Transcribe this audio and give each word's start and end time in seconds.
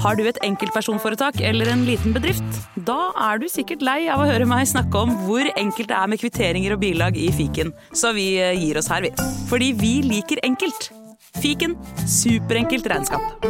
Har 0.00 0.16
du 0.16 0.22
et 0.24 0.38
enkeltpersonforetak 0.46 1.42
eller 1.44 1.68
en 1.68 1.82
liten 1.84 2.14
bedrift? 2.16 2.46
Da 2.88 3.10
er 3.20 3.40
du 3.40 3.44
sikkert 3.52 3.82
lei 3.84 4.06
av 4.08 4.22
å 4.22 4.28
høre 4.30 4.46
meg 4.48 4.64
snakke 4.70 4.96
om 4.96 5.12
hvor 5.26 5.44
enkelt 5.60 5.90
det 5.90 5.98
er 5.98 6.08
med 6.08 6.22
kvitteringer 6.22 6.72
og 6.72 6.80
bilag 6.80 7.18
i 7.20 7.28
fiken, 7.36 7.74
så 7.92 8.14
vi 8.16 8.30
eh, 8.40 8.56
gir 8.56 8.80
oss 8.80 8.88
her, 8.88 9.04
vi. 9.04 9.12
Fordi 9.50 9.74
vi 9.76 9.92
liker 10.06 10.40
enkelt. 10.46 10.88
Fiken 11.40 11.76
superenkelt 12.08 12.88
regnskap. 12.88 13.44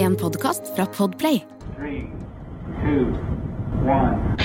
En 0.00 0.16
podkast 0.16 0.72
fra 0.72 0.88
Podplay. 0.96 1.42
Three, 1.76 2.08
two, 2.80 3.12
one. 3.84 4.40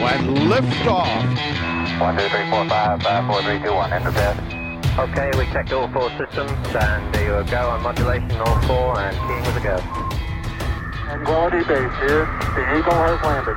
When 0.00 0.48
lift 0.48 0.88
off. 0.88 1.08
One, 2.00 2.16
two, 2.16 2.28
three, 2.32 2.48
four, 2.48 2.64
five, 2.72 3.02
five, 3.02 3.26
four, 3.28 3.42
three, 3.44 3.60
two, 3.60 3.74
one. 3.74 4.63
Okay, 4.96 5.28
we 5.36 5.44
checked 5.46 5.72
all 5.72 5.88
four 5.88 6.08
systems, 6.10 6.54
and 6.70 7.12
there 7.12 7.42
you 7.42 7.50
go 7.50 7.68
on 7.68 7.82
modulation, 7.82 8.30
all 8.38 8.60
four, 8.62 9.00
and 9.00 9.16
keying 9.26 9.42
with 9.42 9.56
a 9.58 9.64
go. 9.66 9.76
Quality 11.24 11.66
base 11.66 11.96
here. 11.98 12.22
The 12.54 12.62
Eagle 12.78 12.94
has 13.02 13.18
landed. 13.26 13.56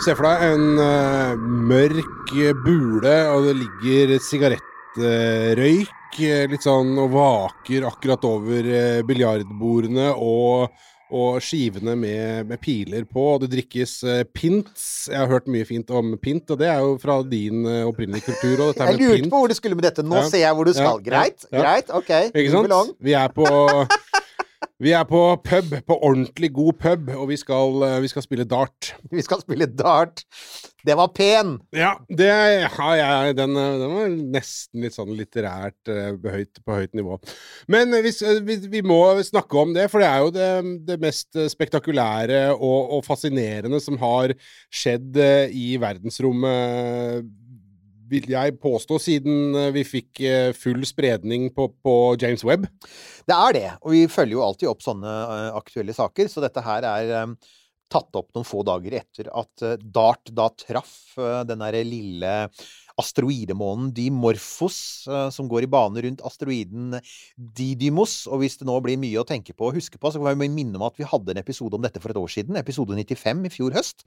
Se 0.00 0.14
for 0.16 0.24
deg 0.24 0.44
en 0.46 0.80
uh, 0.80 1.36
mørk 1.36 2.32
bule, 2.64 3.12
og 3.28 3.44
det 3.44 3.54
ligger 3.60 4.14
sigarettrøyk 4.24 6.16
eh, 6.24 6.48
litt 6.48 6.64
sånn 6.64 6.96
og 6.96 7.12
vaker 7.12 7.84
akkurat 7.90 8.24
over 8.24 8.72
uh, 8.72 9.04
biljardbordene 9.04 10.14
og, 10.16 10.72
og 11.12 11.42
skivene 11.44 11.94
med, 11.98 12.46
med 12.48 12.60
piler 12.62 13.04
på. 13.08 13.24
Og 13.34 13.42
det 13.44 13.50
drikkes 13.52 13.92
uh, 14.08 14.22
pints. 14.32 14.86
Jeg 15.12 15.18
har 15.20 15.28
hørt 15.30 15.50
mye 15.52 15.66
fint 15.68 15.90
om 15.92 16.14
pint, 16.22 16.48
og 16.50 16.58
det 16.62 16.70
er 16.72 16.80
jo 16.80 16.94
fra 17.02 17.18
din 17.28 17.66
uh, 17.68 17.82
opprinnelige 17.90 18.30
kultur. 18.30 18.64
Og 18.68 18.72
dette 18.72 18.88
Jeg 18.90 19.00
lurte 19.02 19.30
på 19.34 19.42
hvor 19.42 19.52
du 19.52 19.58
skulle 19.58 19.78
med 19.78 19.84
dette. 19.90 20.02
Nå 20.06 20.22
Ja. 20.22 20.28
ser 20.32 20.44
jeg 20.46 20.54
hvor 20.56 20.64
du 20.68 20.72
skal. 20.72 20.96
Ja, 20.98 21.10
Greit, 21.10 21.44
ja, 21.50 21.58
ja. 21.58 21.62
greit, 21.66 21.92
ok. 22.00 22.10
Ikke 22.32 22.50
sant? 22.56 22.96
Vi 23.00 23.12
er 23.18 23.28
på 23.36 23.46
Vi 24.82 24.90
er 24.98 25.04
på 25.06 25.18
pub, 25.46 25.74
på 25.86 25.94
ordentlig 26.02 26.48
god 26.56 26.74
pub, 26.82 27.10
og 27.14 27.28
vi 27.30 27.36
skal, 27.38 27.84
eh, 27.86 28.00
vi 28.02 28.08
skal 28.10 28.24
spille 28.24 28.46
dart. 28.48 28.94
Vi 29.14 29.22
skal 29.22 29.38
spille 29.44 29.68
dart. 29.70 30.24
Det 30.82 30.96
var 30.98 31.12
pen! 31.14 31.52
Ja, 31.70 31.92
det 32.10 32.66
har 32.74 32.94
jeg. 32.98 33.36
Den, 33.38 33.54
eh, 33.54 33.76
den 33.78 33.92
var 33.94 34.08
nesten 34.34 34.82
litt 34.82 34.96
sånn 34.96 35.12
litterært 35.14 35.86
eh, 35.86 36.16
behøyt, 36.18 36.58
på 36.66 36.80
høyt 36.80 36.98
nivå. 36.98 37.20
Men 37.70 37.94
vi, 38.02 38.10
vi, 38.42 38.56
vi 38.72 38.82
må 38.82 38.98
snakke 39.22 39.62
om 39.62 39.70
det, 39.76 39.86
for 39.92 40.02
det 40.02 40.08
er 40.10 40.24
jo 40.24 40.34
det, 40.34 40.50
det 40.88 40.98
mest 41.04 41.38
spektakulære 41.54 42.42
og, 42.56 42.96
og 42.98 43.06
fascinerende 43.06 43.78
som 43.84 44.00
har 44.02 44.34
skjedd 44.66 45.14
i 45.54 45.76
verdensrommet, 45.78 47.30
vil 48.12 48.28
jeg 48.34 48.58
påstå, 48.62 48.98
siden 49.02 49.56
eh, 49.58 49.72
vi 49.74 49.86
fikk 49.86 50.22
eh, 50.26 50.50
full 50.56 50.84
spredning 50.88 51.50
på, 51.56 51.68
på 51.82 51.96
James 52.20 52.44
Webb. 52.46 52.68
Det 53.28 53.36
er 53.36 53.56
det. 53.56 53.66
Og 53.82 53.96
vi 53.96 54.04
følger 54.10 54.36
jo 54.36 54.44
alltid 54.46 54.70
opp 54.72 54.84
sånne 54.84 55.16
eh, 55.24 55.48
aktuelle 55.58 55.96
saker, 55.96 56.30
så 56.30 56.44
dette 56.44 56.64
her 56.66 56.88
er 56.88 57.34
tatt 57.92 58.16
opp 58.16 58.30
noen 58.32 58.48
få 58.48 58.62
dager 58.64 58.94
etter 59.02 59.26
at 59.36 59.64
DART 59.84 60.30
da 60.32 60.46
traff 60.56 61.12
den 61.44 61.60
derre 61.60 61.82
lille 61.84 62.30
asteroidemånen 63.00 63.92
Dimorphos, 63.96 65.06
eh, 65.08 65.28
som 65.34 65.48
går 65.50 65.66
i 65.66 65.70
bane 65.70 66.02
rundt 66.04 66.24
asteroiden 66.26 66.98
Didymos. 67.36 68.26
Og 68.28 68.42
hvis 68.42 68.58
det 68.60 68.68
nå 68.68 68.76
blir 68.84 69.00
mye 69.00 69.22
å 69.22 69.26
tenke 69.28 69.54
på 69.56 69.70
og 69.70 69.78
huske 69.78 70.00
på, 70.00 70.12
så 70.12 70.22
kan 70.22 70.38
vi 70.40 70.50
minne 70.52 70.78
om 70.78 70.86
at 70.88 70.98
vi 71.00 71.08
hadde 71.08 71.34
en 71.34 71.42
episode 71.42 71.78
om 71.78 71.84
dette 71.84 72.02
for 72.02 72.12
et 72.12 72.20
år 72.20 72.32
siden, 72.32 72.60
episode 72.60 72.96
95 72.98 73.48
i 73.48 73.54
fjor 73.56 73.78
høst. 73.78 74.06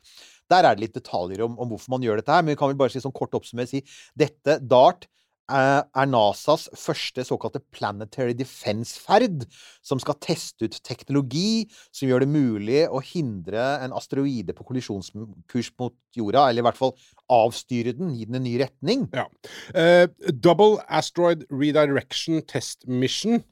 Der 0.52 0.64
er 0.64 0.76
det 0.76 0.88
litt 0.88 0.98
detaljer 0.98 1.46
om, 1.48 1.58
om 1.60 1.74
hvorfor 1.74 1.96
man 1.96 2.06
gjør 2.06 2.22
dette 2.22 2.34
her, 2.34 2.46
men 2.46 2.54
vi 2.54 2.62
kan 2.62 2.72
vel 2.72 2.80
bare 2.80 2.94
si 2.94 3.04
sånn 3.04 3.16
kort 3.16 3.36
oppsummert 3.38 3.72
si 3.72 3.84
dette 4.18 4.60
DART 4.62 5.10
er 5.52 6.08
NASAs 6.10 6.68
første 6.80 7.24
såkalte 7.28 7.62
Planetary 7.74 8.34
Defense-ferd, 8.38 9.46
som 9.86 10.02
skal 10.02 10.18
teste 10.24 10.68
ut 10.68 10.78
teknologi 10.86 11.66
som 11.94 12.10
gjør 12.10 12.26
det 12.26 12.32
mulig 12.34 12.84
å 12.90 13.02
hindre 13.04 13.64
en 13.86 13.96
asteroide 13.96 14.56
på 14.58 14.66
kollisjonskurs 14.68 15.72
mot 15.80 15.96
jorda, 16.18 16.48
eller 16.50 16.64
i 16.64 16.68
hvert 16.68 16.80
fall 16.80 16.96
avstyre 17.32 17.96
den, 17.98 18.14
gi 18.16 18.28
den 18.30 18.40
en 18.40 18.48
ny 18.48 18.56
retning. 18.62 19.10
Ja. 19.16 19.28
Uh, 19.76 20.08
Double 20.32 20.80
Asteroid 20.90 21.46
Redirection 21.54 22.42
Test 22.50 22.88
Mission. 22.88 23.44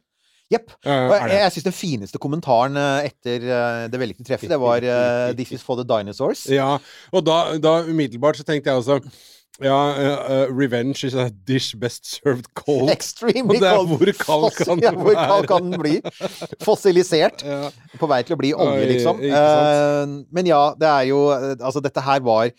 Jepp. 0.51 0.73
Uh, 0.85 1.13
jeg, 1.13 1.37
jeg 1.39 1.53
syns 1.55 1.67
den 1.69 1.75
fineste 1.75 2.19
kommentaren 2.21 2.75
eh, 2.77 3.07
etter 3.07 3.45
det 3.89 3.97
vellykkede 3.97 4.27
treffet, 4.27 4.51
det 4.51 4.59
var 4.61 4.85
uh, 4.85 5.31
'This 5.33 5.55
is 5.55 5.63
for 5.65 5.79
the 5.79 5.85
dinosaurs'. 5.87 6.43
Ja, 6.51 6.75
og 7.11 7.25
da, 7.25 7.55
da 7.57 7.79
umiddelbart 7.87 8.37
så 8.37 8.45
tenkte 8.45 8.69
jeg 8.69 8.83
også 8.83 8.99
ja, 9.61 9.77
uh, 9.93 10.31
uh, 10.49 10.57
revenge 10.57 11.03
is 11.05 11.13
a 11.13 11.27
dish 11.45 11.75
best 11.77 12.07
served 12.09 12.47
cold. 12.57 12.89
Extremely 12.97 13.59
cold. 13.59 13.91
hvor 13.91 14.13
kald 14.17 14.47
Fossil- 14.49 14.65
kan 14.65 14.81
ja, 14.81 14.91
hvor 14.97 15.13
kald 15.13 15.47
kan 15.51 15.69
den 15.71 15.79
bli? 15.79 15.99
Fossilisert. 16.63 17.43
Ja. 17.45 17.69
På 18.01 18.09
vei 18.09 18.23
til 18.25 18.33
å 18.37 18.39
bli 18.41 18.53
olje, 18.55 18.87
liksom. 18.95 19.21
Eh, 19.21 20.15
men 20.33 20.49
ja, 20.49 20.63
det 20.79 20.89
er 20.89 21.09
jo 21.11 21.21
Altså, 21.33 21.83
dette 21.83 22.01
her 22.01 22.23
var 22.25 22.49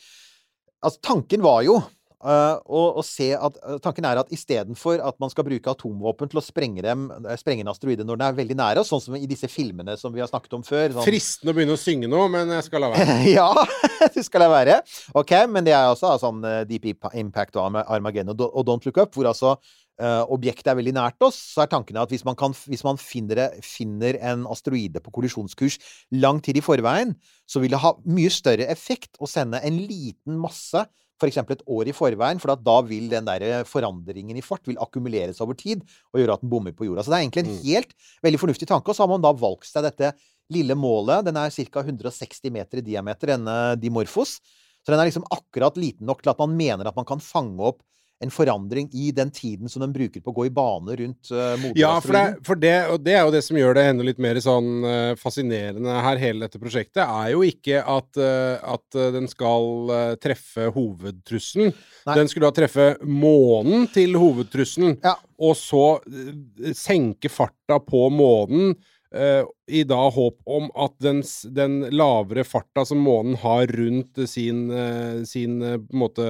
Altså, 0.84 1.00
tanken 1.03 1.43
var 1.43 1.62
jo 1.66 1.81
eh, 2.24 2.56
og 2.66 3.00
å 3.00 3.04
se 3.06 3.30
at 3.36 3.58
eh, 3.60 3.76
Tanken 3.84 4.06
er 4.08 4.20
at 4.20 4.32
istedenfor 4.34 5.02
at 5.04 5.18
man 5.22 5.32
skal 5.32 5.46
bruke 5.46 5.72
atomvåpen 5.72 6.32
til 6.32 6.40
å 6.40 6.44
sprenge, 6.44 6.82
dem, 6.84 7.06
eh, 7.20 7.36
sprenge 7.40 7.64
en 7.64 7.72
asteroide 7.72 8.06
når 8.06 8.20
den 8.20 8.26
er 8.26 8.38
veldig 8.40 8.58
nære 8.60 8.82
oss, 8.82 8.90
sånn 8.92 9.04
som 9.04 9.18
i 9.18 9.28
disse 9.30 9.50
filmene 9.50 9.96
som 10.00 10.14
vi 10.14 10.22
har 10.24 10.30
snakket 10.30 10.58
om 10.58 10.66
før. 10.66 10.96
Sånn, 10.96 11.06
Fristende 11.06 11.54
å 11.54 11.58
begynne 11.58 11.78
å 11.78 11.80
synge 11.80 12.10
nå, 12.10 12.26
men 12.32 12.52
jeg 12.56 12.68
skal 12.68 12.84
la 12.86 12.92
være. 12.94 13.20
ja, 13.38 13.48
du 14.16 14.20
skal 14.26 14.46
la 14.46 14.50
være. 14.54 14.80
Ok, 15.22 15.36
men 15.52 15.68
det 15.68 15.76
er 15.76 15.92
også 15.92 16.16
sånn 16.22 16.42
Deep 16.68 16.90
Impact 17.14 17.58
og 17.58 17.68
Arma- 17.68 17.86
Armageddon 17.96 18.46
og 18.48 18.62
Don't 18.68 18.86
Look 18.88 19.00
Up, 19.02 19.14
hvor 19.16 19.30
altså 19.30 19.56
Uh, 19.94 20.26
objektet 20.34 20.66
er 20.72 20.74
veldig 20.74 20.92
nært 20.96 21.22
oss, 21.22 21.36
så 21.54 21.62
er 21.62 21.68
tanken 21.70 21.94
at 22.02 22.10
hvis 22.10 22.24
man, 22.26 22.34
kan, 22.34 22.50
hvis 22.66 22.82
man 22.82 22.96
finner, 22.98 23.52
finner 23.62 24.16
en 24.26 24.42
asteroide 24.50 24.98
på 24.98 25.12
kollisjonskurs 25.14 25.76
lang 26.18 26.41
tid 26.42 26.58
i 26.58 26.64
forveien, 26.66 27.12
så 27.46 27.62
vil 27.62 27.70
det 27.70 27.78
ha 27.78 27.92
mye 28.02 28.32
større 28.34 28.66
effekt 28.74 29.14
å 29.22 29.30
sende 29.30 29.60
en 29.62 29.78
liten 29.78 30.34
masse 30.42 30.82
f.eks. 31.20 31.38
et 31.38 31.62
år 31.70 31.88
i 31.88 31.94
forveien, 31.94 32.41
for 32.42 32.54
da 32.56 32.76
vil 32.82 33.08
den 33.12 33.25
der 33.28 33.64
forandringen 33.69 34.36
i 34.36 34.42
fart 34.44 34.66
vil 34.66 34.76
akkumuleres 34.82 35.41
over 35.41 35.54
tid 35.54 35.82
og 36.12 36.20
gjøre 36.20 36.34
at 36.34 36.42
den 36.42 36.50
bommer 36.50 36.72
på 36.75 36.86
jorda. 36.88 37.04
Så 37.06 37.12
det 37.12 37.19
er 37.20 37.25
egentlig 37.28 37.44
en 37.47 37.54
Mm. 37.54 37.62
helt 37.64 37.94
veldig 38.25 38.41
fornuftig 38.41 38.66
tanke. 38.69 38.88
Og 38.88 38.97
så 38.97 39.02
har 39.06 39.08
man 39.12 39.22
da 39.22 39.32
valgt 39.32 39.66
seg 39.70 39.84
dette 39.86 40.12
lille 40.50 40.74
målet. 40.74 41.24
Den 41.24 41.36
er 41.36 41.50
ca. 41.50 41.80
160 41.82 42.50
meter 42.50 42.78
i 42.78 42.80
diameter, 42.82 43.26
denne 43.36 43.76
Dimorphos. 43.80 44.41
Så 44.84 44.92
den 44.92 45.00
er 45.00 45.08
liksom 45.08 45.24
akkurat 45.32 45.76
liten 45.76 46.04
nok 46.06 46.20
til 46.22 46.30
at 46.30 46.38
man 46.38 46.56
mener 46.56 46.86
at 46.86 46.97
man 46.97 47.06
kan 47.06 47.19
fange 47.19 47.58
opp 47.60 47.80
en 48.24 48.32
forandring 48.34 48.88
i 48.96 49.10
den 49.14 49.30
tiden 49.34 49.70
som 49.70 49.84
den 49.84 49.92
bruker 49.94 50.22
på 50.24 50.32
å 50.32 50.36
gå 50.40 50.46
i 50.48 50.52
bane 50.54 50.96
rundt 51.00 51.30
uh, 51.32 51.54
Ja, 51.78 51.94
for, 52.02 52.16
det, 52.16 52.44
for 52.46 52.60
det, 52.60 52.74
og 52.90 53.02
det 53.04 53.14
er 53.18 53.22
jo 53.26 53.34
det 53.34 53.42
som 53.46 53.58
gjør 53.60 53.76
det 53.78 53.84
enda 53.92 54.06
litt 54.06 54.20
mer 54.22 54.40
sånn 54.42 54.70
eh, 54.88 55.12
fascinerende 55.20 55.98
her, 56.06 56.20
hele 56.22 56.46
dette 56.46 56.60
prosjektet, 56.62 57.02
er 57.04 57.32
jo 57.34 57.44
ikke 57.46 57.82
at, 57.82 58.10
eh, 58.20 58.56
at 58.74 58.98
eh, 58.98 59.10
den 59.14 59.28
skal 59.30 59.92
eh, 59.94 60.14
treffe 60.22 60.70
hovedtrusselen. 60.74 61.72
Nei. 62.08 62.16
Den 62.18 62.30
skulle 62.30 62.50
da 62.50 62.56
treffe 62.56 62.88
månen 63.04 63.86
til 63.94 64.16
hovedtrusselen, 64.20 64.98
Ja. 65.04 65.16
og 65.41 65.54
så 65.58 65.84
eh, 66.08 66.72
senke 66.76 67.30
farta 67.32 67.80
på 67.84 68.06
månen. 68.14 68.74
Eh, 69.14 69.44
I 69.70 69.84
da 69.88 70.00
håp 70.10 70.41
om 70.47 70.66
at 70.75 70.97
den, 71.02 71.22
den 71.54 71.78
lavere 71.94 72.44
farta 72.44 72.84
som 72.88 72.98
månen 73.04 73.36
har 73.41 73.66
rundt 73.70 74.20
sin, 74.28 74.66
eh, 74.70 75.22
sin 75.28 75.60
eh, 75.62 75.78
måte 75.92 76.26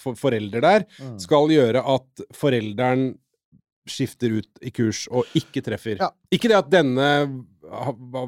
for, 0.00 0.14
forelder 0.18 0.64
der, 0.64 0.86
Mm. 1.00 1.18
skal 1.20 1.50
gjøre 1.50 1.82
at 1.96 2.24
forelderen 2.34 3.14
skifter 3.88 4.38
ut 4.40 4.62
i 4.64 4.70
kurs 4.72 5.02
og 5.12 5.26
ikke 5.36 5.60
treffer. 5.66 5.98
Ja. 6.00 6.08
Ikke 6.32 6.48
det 6.48 6.56
at 6.56 6.70
denne 6.72 7.08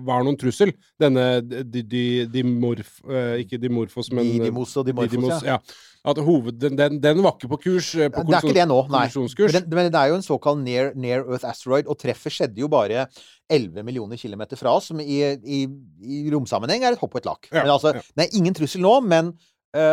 var 0.06 0.24
noen 0.26 0.38
trussel. 0.40 0.72
Denne 1.00 1.26
di, 1.44 1.82
di, 1.82 2.04
dimorf... 2.30 2.98
eh, 3.08 3.42
ikke 3.44 3.60
dimorfos, 3.62 4.10
men 4.14 4.28
Didimos 4.28 4.74
og 4.76 4.88
Dimorfos, 4.88 5.44
ja. 5.46 5.56
ja. 5.56 5.84
At 6.06 6.20
hoved, 6.22 6.60
den, 6.62 7.00
den, 7.02 7.22
var 7.24 7.34
ikke 7.34 7.50
på 7.56 7.58
kurs 7.64 7.88
eh, 7.98 8.10
på 8.12 8.22
Det 8.28 8.36
er 8.38 8.44
ikke 8.46 8.58
det 8.60 8.68
nå, 8.70 8.78
nei. 8.94 9.06
Men, 9.10 9.54
den, 9.56 9.66
men 9.74 9.90
det 9.90 10.02
er 10.02 10.12
jo 10.12 10.20
en 10.20 10.26
såkalt 10.26 10.62
near, 10.62 10.92
near 10.94 11.24
Earth 11.26 11.48
asteroid, 11.48 11.90
og 11.90 11.98
treffet 11.98 12.34
skjedde 12.34 12.62
jo 12.62 12.70
bare 12.70 13.08
11 13.50 13.82
millioner 13.86 14.20
kilometer 14.20 14.58
fra 14.58 14.76
oss, 14.78 14.90
som 14.92 15.02
i, 15.02 15.18
i, 15.42 15.64
i 16.02 16.22
romsammenheng 16.34 16.86
er 16.86 16.94
et 16.94 17.02
hopp 17.02 17.16
og 17.16 17.22
et 17.22 17.28
lakk. 17.30 17.50
Ja, 17.50 17.62
men 17.64 17.74
altså, 17.74 17.96
ja. 17.98 18.06
det 18.14 18.26
er 18.26 18.38
ingen 18.38 18.54
trussel 18.56 18.84
nå, 18.84 18.98
men 19.06 19.34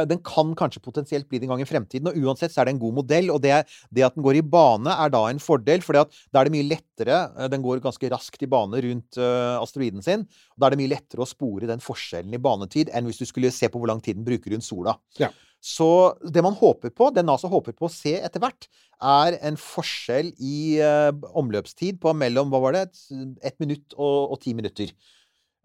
den 0.09 0.19
kan 0.23 0.53
kanskje 0.57 0.81
potensielt 0.83 1.27
bli 1.29 1.39
det 1.41 1.47
en 1.47 1.53
gang 1.55 1.63
i 1.63 1.67
fremtiden. 1.67 2.09
Og 2.09 2.27
uansett 2.27 2.53
så 2.53 2.61
er 2.61 2.69
det 2.69 2.75
en 2.75 2.81
god 2.83 2.97
modell, 3.01 3.31
og 3.33 3.41
det, 3.43 3.63
det 3.93 4.05
at 4.07 4.17
den 4.17 4.25
går 4.25 4.39
i 4.39 4.45
bane, 4.45 4.93
er 4.93 5.13
da 5.13 5.23
en 5.29 5.41
fordel, 5.43 5.83
for 5.85 5.97
da 5.97 6.05
er 6.39 6.47
det 6.47 6.53
mye 6.55 6.67
lettere 6.67 7.19
eh, 7.37 7.49
Den 7.51 7.63
går 7.65 7.83
ganske 7.83 8.11
raskt 8.13 8.43
i 8.45 8.49
bane 8.49 8.81
rundt 8.85 9.19
eh, 9.21 9.55
asteroiden 9.59 10.05
sin. 10.05 10.27
og 10.53 10.59
Da 10.59 10.67
er 10.67 10.75
det 10.75 10.83
mye 10.83 10.93
lettere 10.95 11.25
å 11.25 11.29
spore 11.29 11.69
den 11.69 11.83
forskjellen 11.83 12.33
i 12.33 12.41
banetid 12.41 12.93
enn 12.93 13.09
hvis 13.09 13.21
du 13.21 13.27
skulle 13.29 13.53
se 13.53 13.69
på 13.71 13.81
hvor 13.81 13.91
lang 13.91 14.03
tid 14.03 14.19
den 14.19 14.27
bruker 14.27 14.53
rundt 14.53 14.67
sola. 14.67 14.97
Ja. 15.19 15.31
Så 15.63 15.87
det 16.27 16.43
man 16.43 16.57
håper 16.59 16.91
på, 16.91 17.07
det 17.15 17.23
NASA 17.23 17.47
håper 17.47 17.75
på 17.77 17.87
å 17.87 17.91
se 17.91 18.17
etter 18.19 18.41
hvert, 18.43 18.67
er 19.03 19.37
en 19.47 19.55
forskjell 19.59 20.33
i 20.43 20.79
eh, 20.83 21.11
omløpstid 21.39 22.01
på 22.03 22.11
mellom 22.19 22.51
hva 22.51 22.59
var 22.65 22.75
det, 22.75 22.87
et, 22.89 23.27
ett 23.51 23.59
minutt 23.63 23.95
og, 23.95 24.35
og 24.35 24.41
ti 24.43 24.55
minutter. 24.57 24.91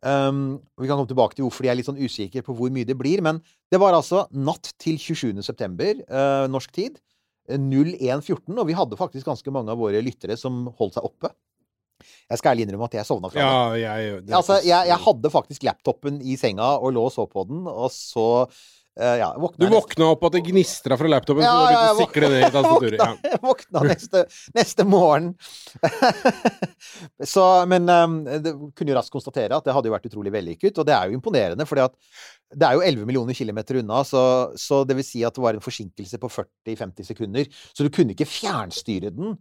Um, 0.06 0.60
vi 0.78 0.86
kan 0.86 0.94
komme 0.94 1.10
tilbake 1.10 1.34
til 1.34 1.46
hvorfor 1.46 1.66
de 1.66 1.72
er 1.72 1.78
litt 1.78 1.88
sånn 1.88 1.98
usikre 1.98 2.44
på 2.46 2.54
hvor 2.54 2.70
mye 2.74 2.86
det 2.86 2.96
blir. 2.98 3.22
Men 3.24 3.40
det 3.72 3.80
var 3.82 3.96
altså 3.96 4.26
natt 4.30 4.72
til 4.78 4.98
27. 5.00 5.42
september 5.42 5.98
uh, 6.06 6.46
norsk 6.50 6.72
tid. 6.74 7.00
eh, 7.48 7.58
01.14. 7.58 8.54
Og 8.54 8.66
vi 8.68 8.78
hadde 8.78 9.00
faktisk 9.00 9.26
ganske 9.26 9.54
mange 9.54 9.74
av 9.74 9.80
våre 9.80 10.02
lyttere 10.04 10.38
som 10.38 10.66
holdt 10.78 10.98
seg 10.98 11.08
oppe. 11.08 11.32
Jeg 12.28 12.38
skal 12.38 12.52
ærlig 12.52 12.66
innrømme 12.66 12.86
at 12.86 12.98
jeg 12.98 13.08
sovna 13.08 13.30
fra 13.32 13.40
det. 13.40 13.82
Ja, 13.82 13.94
jeg 13.98 14.24
det 14.26 14.34
Altså, 14.36 14.60
jeg, 14.62 14.90
jeg 14.90 15.02
hadde 15.06 15.30
faktisk 15.34 15.64
laptopen 15.66 16.20
i 16.22 16.36
senga 16.38 16.76
og 16.78 16.92
lå 16.94 17.06
og 17.08 17.14
så 17.14 17.26
på 17.30 17.42
den, 17.48 17.64
og 17.66 17.90
så 17.90 18.28
eh, 18.44 18.87
ja, 18.98 19.28
våkna 19.38 19.62
Du 19.64 19.70
våkna 19.72 20.06
opp 20.12 20.24
at 20.26 20.32
det 20.34 20.40
gnistra 20.48 20.96
fra 20.98 21.08
laptopen, 21.08 21.44
Ja, 21.44 21.52
så 21.52 21.66
du 21.68 21.72
ja, 21.74 21.82
jeg 21.86 21.98
sikle 22.02 22.30
ned 22.32 22.40
i 22.40 22.50
tastaturet. 22.54 22.98
Ja. 22.98 23.10
Jeg 23.32 23.40
våkna 23.42 23.82
neste, 23.86 24.24
neste 24.56 24.84
morgen. 24.88 25.28
så, 27.34 27.44
men 27.70 27.88
um, 27.88 28.18
det 28.24 28.52
kunne 28.76 28.92
jo 28.92 28.96
raskt 28.98 29.14
konstatere 29.14 29.56
at 29.56 29.66
det 29.66 29.74
hadde 29.76 29.90
jo 29.90 29.94
vært 29.94 30.08
utrolig 30.10 30.32
vellykket. 30.34 30.80
Og 30.82 30.88
det 30.88 30.96
er 30.96 31.10
jo 31.12 31.18
imponerende, 31.18 31.66
for 31.68 31.78
det 31.78 32.66
er 32.68 32.74
jo 32.78 32.82
11 32.86 33.06
millioner 33.08 33.36
kilometer 33.38 33.80
unna. 33.82 34.02
Så, 34.08 34.22
så 34.58 34.82
det 34.88 34.98
vil 34.98 35.06
si 35.06 35.22
at 35.26 35.36
det 35.38 35.44
var 35.44 35.58
en 35.58 35.64
forsinkelse 35.64 36.20
på 36.22 36.30
40-50 36.40 37.08
sekunder. 37.12 37.48
Så 37.72 37.86
du 37.86 37.92
kunne 37.94 38.16
ikke 38.16 38.28
fjernstyre 38.28 39.12
den. 39.14 39.38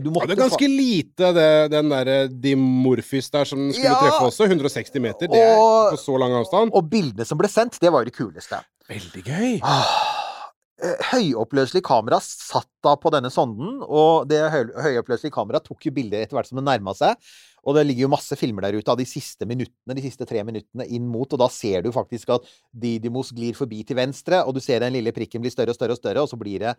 Du 0.00 0.06
måtte, 0.08 0.30
Ja, 0.30 0.30
det 0.30 0.38
er 0.38 0.46
ganske 0.46 0.68
lite, 0.70 1.28
det, 1.36 1.48
den 1.74 1.90
der 1.92 2.08
Dimorphis 2.32 3.26
der 3.28 3.44
som 3.44 3.66
skulle 3.68 3.90
Ja. 3.90 3.98
treffe 4.00 4.30
også. 4.30 4.46
160 4.48 4.96
meter. 5.04 5.28
Det 5.28 5.42
er 5.44 5.58
Og- 5.60 5.90
på 5.92 5.98
så 6.00 6.16
lang 6.18 6.32
avstand. 6.38 6.72
Og 6.72 6.88
bildene 6.88 7.26
som 7.28 7.36
ble 7.36 7.48
sendt, 7.52 7.76
det 7.82 7.92
var 7.92 8.00
jo 8.00 8.08
det 8.08 8.16
kuleste. 8.16 8.62
Veldig 8.90 9.22
gøy. 9.24 9.54
Ah, 9.64 10.52
eh, 10.82 11.00
Høyoppløselig 11.12 11.80
kamera 11.86 12.18
satt 12.20 12.68
da 12.84 12.92
på 13.00 13.12
denne 13.14 13.30
sonden, 13.32 13.78
og 13.80 14.28
det 14.28 14.42
høy, 14.52 14.74
høyoppløselige 14.84 15.32
kameraet 15.32 15.64
tok 15.64 15.86
jo 15.88 15.92
bilder 15.96 16.24
etter 16.24 16.36
hvert 16.36 16.50
som 16.50 16.60
det 16.60 16.66
nærma 16.66 16.92
seg. 16.96 17.16
Og 17.64 17.78
det 17.78 17.86
ligger 17.86 18.04
jo 18.04 18.12
masse 18.12 18.36
filmer 18.36 18.66
der 18.66 18.76
ute 18.76 18.92
av 18.92 18.98
de 19.00 19.06
siste 19.08 19.48
minuttene, 19.48 19.96
de 19.96 20.04
siste 20.04 20.26
tre 20.28 20.42
minuttene 20.44 20.84
inn 20.92 21.06
mot, 21.08 21.30
og 21.32 21.40
da 21.40 21.48
ser 21.48 21.80
du 21.86 21.88
faktisk 21.96 22.34
at 22.36 22.44
Didymos 22.76 23.32
glir 23.32 23.56
forbi 23.56 23.80
til 23.88 23.96
venstre, 23.96 24.42
og 24.44 24.52
du 24.58 24.60
ser 24.60 24.84
den 24.84 24.92
lille 24.98 25.14
prikken 25.16 25.40
bli 25.40 25.52
større 25.54 25.72
og 25.72 25.78
større 25.78 25.96
og 25.96 26.02
større, 26.02 26.26
og 26.26 26.28
så 26.28 26.40
blir 26.40 26.66
det 26.66 26.74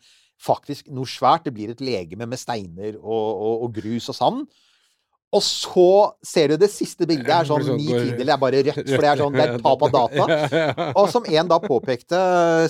faktisk 0.46 0.94
noe 0.94 1.10
svært. 1.10 1.48
Det 1.48 1.56
blir 1.58 1.74
et 1.74 1.82
legeme 1.82 2.30
med 2.30 2.38
steiner 2.38 3.02
og, 3.02 3.28
og, 3.34 3.66
og 3.66 3.76
grus 3.82 4.12
og 4.14 4.20
sand. 4.20 4.46
Og 5.34 5.42
så 5.44 5.86
ser 6.24 6.54
du 6.54 6.58
det 6.62 6.70
siste 6.72 7.08
bildet 7.10 7.28
er 7.34 7.48
sånn 7.50 7.64
sånn 7.66 7.76
ni 7.82 7.88
bare- 7.90 8.18
det 8.20 8.30
er 8.30 8.38
bare 8.40 8.60
rødt, 8.64 8.88
for 8.88 9.02
det 9.04 9.10
er 9.10 9.18
sånn 9.20 9.34
det 9.34 9.42
er 9.50 9.58
tap 9.60 9.82
av 9.84 9.92
data. 9.98 10.94
Og 10.96 11.10
som 11.12 11.26
en 11.28 11.48
da 11.50 11.58
påpekte, 11.60 12.20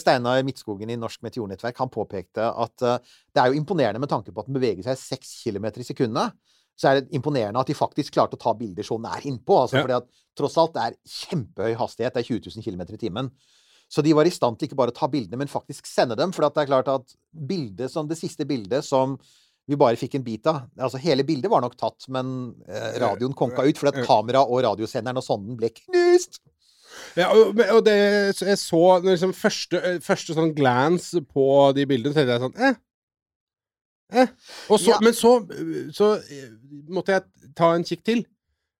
Steinar 0.01 0.41
Midtskogen 0.47 0.89
i 0.89 0.95
Norsk 0.97 1.21
Meteornettverk, 1.21 1.77
han 1.77 1.89
påpekte 1.93 2.47
at 2.49 2.81
eh, 2.81 2.97
det 3.35 3.43
er 3.43 3.51
jo 3.51 3.59
imponerende 3.59 3.99
med 4.01 4.09
tanke 4.09 4.31
på 4.33 4.39
at 4.41 4.47
den 4.49 4.57
beveger 4.57 4.81
seg 4.87 4.97
6 5.19 5.35
km 5.43 5.65
i 5.75 5.83
sekundet. 5.85 6.33
Så 6.75 6.89
er 6.89 7.01
det 7.01 7.13
imponerende 7.15 7.59
at 7.61 7.67
de 7.69 7.75
faktisk 7.77 8.13
klarte 8.17 8.35
å 8.35 8.41
ta 8.41 8.51
bilder 8.57 8.83
så 8.83 8.97
nær 8.99 9.21
innpå. 9.23 9.61
Altså, 9.61 9.79
fordi 9.83 9.95
at 9.99 10.09
tross 10.35 10.57
alt 10.59 10.73
det 10.75 10.81
er 10.87 10.97
kjempehøy 11.07 11.75
hastighet. 11.79 12.13
Det 12.17 12.23
er 12.25 12.31
20 12.33 12.49
000 12.57 12.65
km 12.65 12.81
i 12.97 12.97
timen. 13.05 13.29
Så 13.87 14.01
de 14.01 14.11
var 14.17 14.25
i 14.25 14.33
stand 14.33 14.57
til 14.57 14.67
ikke 14.67 14.75
bare 14.79 14.91
å 14.91 14.97
ta 14.97 15.07
bildene, 15.07 15.37
men 15.37 15.47
faktisk 15.47 15.85
sende 15.87 16.17
dem. 16.17 16.33
For 16.35 16.47
at 16.47 16.55
det 16.57 16.63
er 16.65 16.71
klart 16.73 16.89
at 16.91 17.13
bildet 17.31 17.91
som, 17.93 18.07
det 18.09 18.17
siste 18.17 18.43
bildet 18.49 18.83
som 18.83 19.13
vi 19.67 19.77
bare 19.81 19.97
fikk 19.97 20.15
en 20.19 20.23
bit 20.25 20.45
av 20.47 20.59
Altså 20.77 20.99
hele 21.01 21.23
bildet 21.25 21.49
var 21.49 21.63
nok 21.65 21.73
tatt, 21.79 22.05
men 22.13 22.53
eh, 22.69 22.99
radioen 23.01 23.33
konka 23.37 23.65
ut 23.65 23.79
fordi 23.81 23.95
at 24.01 24.05
kamera 24.07 24.43
og 24.45 24.61
radiosenderen 24.65 25.17
og 25.17 25.25
sonden 25.25 25.57
ble 25.57 25.71
knust. 25.73 26.39
Ja, 27.17 27.31
og, 27.33 27.57
og 27.59 27.81
det 27.87 27.95
jeg 28.39 28.57
så 28.61 28.81
liksom 29.03 29.33
første, 29.35 29.81
eh, 29.81 29.97
første 30.05 30.35
sånn 30.37 30.53
glance 30.55 31.19
på 31.33 31.47
de 31.75 31.87
bildene, 31.89 32.13
tenkte 32.15 32.37
jeg 32.37 32.45
sånn 32.45 32.61
eh. 32.69 32.77
Eh. 34.21 34.27
Og 34.69 34.79
så, 34.79 34.93
Ja. 34.93 34.99
Men 35.01 35.13
så, 35.17 35.33
så 35.97 36.11
eh, 36.21 36.49
måtte 36.93 37.15
jeg 37.17 37.53
ta 37.57 37.73
en 37.75 37.83
kikk 37.87 38.03
til. 38.05 38.21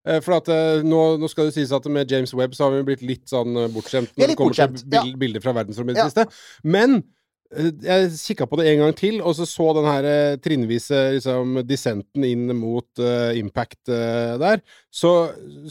Eh, 0.05 0.19
For 0.21 0.37
at 0.37 0.49
eh, 0.53 0.83
nå, 0.85 1.01
nå 1.17 1.29
skal 1.31 1.49
det 1.49 1.55
sies 1.57 1.73
at 1.73 1.87
med 1.89 2.11
James 2.13 2.33
Webb 2.37 2.53
så 2.55 2.67
har 2.67 2.75
vi 2.77 2.83
blitt 2.91 3.01
litt 3.01 3.25
sånn 3.31 3.57
eh, 3.57 3.71
bortskjemt 3.73 4.13
når 4.15 4.31
det 4.31 4.37
kommer 4.37 4.53
til 4.59 4.75
bild, 4.77 4.93
ja. 4.93 5.03
bilder 5.25 5.41
fra 5.43 5.55
verdensrommet 5.57 5.95
i 5.95 5.99
det 5.99 6.05
Ja. 6.05 6.11
siste. 6.13 6.27
Men 6.63 6.99
eh, 6.99 7.05
jeg 7.53 8.13
kikka 8.17 8.47
på 8.49 8.57
det 8.59 8.69
en 8.71 8.81
gang 8.81 8.95
til, 8.97 9.19
og 9.21 9.35
så 9.37 9.45
så 9.47 9.69
den 9.77 9.87
her 9.87 10.07
eh, 10.09 10.37
trinnvise 10.41 11.01
liksom, 11.17 11.59
dissenten 11.67 12.25
inn 12.27 12.49
mot 12.57 12.87
uh, 13.01 13.31
impact 13.37 13.91
uh, 13.91 14.35
der. 14.41 14.63
Så, 14.89 15.11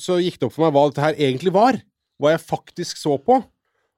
så 0.01 0.21
gikk 0.23 0.39
det 0.39 0.49
opp 0.49 0.55
for 0.55 0.67
meg 0.67 0.77
hva 0.77 0.87
dette 0.91 1.05
her 1.05 1.19
egentlig 1.19 1.55
var. 1.55 1.81
Hva 2.21 2.37
jeg 2.37 2.45
faktisk 2.47 3.01
så 3.01 3.19
på. 3.19 3.41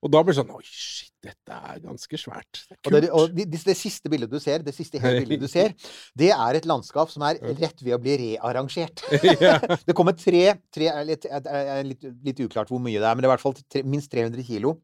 Og 0.05 0.13
da 0.13 0.21
ble 0.23 0.33
det 0.33 0.39
sånn 0.39 0.53
Oi, 0.55 0.63
shit, 0.65 1.13
dette 1.25 1.57
er 1.57 1.79
ganske 1.83 2.21
svært. 2.21 2.65
Det 2.69 2.77
er 2.77 2.89
Og, 2.89 2.97
det, 2.97 3.11
og 3.11 3.37
det, 3.37 3.47
det 3.53 3.77
siste 3.79 4.11
bildet 4.13 4.33
du 4.33 4.39
ser, 4.43 4.65
det 4.65 4.75
siste 4.77 5.01
hele 5.03 5.21
bildet 5.25 5.45
du 5.45 5.51
ser, 5.51 5.77
det 6.19 6.33
er 6.33 6.59
et 6.59 6.69
landskap 6.69 7.13
som 7.13 7.25
er 7.29 7.41
rett 7.61 7.81
ved 7.83 7.97
å 7.97 8.01
bli 8.03 8.17
rearrangert. 8.23 9.05
Det 9.89 9.97
kommer 9.97 10.17
tre, 10.17 10.45
tre 10.73 10.91
er 10.93 11.09
litt, 11.09 11.29
er 11.29 11.87
litt, 11.87 12.09
litt 12.25 12.45
uklart 12.45 12.71
hvor 12.73 12.83
mye 12.83 13.01
det 13.01 13.09
er, 13.09 13.17
men 13.17 13.25
det 13.25 13.29
er 13.29 13.33
i 13.33 13.37
hvert 13.37 13.47
fall 13.47 13.59
tre, 13.61 13.85
minst 13.89 14.13
300 14.13 14.47
kilo 14.47 14.79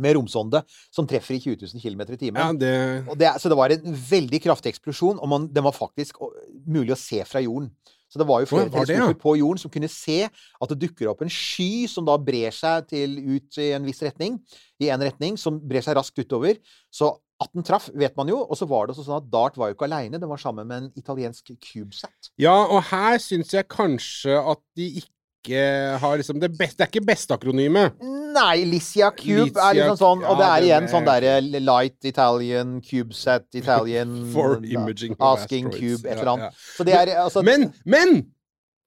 med 0.00 0.16
romsonde 0.18 0.62
som 0.92 1.08
treffer 1.08 1.36
i 1.36 1.42
20 1.42 1.68
000 1.74 1.82
km 1.82 2.04
i 2.14 2.20
timen. 2.20 2.40
ja, 2.40 2.52
det 2.52 3.18
det, 3.20 3.32
så 3.40 3.50
det 3.52 3.58
var 3.58 3.74
en 3.74 3.98
veldig 4.10 4.40
kraftig 4.44 4.74
eksplosjon, 4.74 5.18
og 5.18 5.30
man, 5.30 5.48
den 5.52 5.66
var 5.66 5.76
faktisk 5.76 6.22
mulig 6.66 6.96
å 6.96 7.00
se 7.00 7.22
fra 7.28 7.42
jorden. 7.44 7.70
Så 8.14 8.20
det 8.20 8.28
var 8.28 8.44
jo 8.44 8.46
flere 8.46 8.70
teleskoper 8.70 9.10
ja? 9.10 9.20
på 9.24 9.32
jorden 9.40 9.58
som 9.58 9.72
kunne 9.74 9.90
se 9.90 10.20
at 10.28 10.70
det 10.70 10.76
dukker 10.84 11.08
opp 11.10 11.24
en 11.24 11.32
sky 11.32 11.88
som 11.90 12.06
da 12.06 12.14
brer 12.22 12.54
seg 12.54 12.86
til 12.92 13.16
ut 13.18 13.58
i 13.58 13.72
en 13.74 13.88
viss 13.88 14.04
retning, 14.06 14.36
i 14.78 14.90
en 14.94 15.02
retning, 15.02 15.38
som 15.40 15.58
brer 15.58 15.82
seg 15.82 15.96
raskt 15.98 16.20
utover. 16.22 16.60
Så 16.94 17.10
at 17.42 17.50
den 17.50 17.66
traff, 17.66 17.88
vet 17.90 18.14
man 18.14 18.30
jo. 18.30 18.38
Og 18.44 18.58
så 18.58 18.68
var 18.70 18.86
det 18.86 18.94
også 18.94 19.08
sånn 19.08 19.18
at 19.18 19.26
Dart 19.32 19.58
var 19.58 19.70
jo 19.70 19.76
ikke 19.76 19.88
aleine, 19.88 20.20
den 20.22 20.30
var 20.30 20.38
sammen 20.38 20.68
med 20.70 20.84
en 20.84 20.92
italiensk 21.00 21.50
CubeSat. 21.58 22.30
Ja, 22.38 22.54
og 22.54 22.84
her 22.92 23.18
syns 23.22 23.50
jeg 23.56 23.66
kanskje 23.72 24.38
at 24.38 24.62
de 24.78 24.92
ikke 25.02 25.13
har 25.52 26.16
liksom 26.16 26.40
Det, 26.40 26.48
beste, 26.58 26.76
det 26.78 26.84
er 26.86 26.90
ikke 26.92 27.06
beste 27.06 27.34
akronymet. 27.34 27.92
Nei, 28.34 28.64
Licia 28.64 29.10
Cube 29.10 29.50
Licia- 29.50 29.68
er 29.70 29.74
liksom 29.74 29.96
sånn, 30.00 30.24
og 30.24 30.38
det 30.38 30.46
er 30.46 30.62
igjen 30.66 30.88
sånn 30.90 31.04
derre 31.06 31.34
Light 31.60 32.04
Italian, 32.04 32.80
CubeSat 32.82 33.44
Italian 33.54 34.16
For 34.32 34.56
imaging 34.64 35.14
da, 35.18 35.34
Asking. 35.34 35.70
Cube, 35.70 36.02
et 36.08 36.18
eller 36.18 36.32
annet. 36.32 36.50
ja. 36.52 36.74
Så 36.78 36.84
det 36.88 36.94
er 36.94 37.12
altså 37.22 37.42
Men, 37.44 37.72
men! 37.84 38.24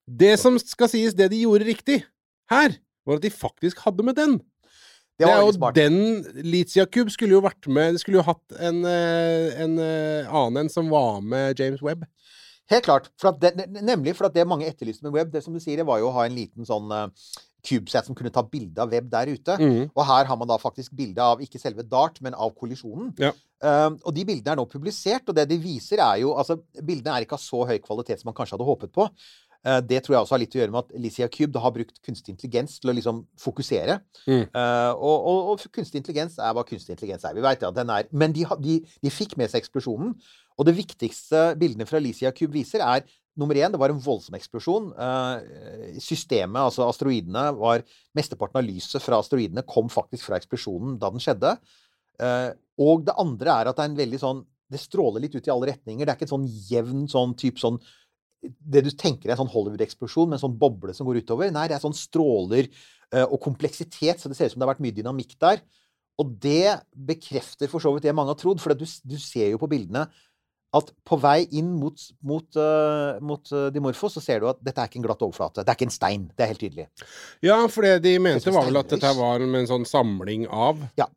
Det 0.08 0.38
som 0.40 0.58
skal 0.58 0.88
sies, 0.88 1.12
det 1.14 1.30
de 1.30 1.42
gjorde 1.44 1.64
riktig 1.68 2.02
her, 2.50 2.72
var 3.06 3.16
at 3.16 3.22
de 3.22 3.30
faktisk 3.30 3.78
hadde 3.84 4.02
med 4.02 4.16
den. 4.16 4.38
Det 5.18 5.26
Det 5.26 5.28
er 5.34 5.40
jo 5.42 5.52
smart. 5.52 5.74
den 5.74 6.24
Litia 6.46 6.84
Cube 6.86 7.10
skulle 7.10 7.32
jo 7.34 7.40
vært 7.42 7.66
med 7.66 7.92
Det 7.96 8.00
skulle 8.00 8.20
jo 8.20 8.22
hatt 8.22 8.54
en, 8.60 8.84
en, 8.86 9.48
en 9.64 9.78
eh, 9.82 10.28
annen 10.30 10.56
en 10.62 10.68
som 10.70 10.88
var 10.88 11.20
med 11.20 11.58
James 11.58 11.82
Webb. 11.82 12.04
Helt 12.68 12.84
klart. 12.84 13.10
For 13.20 13.32
at 13.32 13.40
det, 13.42 13.68
nemlig 13.80 14.14
for 14.18 14.28
at 14.28 14.36
det 14.36 14.46
mange 14.48 14.68
etterlyste 14.68 15.06
med 15.06 15.14
web, 15.16 15.30
det 15.32 15.44
som 15.44 15.54
du 15.56 15.60
sier, 15.62 15.80
det 15.80 15.88
var 15.88 16.02
jo 16.02 16.10
å 16.10 16.16
ha 16.18 16.26
en 16.28 16.36
liten 16.36 16.68
sånn 16.68 16.92
uh, 16.92 17.06
CubeSat 17.64 18.08
som 18.08 18.16
kunne 18.16 18.32
ta 18.34 18.44
bilde 18.46 18.82
av 18.82 18.92
web 18.92 19.08
der 19.10 19.32
ute. 19.32 19.56
Mm. 19.58 19.88
Og 19.88 20.02
her 20.06 20.28
har 20.28 20.38
man 20.38 20.50
da 20.50 20.58
faktisk 20.60 20.94
bilde 20.96 21.24
av 21.24 21.42
ikke 21.44 21.60
selve 21.60 21.86
Dart, 21.86 22.20
men 22.24 22.36
av 22.36 22.54
kollisjonen. 22.58 23.12
Ja. 23.20 23.32
Um, 23.58 23.98
og 24.06 24.14
de 24.14 24.22
bildene 24.28 24.54
er 24.54 24.60
nå 24.60 24.68
publisert, 24.70 25.26
og 25.26 25.34
det 25.34 25.48
de 25.50 25.56
viser 25.58 25.98
er 25.98 26.20
jo 26.22 26.30
Altså, 26.38 26.60
bildene 26.78 27.16
er 27.16 27.24
ikke 27.24 27.34
av 27.34 27.42
så 27.42 27.64
høy 27.66 27.80
kvalitet 27.82 28.20
som 28.20 28.28
man 28.30 28.36
kanskje 28.38 28.54
hadde 28.54 28.68
håpet 28.68 28.92
på. 28.94 29.08
Uh, 29.66 29.80
det 29.82 30.04
tror 30.04 30.14
jeg 30.14 30.26
også 30.26 30.36
har 30.36 30.42
litt 30.44 30.54
å 30.54 30.60
gjøre 30.60 30.74
med 30.74 30.84
at 30.84 31.00
Licia 31.02 31.26
Cube 31.34 31.50
da 31.56 31.64
har 31.64 31.74
brukt 31.74 31.98
kunstig 32.06 32.36
intelligens 32.36 32.76
til 32.78 32.92
å 32.92 32.94
liksom 32.94 33.24
fokusere. 33.42 33.98
Mm. 34.28 34.44
Uh, 34.54 34.92
og, 34.94 35.16
og, 35.16 35.54
og 35.54 35.64
kunstig 35.74 36.04
intelligens 36.04 36.38
er 36.38 36.54
hva 36.54 36.66
kunstig 36.68 36.94
intelligens 36.94 37.26
er. 37.26 37.34
Vi 37.34 37.42
vet 37.48 37.66
ja, 37.66 37.72
den 37.74 37.90
er 37.90 38.06
Men 38.12 38.36
de, 38.36 38.46
de, 38.62 38.78
de 39.02 39.12
fikk 39.12 39.34
med 39.40 39.50
seg 39.50 39.64
eksplosjonen. 39.64 40.14
Og 40.58 40.66
det 40.66 40.74
viktigste 40.74 41.52
bildene 41.58 41.86
fra 41.86 42.00
Alicia 42.00 42.32
Cube 42.34 42.56
viser, 42.56 42.82
er 42.82 43.06
nummer 43.38 43.58
én, 43.58 43.70
det 43.70 43.78
var 43.78 43.92
en 43.94 44.02
voldsom 44.02 44.34
eksplosjon. 44.38 44.90
Eh, 44.98 45.98
systemet, 46.02 46.58
altså 46.64 46.88
asteroidene, 46.88 47.44
var 47.58 47.84
Mesteparten 48.18 48.58
av 48.58 48.66
lyset 48.66 49.04
fra 49.04 49.20
asteroidene 49.22 49.66
kom 49.68 49.90
faktisk 49.92 50.26
fra 50.26 50.40
eksplosjonen 50.40 50.96
da 50.98 51.12
den 51.14 51.22
skjedde. 51.22 51.54
Eh, 52.18 52.50
og 52.82 53.06
det 53.06 53.14
andre 53.22 53.54
er 53.54 53.70
at 53.70 53.78
det 53.78 53.84
er 53.84 53.92
en 53.92 54.00
veldig 54.04 54.18
sånn 54.18 54.46
Det 54.68 54.76
stråler 54.82 55.22
litt 55.22 55.32
ut 55.32 55.46
i 55.46 55.50
alle 55.52 55.70
retninger. 55.70 56.04
Det 56.04 56.12
er 56.12 56.16
ikke 56.18 56.26
en 56.26 56.34
sånn 56.34 56.48
jevn 56.68 57.06
sånn 57.08 57.30
type 57.40 57.56
sånn 57.56 57.78
det 58.42 58.82
du 58.84 58.90
tenker 58.92 59.30
er 59.30 59.34
en 59.34 59.40
sånn 59.40 59.50
Hollywood-eksplosjon 59.50 60.28
med 60.28 60.36
en 60.36 60.42
sånn 60.44 60.58
boble 60.60 60.92
som 60.94 61.08
går 61.08 61.22
utover. 61.22 61.48
Nei, 61.54 61.64
det 61.70 61.78
er 61.78 61.82
sånn 61.82 61.96
stråler 61.96 62.68
eh, 62.68 63.24
og 63.24 63.40
kompleksitet, 63.42 64.20
så 64.20 64.30
det 64.30 64.36
ser 64.36 64.50
ut 64.50 64.54
som 64.54 64.60
det 64.60 64.68
har 64.68 64.74
vært 64.74 64.84
mye 64.84 64.96
dynamikk 64.98 65.32
der. 65.40 65.62
Og 66.18 66.34
det 66.42 66.76
bekrefter 66.92 67.70
for 67.70 67.82
så 67.82 67.94
vidt 67.94 68.06
det 68.06 68.14
mange 68.14 68.34
har 68.34 68.38
trodd, 68.38 68.60
for 68.62 68.74
du, 68.76 68.84
du 68.84 69.16
ser 69.22 69.52
jo 69.52 69.60
på 69.62 69.70
bildene 69.70 70.04
at 70.76 70.90
på 71.08 71.16
vei 71.20 71.46
inn 71.56 71.70
mot, 71.80 72.02
mot, 72.20 72.48
uh, 72.60 73.16
mot 73.24 73.40
Dimorfo 73.48 73.70
Dimorphos, 73.72 74.18
så 74.18 74.22
ser 74.24 74.42
du 74.42 74.48
at 74.50 74.58
dette 74.64 74.82
er 74.82 74.90
ikke 74.90 75.00
en 75.00 75.06
glatt 75.06 75.22
overflate. 75.24 75.64
Det 75.64 75.72
er 75.72 75.78
ikke 75.78 75.88
en 75.88 75.94
stein. 75.94 76.26
Det 76.34 76.44
er 76.44 76.52
helt 76.52 76.64
tydelig. 76.64 76.88
Ja, 77.44 77.60
for 77.72 77.86
det 77.86 78.02
de 78.04 78.18
mente, 78.20 78.52
var 78.52 78.68
vel 78.68 78.80
at 78.80 78.92
dette 78.92 79.14
var 79.16 79.44
en 79.44 79.70
sånn 79.70 79.88
samling 79.88 80.48
av 80.48 80.84
Ja. 81.00 81.08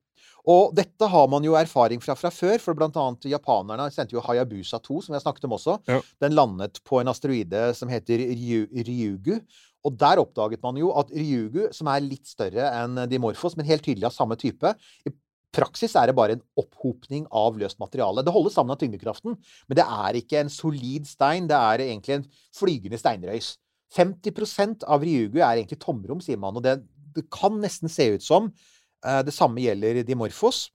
Og 0.50 0.72
dette 0.74 1.05
har 1.05 1.27
man 1.29 1.43
jo 1.46 1.53
erfaring 1.53 2.01
fra 2.01 2.15
fra 2.17 2.31
før, 2.34 2.55
for 2.58 2.74
blant 2.77 2.96
annet 2.98 3.27
japanerne 3.29 3.91
sendte 3.93 4.15
jo 4.15 4.24
Hayabusa 4.25 4.79
2, 4.81 5.01
som 5.05 5.13
jeg 5.13 5.22
snakket 5.22 5.46
om 5.46 5.53
også. 5.58 5.75
Ja. 5.86 6.00
Den 6.24 6.34
landet 6.34 6.79
på 6.88 6.98
en 6.98 7.12
asteroide 7.12 7.67
som 7.77 7.91
heter 7.93 8.24
Ryu, 8.31 8.65
Ryugu. 8.74 9.36
Og 9.86 9.98
der 9.98 10.22
oppdaget 10.22 10.62
man 10.63 10.77
jo 10.77 10.91
at 10.98 11.13
Ryugu, 11.13 11.67
som 11.74 11.89
er 11.93 12.03
litt 12.05 12.29
større 12.29 12.70
enn 12.79 13.03
Dimorphos, 13.10 13.53
men 13.58 13.70
helt 13.70 13.86
tydelig 13.86 14.10
av 14.10 14.15
samme 14.15 14.38
type 14.38 14.74
praksis 15.55 15.96
er 16.00 16.10
det 16.10 16.17
bare 16.17 16.38
en 16.38 16.43
opphopning 16.60 17.25
av 17.36 17.60
løst 17.60 17.79
materiale. 17.81 18.24
Det 18.25 18.34
holder 18.34 18.53
sammen 18.53 18.75
av 18.75 18.79
tyngdekraften, 18.81 19.38
men 19.67 19.79
det 19.79 19.86
er 19.86 20.20
ikke 20.20 20.41
en 20.41 20.51
solid 20.51 21.08
stein. 21.10 21.50
Det 21.50 21.58
er 21.58 21.86
egentlig 21.88 22.20
en 22.20 22.27
flygende 22.58 23.00
steinrøys. 23.01 23.55
50% 23.96 24.86
av 24.88 25.03
Ryugu 25.03 25.41
er 25.41 25.58
egentlig 25.58 25.81
tomrom, 25.81 26.22
sier 26.24 26.39
man. 26.39 26.55
Og 26.55 26.63
det, 26.63 26.77
det 27.15 27.27
kan 27.34 27.58
nesten 27.60 27.91
se 27.91 28.13
ut 28.15 28.24
som 28.24 28.48
uh, 28.51 29.22
det 29.27 29.36
samme 29.36 29.63
gjelder 29.63 30.05
Dimorphos. 30.08 30.70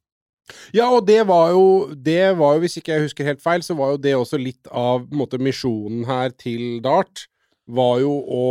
Ja, 0.77 0.87
og 0.93 1.07
det 1.09 1.25
var 1.27 1.51
jo, 1.51 1.65
det 1.91 2.37
var 2.39 2.55
jo, 2.55 2.63
hvis 2.63 2.77
ikke 2.79 2.95
jeg 2.95 3.09
husker 3.09 3.27
helt 3.27 3.43
feil, 3.43 3.65
så 3.67 3.75
var 3.79 3.95
jo 3.95 4.03
det 4.03 4.15
også 4.15 4.39
litt 4.39 4.69
av 4.71 5.09
måte, 5.11 5.41
misjonen 5.43 6.05
her 6.07 6.31
til 6.39 6.79
Dart. 6.85 7.27
var 7.67 7.99
jo 7.99 8.13
å 8.31 8.45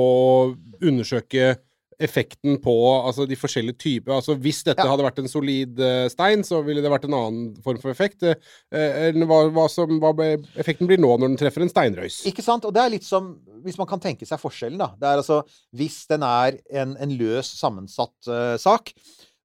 undersøke 0.84 1.54
effekten 2.00 2.58
på 2.64 2.74
altså 2.96 3.26
de 3.30 3.38
forskjellige 3.40 3.78
typer 3.80 4.16
altså 4.18 4.36
Hvis 4.40 4.64
dette 4.66 4.84
Ja. 4.84 4.92
hadde 4.92 5.06
vært 5.06 5.20
en 5.22 5.32
solid 5.32 5.80
uh, 5.80 6.08
stein, 6.12 6.44
så 6.44 6.62
ville 6.66 6.84
det 6.84 6.92
vært 6.92 7.06
en 7.08 7.18
annen 7.18 7.46
form 7.64 7.80
for 7.82 7.94
effekt. 7.94 8.24
uh, 8.24 8.36
enn 8.72 9.26
hva, 9.28 9.46
hva, 9.54 9.68
som, 9.72 10.00
hva 10.02 10.14
effekten 10.60 10.88
blir 10.90 11.00
nå 11.02 11.14
når 11.18 11.28
den 11.32 11.38
treffer 11.40 11.66
en 11.66 11.72
steinrøys. 11.72 12.24
Ikke 12.30 12.46
sant? 12.46 12.66
Og 12.66 12.74
det 12.76 12.84
er 12.84 12.94
litt 12.98 13.08
som 13.08 13.36
Hvis 13.66 13.78
man 13.80 13.88
kan 13.90 14.00
tenke 14.00 14.28
seg 14.28 14.40
forskjellen, 14.42 14.78
da. 14.78 14.92
Det 15.00 15.08
er 15.08 15.22
altså 15.24 15.42
Hvis 15.74 16.06
den 16.12 16.24
er 16.28 16.60
en, 16.70 16.98
en 17.02 17.16
løs, 17.18 17.50
sammensatt 17.60 18.30
uh, 18.30 18.58
sak, 18.62 18.92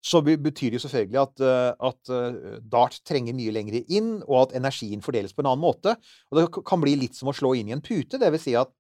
så 0.00 0.23
betyr 0.25 0.71
det 0.73 0.78
jo 0.78 0.85
selvfølgelig 0.87 1.21
at, 1.21 1.42
eh, 1.45 1.88
at 1.88 2.12
eh, 2.16 2.59
Dart 2.73 2.97
trenger 3.04 3.37
mye 3.37 3.52
lengre 3.52 3.83
inn, 3.92 4.23
og 4.25 4.47
at 4.47 4.54
energien 4.57 5.02
fordeles 5.04 5.35
på 5.37 5.45
en 5.45 5.50
annen 5.50 5.61
måte. 5.61 5.92
Og 6.30 6.38
det 6.38 6.47
kan 6.66 6.80
bli 6.80 6.95
litt 6.97 7.19
som 7.19 7.28
å 7.28 7.37
slå 7.37 7.52
inn 7.59 7.69
i 7.69 7.75
en 7.76 7.85
pute. 7.85 8.16
Det 8.21 8.30
vil 8.33 8.40
si 8.40 8.54
at 8.57 8.73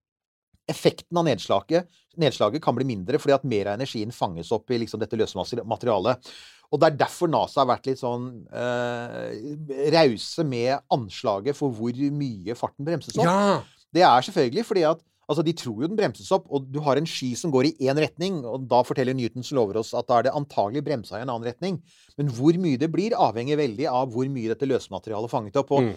effekten 0.70 1.18
av 1.20 1.26
nedslaget, 1.26 1.90
nedslaget 2.20 2.62
kan 2.62 2.76
bli 2.78 2.86
mindre 2.88 3.18
fordi 3.20 3.34
at 3.36 3.44
mer 3.48 3.72
av 3.72 3.78
energien 3.80 4.14
fanges 4.14 4.52
opp 4.54 4.70
i 4.70 4.78
liksom 4.82 5.02
dette 5.02 5.18
løse 5.18 5.38
materialet. 5.66 6.32
Og 6.70 6.78
det 6.78 6.86
er 6.86 6.98
derfor 7.02 7.30
NASA 7.32 7.64
har 7.64 7.70
vært 7.72 7.88
litt 7.90 7.98
sånn 7.98 8.26
eh, 8.54 9.90
rause 9.96 10.44
med 10.46 10.78
anslaget 10.94 11.58
for 11.58 11.74
hvor 11.74 12.02
mye 12.14 12.56
farten 12.58 12.86
bremses 12.86 13.16
opp. 13.18 13.26
Ja! 13.26 13.60
Det 13.90 14.04
er 14.06 14.26
selvfølgelig 14.26 14.66
fordi 14.68 14.84
at 14.86 15.00
altså, 15.30 15.42
de 15.46 15.54
tror 15.54 15.82
jo 15.82 15.88
den 15.90 15.98
bremses 15.98 16.30
opp, 16.34 16.46
og 16.50 16.68
du 16.70 16.80
har 16.82 16.98
en 16.98 17.06
sky 17.06 17.32
som 17.38 17.52
går 17.54 17.68
i 17.68 17.88
én 17.90 17.98
retning, 17.98 18.40
og 18.46 18.66
da 18.70 18.82
forteller 18.86 19.14
Newtons 19.14 19.50
lover 19.54 19.80
oss 19.82 19.92
at 19.98 20.08
da 20.10 20.18
er 20.18 20.28
det 20.28 20.34
antagelig 20.38 20.82
bremsa 20.86 21.18
i 21.18 21.24
en 21.24 21.30
annen 21.30 21.46
retning. 21.46 21.80
Men 22.18 22.30
hvor 22.34 22.54
mye 22.62 22.78
det 22.80 22.90
blir, 22.92 23.14
avhenger 23.18 23.58
veldig 23.60 23.86
av 23.90 24.10
hvor 24.14 24.30
mye 24.30 24.50
dette 24.52 24.68
løsematerialet 24.70 25.30
fanget 25.32 25.58
opp. 25.62 25.74
Og 25.74 25.90
Mm. 25.90 25.92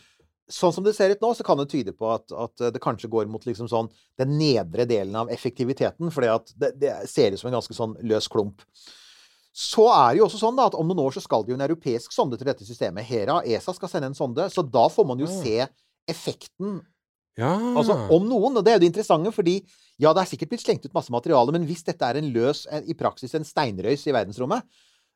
Sånn 0.51 0.73
som 0.75 0.83
det 0.85 0.95
ser 0.97 1.13
ut 1.13 1.21
nå, 1.23 1.29
så 1.37 1.45
kan 1.45 1.59
det 1.59 1.69
tyde 1.71 1.93
på 1.95 2.09
at, 2.11 2.31
at 2.35 2.65
det 2.75 2.81
kanskje 2.83 3.11
går 3.11 3.29
mot 3.31 3.45
liksom 3.47 3.69
sånn 3.71 3.89
den 4.19 4.35
nedre 4.39 4.87
delen 4.89 5.15
av 5.19 5.31
effektiviteten, 5.31 6.11
for 6.11 6.25
det, 6.25 6.73
det 6.81 6.91
ser 7.09 7.33
ut 7.33 7.41
som 7.41 7.51
en 7.51 7.57
ganske 7.59 7.77
sånn 7.77 7.95
løs 8.03 8.27
klump. 8.31 8.65
Så 9.53 9.85
er 9.93 10.13
det 10.13 10.21
jo 10.21 10.27
også 10.27 10.41
sånn 10.41 10.57
da, 10.57 10.65
at 10.71 10.75
om 10.77 10.89
noen 10.89 11.03
år 11.05 11.15
så 11.15 11.21
skal 11.23 11.45
det 11.45 11.53
jo 11.53 11.59
en 11.59 11.67
europeisk 11.67 12.15
sonde 12.15 12.39
til 12.39 12.49
dette 12.49 12.65
systemet. 12.65 13.05
Hera, 13.05 13.39
ESA, 13.45 13.75
skal 13.77 13.91
sende 13.91 14.09
en 14.09 14.17
sonde, 14.17 14.47
så 14.49 14.65
da 14.65 14.87
får 14.91 15.07
man 15.11 15.21
jo 15.21 15.29
se 15.29 15.59
effekten 16.09 16.81
ja. 17.39 17.49
Altså 17.73 17.95
om 18.13 18.27
noen, 18.29 18.59
og 18.59 18.65
det 18.65 18.73
er 18.73 18.77
jo 18.77 18.83
det 18.83 18.91
interessante, 18.91 19.31
fordi 19.33 19.55
ja, 20.01 20.11
det 20.13 20.21
er 20.21 20.29
sikkert 20.29 20.51
blitt 20.51 20.63
slengt 20.65 20.83
ut 20.85 20.93
masse 20.93 21.13
materiale, 21.13 21.53
men 21.55 21.65
hvis 21.65 21.81
dette 21.87 22.05
er 22.05 22.19
en 22.19 22.29
løs, 22.33 22.65
i 22.85 22.93
praksis 22.97 23.33
en 23.37 23.47
steinrøys 23.47 24.05
i 24.05 24.13
verdensrommet, 24.13 24.65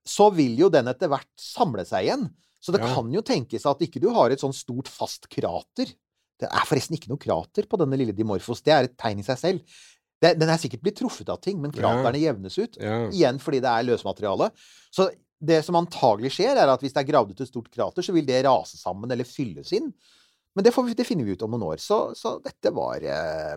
så 0.08 0.30
vil 0.34 0.56
jo 0.58 0.72
den 0.74 0.90
etter 0.90 1.12
hvert 1.12 1.30
samle 1.42 1.86
seg 1.86 2.08
igjen. 2.08 2.26
Så 2.60 2.72
det 2.74 2.82
Ja. 2.82 2.94
kan 2.96 3.12
jo 3.14 3.22
tenkes 3.22 3.66
at 3.70 3.80
ikke 3.86 4.02
du 4.02 4.10
har 4.14 4.30
et 4.32 4.40
sånn 4.42 4.54
stort, 4.54 4.88
fast 4.88 5.30
krater. 5.30 5.94
Det 6.40 6.50
er 6.52 6.66
forresten 6.66 6.98
ikke 6.98 7.10
noe 7.10 7.18
krater 7.22 7.66
på 7.70 7.78
denne 7.78 7.98
lille 7.98 8.14
Dimorphos. 8.14 8.62
Det 8.64 8.74
er 8.74 8.84
et 8.84 8.98
tegn 8.98 9.20
i 9.20 9.24
seg 9.24 9.38
selv. 9.38 9.62
Det, 10.22 10.38
den 10.40 10.50
er 10.50 10.58
sikkert 10.58 10.82
blitt 10.82 10.98
truffet 10.98 11.30
av 11.30 11.40
ting, 11.42 11.62
men 11.62 11.72
Ja. 11.72 11.82
kraterne 11.82 12.20
jevnes 12.20 12.58
ut. 12.58 12.78
ja. 12.80 13.08
Igjen 13.10 13.40
fordi 13.40 13.62
det 13.62 13.70
er 13.70 13.84
løsmateriale. 13.86 14.52
Så 14.92 15.10
det 15.44 15.64
som 15.64 15.76
antagelig 15.76 16.32
skjer, 16.34 16.58
er 16.58 16.68
at 16.74 16.82
hvis 16.82 16.94
det 16.94 17.08
er 17.08 17.12
gravd 17.12 17.32
ut 17.32 17.42
et 17.42 17.48
stort 17.48 17.70
krater, 17.70 18.02
så 18.02 18.12
vil 18.14 18.26
det 18.26 18.44
rase 18.46 18.78
sammen 18.78 19.12
eller 19.12 19.24
fylles 19.24 19.72
inn. 19.74 19.94
Men 20.58 20.66
det, 20.66 20.72
får 20.74 20.88
vi, 20.88 20.96
det 20.98 21.06
finner 21.06 21.28
vi 21.28 21.36
ut 21.38 21.44
om 21.46 21.52
noen 21.54 21.68
år. 21.70 21.82
Så, 21.84 22.00
så 22.18 22.32
dette 22.42 22.72
var 22.74 23.04
eh, 23.06 23.56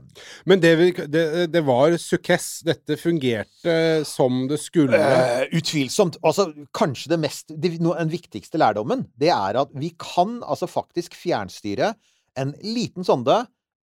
Men 0.50 0.60
det, 0.60 0.72
vi- 0.76 1.06
det, 1.08 1.24
det 1.54 1.62
var 1.64 1.96
sukkess. 2.00 2.48
Dette 2.68 2.98
fungerte 3.00 3.76
som 4.08 4.42
det 4.50 4.60
skulle. 4.60 5.00
eh, 5.00 5.46
Utvilsomt. 5.56 6.18
Altså, 6.20 6.50
kanskje 6.76 7.14
det 7.14 7.20
mest 7.24 7.54
no, 7.80 7.94
Den 7.96 8.12
viktigste 8.12 8.60
lærdommen, 8.60 9.06
det 9.18 9.32
er 9.32 9.58
at 9.64 9.72
vi 9.80 9.94
kan 10.00 10.42
altså 10.44 10.68
faktisk 10.70 11.16
fjernstyre 11.16 11.94
en 12.38 12.52
liten 12.62 13.02
sonde 13.08 13.40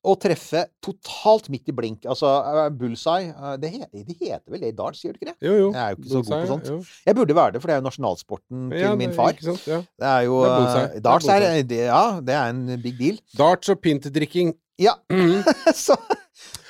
og 0.05 0.19
treffe 0.21 0.61
totalt 0.85 1.47
midt 1.49 1.71
i 1.71 1.75
blink. 1.75 2.05
Altså 2.05 2.29
eh, 2.45 2.69
bullseye 2.77 3.31
eh, 3.33 3.55
det, 3.61 3.71
he, 3.73 3.87
det 4.05 4.15
heter 4.19 4.43
vel 4.53 4.61
det 4.61 4.69
i 4.73 4.75
darts, 4.77 5.01
gjør 5.05 5.15
du 5.15 5.19
ikke 5.21 5.31
det? 5.31 5.35
jo, 5.47 5.53
jo. 5.63 5.69
Jeg 5.73 5.81
er 5.81 5.95
jo 5.95 5.99
ikke 6.01 6.11
så 6.13 6.21
god 6.21 6.41
på 6.43 6.49
sånt. 6.53 6.69
jo. 6.69 6.77
Jeg 7.09 7.15
burde 7.19 7.35
være 7.39 7.55
det, 7.55 7.61
for 7.63 7.67
det 7.71 7.75
er 7.77 7.81
jo 7.81 7.87
nasjonalsporten 7.89 8.67
til 8.71 8.83
Ja, 8.85 8.91
min 8.99 9.13
far. 9.17 9.31
Ikke 9.33 9.47
sant? 9.51 9.65
Ja. 9.67 9.79
Det 9.99 10.11
er 10.11 10.27
jo 10.27 10.41
Det 10.43 10.51
er 10.51 10.59
bullseye. 10.59 10.83
eh, 10.83 10.89
Det 10.93 10.97
er 10.97 11.07
Darts 11.09 11.25
er, 11.35 11.47
det, 11.73 11.79
Ja, 11.89 12.03
det 12.29 12.35
er 12.35 12.53
en 12.53 12.81
big 12.83 12.99
deal. 12.99 13.17
Darts 13.37 13.69
og 13.73 13.81
pintdrikking. 13.81 14.53
Ja. 14.79 14.93
Mm. 15.09 15.41
så, 15.85 15.95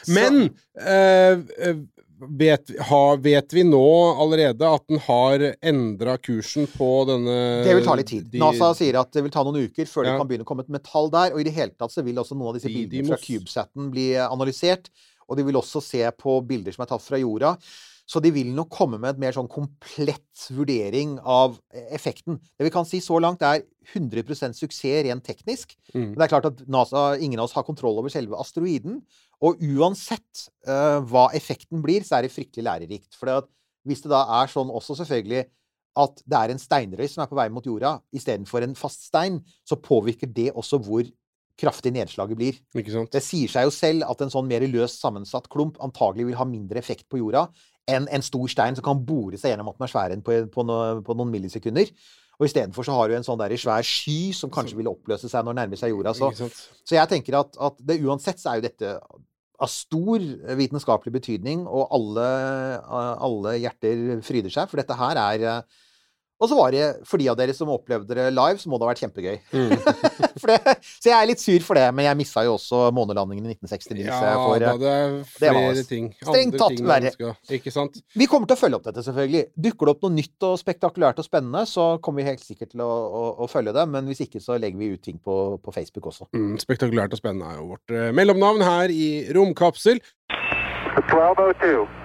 Men 0.08 0.42
eh, 0.80 1.40
eh, 1.68 1.76
vet, 2.20 2.70
vi- 2.70 2.78
ha, 2.80 3.16
vet 3.16 3.54
vi 3.54 3.64
nå 3.64 3.82
allerede 4.22 4.62
at 4.76 4.86
den 4.88 5.00
har 5.00 5.40
endra 5.62 6.18
kursen 6.18 6.68
på 6.68 6.90
denne 7.10 7.64
Det 7.66 7.76
vil 7.76 7.84
ta 7.86 7.96
litt 7.96 8.08
tid. 8.08 8.30
de- 8.32 8.40
NASA 8.40 8.74
sier 8.76 9.00
at 9.00 9.12
det 9.12 9.24
vil 9.24 9.32
ta 9.32 9.44
noen 9.44 9.66
uker 9.68 9.86
før 9.86 10.04
det 10.06 10.18
kan 10.18 10.28
begynne 10.28 10.46
å 10.46 10.50
komme 10.50 10.62
et 10.66 10.70
metall 10.70 11.10
der. 11.12 11.34
Og 11.34 11.40
i 11.40 11.44
det 11.44 11.54
hele 11.54 11.72
tatt 11.78 11.92
så 11.92 12.04
vil 12.04 12.16
også 12.16 12.38
noen 12.38 12.50
av 12.54 12.60
disse 12.60 12.72
bildene 12.72 13.08
fra 13.08 13.18
CubeSat-en 13.18 13.92
bli 13.92 14.14
analysert. 14.16 14.90
Og 15.28 15.38
de 15.38 15.44
vil 15.44 15.56
også 15.56 15.82
se 15.82 16.04
på 16.22 16.40
bilder 16.46 16.72
som 16.72 16.84
er 16.84 16.88
tatt 16.94 17.02
fra 17.02 17.18
jorda. 17.18 17.58
Så 18.06 18.22
de 18.22 18.30
vil 18.34 18.52
nok 18.54 18.70
komme 18.74 19.00
med 19.02 19.16
et 19.16 19.22
mer 19.22 19.34
sånn 19.34 19.50
komplett 19.50 20.46
vurdering 20.54 21.16
av 21.22 21.58
effekten. 21.96 22.38
Det 22.54 22.68
vi 22.68 22.74
kan 22.74 22.86
si 22.86 23.00
så 23.02 23.18
langt, 23.22 23.42
er 23.42 23.64
100 23.96 24.54
suksess 24.54 25.04
rent 25.08 25.26
teknisk. 25.26 25.74
Mm. 25.94 26.14
Men 26.14 26.20
det 26.20 26.28
er 26.28 26.34
klart 26.36 26.50
at 26.52 26.62
NASA, 26.70 27.08
ingen 27.18 27.42
av 27.42 27.50
oss 27.50 27.58
har 27.58 27.66
kontroll 27.66 27.98
over 28.02 28.14
selve 28.14 28.38
asteroiden. 28.38 29.02
Og 29.46 29.62
uansett 29.74 30.48
uh, 30.70 31.02
hva 31.02 31.28
effekten 31.38 31.82
blir, 31.86 32.06
så 32.06 32.20
er 32.20 32.28
det 32.28 32.34
fryktelig 32.36 32.68
lærerikt. 32.70 33.18
For 33.18 33.50
hvis 33.86 34.06
det 34.06 34.14
da 34.14 34.24
er 34.38 34.54
sånn 34.54 34.74
også 34.74 35.00
selvfølgelig 35.02 35.48
at 35.96 36.26
det 36.28 36.40
er 36.40 36.52
en 36.52 36.60
steinrøys 36.60 37.14
som 37.16 37.24
er 37.24 37.30
på 37.32 37.38
vei 37.40 37.50
mot 37.54 37.66
jorda, 37.66 37.98
istedenfor 38.14 38.66
en 38.66 38.76
fast 38.78 39.08
stein, 39.08 39.40
så 39.66 39.80
påvirker 39.80 40.30
det 40.30 40.52
også 40.54 40.82
hvor 40.84 41.08
kraftig 41.60 41.94
nedslaget 41.96 42.38
blir. 42.38 42.58
Ikke 42.76 42.92
sant? 42.92 43.14
Det 43.16 43.24
sier 43.24 43.52
seg 43.52 43.68
jo 43.68 43.72
selv 43.74 44.04
at 44.10 44.22
en 44.22 44.34
sånn 44.34 44.50
mer 44.50 44.66
løst 44.68 45.00
sammensatt 45.00 45.48
klump 45.52 45.80
antagelig 45.84 46.28
vil 46.28 46.38
ha 46.40 46.48
mindre 46.48 46.82
effekt 46.82 47.08
på 47.12 47.22
jorda 47.22 47.46
enn 47.92 48.08
en 48.10 48.26
stor 48.26 48.50
stein 48.50 48.78
som 48.78 48.86
kan 48.86 49.02
bore 49.06 49.38
seg 49.38 49.54
gjennom 49.54 49.70
atmosfæren 49.72 50.24
på, 50.26 50.40
på, 50.52 50.66
no, 50.66 50.80
på 51.06 51.18
noen 51.18 51.34
millisekunder. 51.34 51.92
Og 52.36 52.50
istedenfor 52.50 52.84
så 52.84 52.96
har 52.98 53.08
du 53.08 53.16
en 53.16 53.24
sånn 53.24 53.40
der 53.40 53.54
svær 53.60 53.86
sky 53.86 54.34
som 54.36 54.52
kanskje 54.52 54.80
vil 54.80 54.90
oppløse 54.92 55.30
seg 55.32 55.46
når 55.46 55.54
den 55.54 55.62
nærmer 55.64 55.80
seg 55.80 55.94
jorda. 55.94 56.12
Så, 56.18 56.50
så 56.84 56.98
jeg 56.98 57.12
tenker 57.12 57.40
at, 57.40 57.56
at 57.56 57.80
det 57.80 58.02
uansett 58.04 58.42
så 58.42 58.52
er 58.52 58.60
jo 58.60 58.66
dette 58.68 58.92
av 59.56 59.72
stor 59.72 60.24
vitenskapelig 60.60 61.14
betydning, 61.16 61.64
og 61.64 61.94
alle, 61.96 62.26
alle 63.24 63.56
hjerter 63.62 64.20
fryder 64.26 64.52
seg, 64.52 64.68
for 64.68 64.82
dette 64.82 64.98
her 65.00 65.22
er 65.22 65.46
Og 66.36 66.50
så 66.52 66.56
var 66.58 66.74
det, 66.76 66.84
for 67.08 67.22
de 67.22 67.30
av 67.32 67.38
dere 67.40 67.54
som 67.56 67.70
opplevde 67.72 68.18
det 68.18 68.26
live, 68.34 68.60
så 68.60 68.68
må 68.68 68.76
det 68.76 68.84
ha 68.84 68.90
vært 68.92 69.04
kjempegøy. 69.06 69.38
Mm. 69.56 69.76
For 70.42 70.52
det, 70.52 70.74
så 70.84 71.08
jeg 71.08 71.16
er 71.16 71.30
litt 71.30 71.40
sur 71.42 71.64
for 71.64 71.80
det, 71.80 71.86
men 71.96 72.06
jeg 72.10 72.18
missa 72.20 72.42
jo 72.44 72.58
også 72.58 72.90
månelandingen 72.94 73.48
i 73.48 73.54
1969. 73.56 74.02
så 74.04 74.18
jeg 74.28 74.36
Ja 74.36 74.42
får, 74.44 74.58
da, 74.60 74.74
eh, 74.76 74.76
det 74.76 74.90
er 74.92 75.14
det 75.16 75.54
var 75.56 75.64
flere 75.64 75.86
ting. 75.88 76.10
strengt 76.20 76.44
Andre 76.44 76.60
tatt 76.60 76.76
ting 76.76 76.90
verre. 76.92 77.32
Ikke 77.56 77.74
sant? 77.74 78.02
Vi 78.20 78.28
kommer 78.30 78.52
til 78.52 78.58
å 78.58 78.60
følge 78.60 78.78
opp 78.78 78.86
dette, 78.90 79.06
selvfølgelig. 79.08 79.46
Dukker 79.68 79.88
det 79.88 79.96
opp 79.96 80.06
noe 80.06 80.16
nytt 80.18 80.48
og 80.50 80.60
spektakulært 80.60 81.24
og 81.24 81.30
spennende, 81.30 81.64
så 81.72 81.88
kommer 82.04 82.22
vi 82.22 82.30
helt 82.30 82.44
sikkert 82.44 82.76
til 82.76 82.84
å, 82.84 82.92
å, 82.92 83.26
å 83.48 83.50
følge 83.50 83.74
det. 83.80 83.88
Men 83.96 84.12
hvis 84.12 84.26
ikke, 84.28 84.44
så 84.44 84.60
legger 84.60 84.84
vi 84.84 84.92
ut 84.92 85.06
ting 85.08 85.24
på, 85.24 85.42
på 85.64 85.76
Facebook 85.80 86.12
også. 86.12 86.28
Mm, 86.36 86.58
spektakulært 86.62 87.16
og 87.16 87.24
spennende 87.24 87.54
er 87.56 87.62
jo 87.64 87.70
vårt 87.72 87.96
eh, 87.96 88.12
mellomnavn 88.20 88.66
her 88.68 88.94
i 88.94 89.10
Romkapsel. 89.34 90.04
1202. 91.00 92.05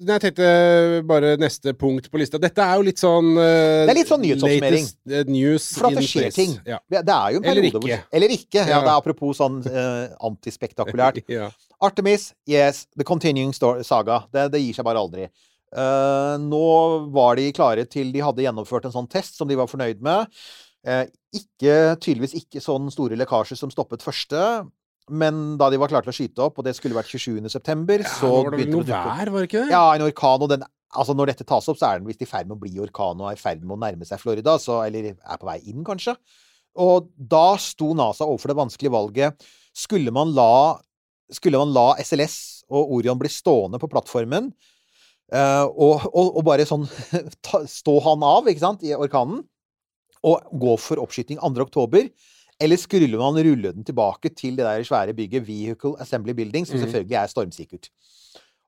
Jeg 0.00 0.22
tenkte 0.22 0.46
bare 1.04 1.34
neste 1.36 1.74
punkt 1.76 2.06
på 2.08 2.20
lista. 2.22 2.38
Dette 2.40 2.64
er 2.64 2.78
jo 2.80 2.86
litt 2.86 3.00
sånn 3.02 3.34
uh, 3.36 3.84
Det 3.84 3.92
er 3.92 3.98
litt 3.98 4.08
sånn 4.08 4.22
nyhetsoppsummering. 4.24 4.86
eh, 5.12 5.26
news 5.28 5.66
For 5.76 5.90
at 5.90 5.98
det 5.98 6.06
skjer 6.08 6.32
ting. 6.32 6.54
Ja. 6.64 6.78
Det 6.88 7.02
er 7.04 7.34
jo 7.34 7.42
en 7.42 7.48
periode 7.50 7.82
hvor 7.82 8.06
Eller 8.16 8.32
ikke. 8.32 8.62
Ja, 8.62 8.78
Ja. 8.78 8.80
det 8.86 8.94
er 8.94 8.96
apropos 8.96 9.36
sånn 9.42 9.60
uh, 9.66 10.08
antispektakulært. 10.30 11.20
ja. 11.38 11.50
Artemis, 11.84 12.30
yes, 12.48 12.86
the 12.96 13.04
continuing 13.04 13.52
story, 13.52 13.84
saga. 13.84 14.22
Det, 14.32 14.48
det 14.56 14.64
gir 14.64 14.80
seg 14.80 14.88
bare 14.88 15.04
aldri. 15.04 15.28
Eh, 15.70 16.34
nå 16.42 16.64
var 17.14 17.38
de 17.38 17.50
klare 17.54 17.84
til 17.86 18.10
de 18.14 18.22
hadde 18.24 18.42
gjennomført 18.42 18.88
en 18.88 18.94
sånn 18.94 19.08
test 19.10 19.38
som 19.38 19.48
de 19.48 19.58
var 19.58 19.70
fornøyd 19.70 20.02
med. 20.02 20.26
Eh, 20.86 21.04
ikke, 21.36 21.76
tydeligvis 22.02 22.34
ikke 22.40 22.62
sånn 22.64 22.88
store 22.90 23.18
lekkasjer 23.20 23.58
som 23.58 23.70
stoppet 23.70 24.02
første. 24.02 24.40
Men 25.10 25.40
da 25.60 25.70
de 25.72 25.78
var 25.80 25.90
klare 25.92 26.06
til 26.06 26.12
å 26.12 26.16
skyte 26.16 26.44
opp, 26.46 26.60
og 26.60 26.66
det 26.66 26.76
skulle 26.78 26.96
vært 26.96 27.10
27. 27.10 27.48
september, 27.52 28.04
Ja, 28.04 28.12
så 28.18 28.30
var 28.32 28.52
det 28.54 28.60
begynte 28.60 28.76
noe 28.78 28.86
det 28.88 28.94
å 28.96 29.00
vær, 29.08 29.32
var 29.34 29.44
det 29.44 29.50
ikke 29.50 29.64
det? 29.64 29.72
Ja, 29.74 29.82
en 29.94 30.06
orkan, 30.08 30.46
og 30.46 30.52
den 30.56 30.68
Altså, 30.90 31.14
når 31.14 31.30
dette 31.30 31.44
tas 31.46 31.68
opp, 31.70 31.76
så 31.78 31.86
er 31.86 32.00
den 32.00 32.08
visst 32.10 32.22
i 32.24 32.26
ferd 32.26 32.48
med 32.50 32.56
å 32.56 32.62
bli 32.64 32.72
orkan 32.82 33.20
og 33.22 33.28
er 33.30 33.36
i 33.36 33.38
ferd 33.38 33.60
med 33.62 33.76
å 33.76 33.78
nærme 33.78 34.06
seg 34.08 34.18
Florida, 34.18 34.56
så 34.58 34.80
Eller 34.82 35.12
er 35.12 35.38
på 35.38 35.46
vei 35.46 35.60
inn, 35.70 35.84
kanskje. 35.86 36.16
Og 36.82 37.06
da 37.14 37.54
sto 37.62 37.92
NASA 37.94 38.26
overfor 38.26 38.50
det 38.50 38.56
vanskelige 38.58 38.94
valget. 38.96 39.46
Skulle 39.70 40.10
man 40.10 40.34
la 40.34 40.80
Skulle 41.30 41.60
man 41.62 41.70
la 41.70 41.92
SLS 42.02 42.64
og 42.74 42.90
Orion 42.96 43.20
bli 43.20 43.30
stående 43.30 43.78
på 43.78 43.86
plattformen, 43.90 44.48
uh, 45.30 45.66
og, 45.70 46.08
og, 46.10 46.36
og 46.40 46.42
bare 46.46 46.66
sånn 46.66 46.88
ta, 47.46 47.62
stå 47.70 47.94
han 48.02 48.26
av, 48.26 48.50
ikke 48.50 48.64
sant, 48.64 48.82
i 48.82 48.90
orkanen? 48.98 49.44
og 50.26 50.52
gå 50.60 50.76
for 50.80 51.00
oppskyting 51.02 51.40
2. 51.40 51.64
oktober? 51.64 52.08
Eller 52.60 52.76
skulle 52.76 53.16
man 53.16 53.38
rulle 53.40 53.72
den 53.72 53.84
tilbake 53.88 54.28
til 54.36 54.56
det 54.58 54.66
der 54.66 54.82
svære 54.84 55.14
bygget 55.16 55.46
Vehicle 55.46 55.94
Assembly 56.00 56.32
Building, 56.36 56.66
som 56.66 56.76
Mhm. 56.76 56.84
selvfølgelig 56.84 57.16
er 57.16 57.26
stormsikkert? 57.26 57.88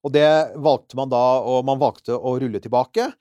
Og 0.02 0.12
det 0.12 0.26
valgte 0.58 0.96
man 0.96 1.10
da, 1.10 1.20
og 1.44 1.64
man 1.64 1.78
valgte 1.78 2.16
å 2.16 2.38
rulle 2.40 2.58
tilbake. 2.58 3.12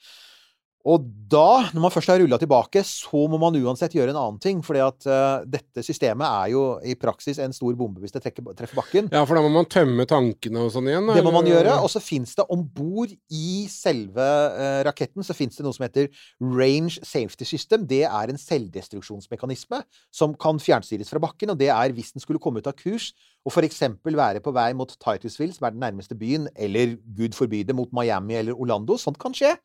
Og 0.87 1.03
da, 1.31 1.69
når 1.71 1.83
man 1.83 1.93
først 1.93 2.09
har 2.11 2.19
rulla 2.21 2.37
tilbake, 2.41 2.81
så 2.87 3.23
må 3.29 3.37
man 3.39 3.55
uansett 3.59 3.93
gjøre 3.95 4.13
en 4.13 4.19
annen 4.19 4.39
ting. 4.41 4.61
fordi 4.65 4.81
at 4.83 5.07
uh, 5.07 5.43
dette 5.47 5.83
systemet 5.85 6.25
er 6.25 6.51
jo 6.53 6.63
i 6.83 6.95
praksis 6.99 7.39
en 7.39 7.53
stor 7.53 7.75
bombe 7.77 8.01
hvis 8.01 8.13
det 8.15 8.23
trekker, 8.23 8.45
treffer 8.57 8.79
bakken. 8.79 9.09
Ja, 9.13 9.23
for 9.27 9.37
da 9.37 9.43
må 9.45 9.51
man 9.53 9.69
tømme 9.69 10.07
tankene 10.09 10.65
og 10.65 10.73
sånn 10.73 10.89
igjen? 10.89 11.05
Eller? 11.05 11.21
Det 11.21 11.25
må 11.25 11.33
man 11.35 11.49
gjøre. 11.49 11.77
Og 11.85 11.91
så 11.93 12.01
fins 12.03 12.33
det 12.37 12.47
om 12.51 12.63
bord 12.65 13.13
i 13.29 13.67
selve 13.71 14.25
uh, 14.25 14.81
raketten 14.87 15.25
så 15.25 15.35
det 15.37 15.65
noe 15.65 15.75
som 15.75 15.85
heter 15.85 16.09
Range 16.41 16.97
Safety 16.97 17.47
System. 17.47 17.85
Det 17.87 18.03
er 18.07 18.33
en 18.33 18.41
selvdestruksjonsmekanisme 18.41 19.83
som 20.13 20.33
kan 20.33 20.59
fjernstyres 20.61 21.11
fra 21.13 21.21
bakken. 21.21 21.53
Og 21.53 21.61
det 21.61 21.69
er 21.73 21.95
hvis 21.95 22.13
den 22.15 22.23
skulle 22.23 22.41
komme 22.41 22.61
ut 22.61 22.69
av 22.69 22.77
kurs 22.79 23.11
og 23.45 23.53
f.eks. 23.53 23.81
være 24.05 24.41
på 24.43 24.53
vei 24.53 24.71
mot 24.77 24.91
Titusville, 25.01 25.53
som 25.55 25.65
er 25.65 25.73
den 25.73 25.81
nærmeste 25.81 26.17
byen, 26.17 26.47
eller 26.55 26.97
gud 27.17 27.33
forby 27.37 27.63
det, 27.65 27.75
mot 27.75 27.89
Miami 27.93 28.37
eller 28.37 28.57
Orlando. 28.57 28.97
Sånt 29.01 29.17
kan 29.21 29.33
skje. 29.33 29.55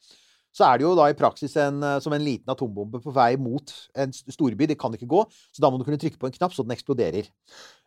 Så 0.56 0.64
er 0.64 0.78
det 0.80 0.86
jo 0.86 0.94
da 0.96 1.10
i 1.12 1.16
praksis 1.18 1.52
en, 1.60 1.82
eh, 1.84 1.98
som 2.00 2.14
en 2.16 2.22
liten 2.24 2.48
atombombe 2.48 3.02
på 3.04 3.12
vei 3.12 3.34
mot 3.36 3.72
en 4.00 4.14
storby. 4.16 4.64
Det 4.70 4.78
kan 4.80 4.94
ikke 4.96 5.08
gå. 5.10 5.24
Så 5.52 5.60
da 5.60 5.68
må 5.68 5.76
du 5.76 5.84
kunne 5.84 6.00
trykke 6.00 6.16
på 6.22 6.30
en 6.30 6.36
knapp 6.38 6.54
så 6.56 6.64
den 6.64 6.72
eksploderer. 6.76 7.28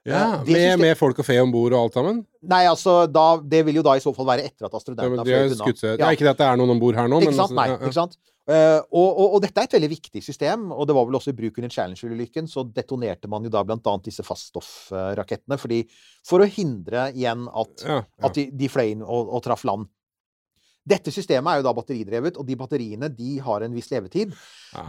Ja, 0.07 0.19
Eh, 0.39 0.43
det 0.45 0.53
med, 0.53 0.79
med 0.79 0.97
folk 0.97 1.17
og 1.19 1.25
fe 1.27 1.35
om 1.41 1.51
bord 1.51 1.73
og 1.73 1.81
alt 1.89 1.97
sammen? 1.97 2.21
Nei, 2.47 2.61
altså, 2.69 3.01
da, 3.11 3.25
det 3.41 3.65
vil 3.67 3.81
jo 3.81 3.83
da 3.83 3.97
i 3.97 4.03
så 4.03 4.13
fall 4.15 4.29
være 4.29 4.45
etter 4.47 4.69
at 4.69 4.71
Ja, 4.71 4.79
astronauten 4.79 5.17
har 5.19 5.25
fløyet 5.27 5.55
unna. 5.57 5.65
Ja. 5.99 6.07
er 6.07 6.15
ikke 6.15 6.27
det 6.29 6.35
at 6.37 6.43
det 6.43 6.47
er 6.47 6.59
noen 6.61 6.71
om 6.77 6.79
bord 6.79 6.95
her 6.95 7.09
nå, 7.11 7.19
Ikke 7.19 7.33
men 7.33 7.35
sant? 7.41 7.49
altså, 7.49 7.57
Nei, 7.59 7.67
ja, 7.67 7.75
ja. 7.75 7.85
ikke 7.89 7.97
sant? 7.97 8.19
Uh, 8.49 8.79
og, 8.97 9.09
og, 9.09 9.33
og 9.35 9.41
dette 9.43 9.61
er 9.61 9.67
et 9.67 9.73
veldig 9.75 9.89
viktig 9.91 10.21
system, 10.25 10.71
og 10.73 10.87
det 10.89 10.95
var 10.97 11.05
vel 11.05 11.17
også 11.19 11.29
i 11.29 11.37
bruk 11.37 11.59
under 11.61 11.69
Challenger-ulykken. 11.69 12.47
Så 12.49 12.63
detonerte 12.73 13.29
man 13.29 13.43
jo 13.45 13.51
da 13.53 13.61
blant 13.67 13.85
annet 13.91 14.07
disse 14.09 14.23
faststoffrakettene 14.25 15.57
fordi, 15.61 15.83
for 16.25 16.41
å 16.41 16.47
hindre 16.49 17.09
igjen 17.13 17.45
at, 17.51 17.83
Ja, 17.85 17.99
ja. 18.01 18.25
at 18.25 18.37
de, 18.39 18.47
de 18.55 18.69
fløy 18.71 18.93
inn 18.95 19.03
og, 19.05 19.29
og 19.35 19.43
traff 19.45 19.65
land. 19.69 19.85
Dette 20.89 21.11
systemet 21.13 21.51
er 21.51 21.59
jo 21.59 21.65
da 21.67 21.73
batteridrevet, 21.77 22.37
og 22.41 22.47
de 22.47 22.55
batteriene 22.57 23.09
de 23.13 23.35
har 23.45 23.61
en 23.65 23.75
viss 23.75 23.91
levetid. 23.91 24.31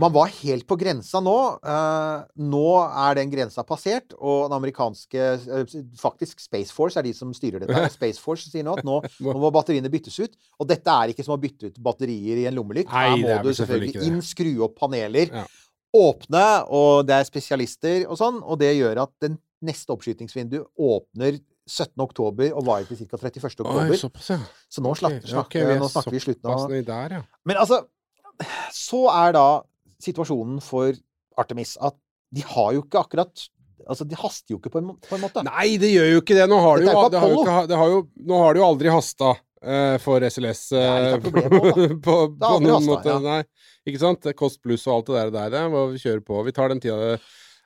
Man 0.00 0.12
var 0.14 0.30
helt 0.38 0.64
på 0.69 0.78
grensa 0.80 1.21
nå. 1.25 1.35
Eh, 1.61 2.23
nå 2.40 2.62
er 3.04 3.19
den 3.19 3.33
grensa 3.33 3.64
passert, 3.69 4.14
og 4.16 4.47
den 4.49 4.57
amerikanske 4.57 5.26
eh, 5.59 5.75
Faktisk 6.00 6.40
Space 6.40 6.73
Force 6.73 6.97
er 7.00 7.04
de 7.04 7.12
som 7.16 7.35
styrer 7.37 7.64
dette. 7.66 7.83
Space 7.99 8.21
Force 8.23 8.49
sier 8.49 8.64
nå 8.64 8.78
at 8.78 8.87
nå, 8.88 9.00
nå 9.26 9.37
må 9.45 9.52
batteriene 9.54 9.92
byttes 9.92 10.16
ut. 10.23 10.38
Og 10.61 10.69
dette 10.73 10.88
er 10.95 11.12
ikke 11.12 11.26
som 11.26 11.37
å 11.37 11.40
bytte 11.42 11.69
ut 11.71 11.83
batterier 11.85 12.40
i 12.40 12.49
en 12.49 12.57
lommelykt. 12.57 12.92
Her 12.92 13.16
må 13.21 13.37
du 13.45 13.52
selvfølgelig 13.57 14.07
inn, 14.09 14.21
skru 14.25 14.54
opp 14.66 14.78
paneler, 14.80 15.28
Ja. 15.37 15.45
åpne, 15.97 16.47
og 16.71 17.07
det 17.09 17.16
er 17.19 17.28
spesialister 17.28 18.04
og 18.09 18.16
sånn. 18.21 18.40
Og 18.47 18.61
det 18.62 18.73
gjør 18.78 19.04
at 19.04 19.12
den 19.25 19.37
neste 19.61 19.92
oppskytingsvindu 19.92 20.62
åpner 20.80 21.40
17. 21.70 21.94
oktober 22.02 22.50
og 22.52 22.66
var 22.66 22.84
til 22.88 22.98
ca. 22.98 23.20
31. 23.20 23.46
oktober. 23.52 23.92
Oi, 23.94 23.98
såpass, 24.00 24.32
ja. 24.34 24.40
Så 24.70 24.82
nå, 24.84 24.92
okay, 24.96 25.20
snakker, 25.30 25.66
vi 25.68 25.76
er 25.76 25.80
nå 25.80 25.88
snakker 25.92 26.14
vi 26.14 26.20
i 26.20 26.24
slutten 26.26 26.52
av 26.52 26.74
der, 26.90 27.16
ja. 27.20 27.22
Men 27.48 27.62
altså 27.62 27.84
Så 28.74 29.04
er 29.12 29.34
da 29.36 29.46
situasjonen 30.00 30.60
for 30.64 30.96
Artemis 31.40 31.76
at 31.80 31.96
de 32.34 32.44
har 32.46 32.76
jo 32.76 32.84
ikke 32.86 33.02
akkurat 33.04 33.48
Altså, 33.88 34.04
de 34.04 34.16
haster 34.18 34.52
jo 34.52 34.58
ikke, 34.60 34.70
på 34.74 34.80
en, 34.82 34.90
på 35.02 35.16
en 35.16 35.22
måte. 35.24 35.42
Nei, 35.46 35.78
det 35.80 35.88
gjør 35.88 36.10
jo 36.10 36.18
ikke 36.20 36.34
det. 36.36 36.44
Nå 36.50 36.58
har 36.62 36.78
det 36.78 36.84
jo, 36.84 37.04
det 37.10 37.22
har 37.22 37.30
jo, 37.32 37.38
ikke, 37.40 37.54
det 37.70 37.78
har 37.80 37.88
jo, 37.88 38.02
nå 38.28 38.40
har 38.42 38.52
det 38.52 38.60
jo 38.60 38.66
aldri 38.66 38.92
hasta 38.92 39.30
uh, 39.32 39.96
for 40.04 40.26
SLS 40.28 40.60
eh, 40.76 41.06
av 41.14 41.24
problemet 41.24 41.56
nå, 41.56 41.72
da. 41.72 41.96
på, 42.04 42.16
på 42.36 42.50
aldri 42.50 42.68
noen 42.68 42.76
hasta, 42.76 42.90
måte. 42.92 43.14
ja. 43.14 43.18
Nei, 43.24 43.88
ikke 43.88 44.02
sant? 44.02 44.28
Kost 44.38 44.60
pluss 44.62 44.84
og 44.86 44.98
alt 44.98 45.10
det 45.10 45.24
der, 45.38 45.54
der 45.56 45.72
vi 45.94 46.02
kjører 46.04 46.22
på. 46.28 46.42
Vi 46.46 46.54
tar 46.60 46.74
den 46.74 46.84
tida 46.84 46.98
det 47.00 47.16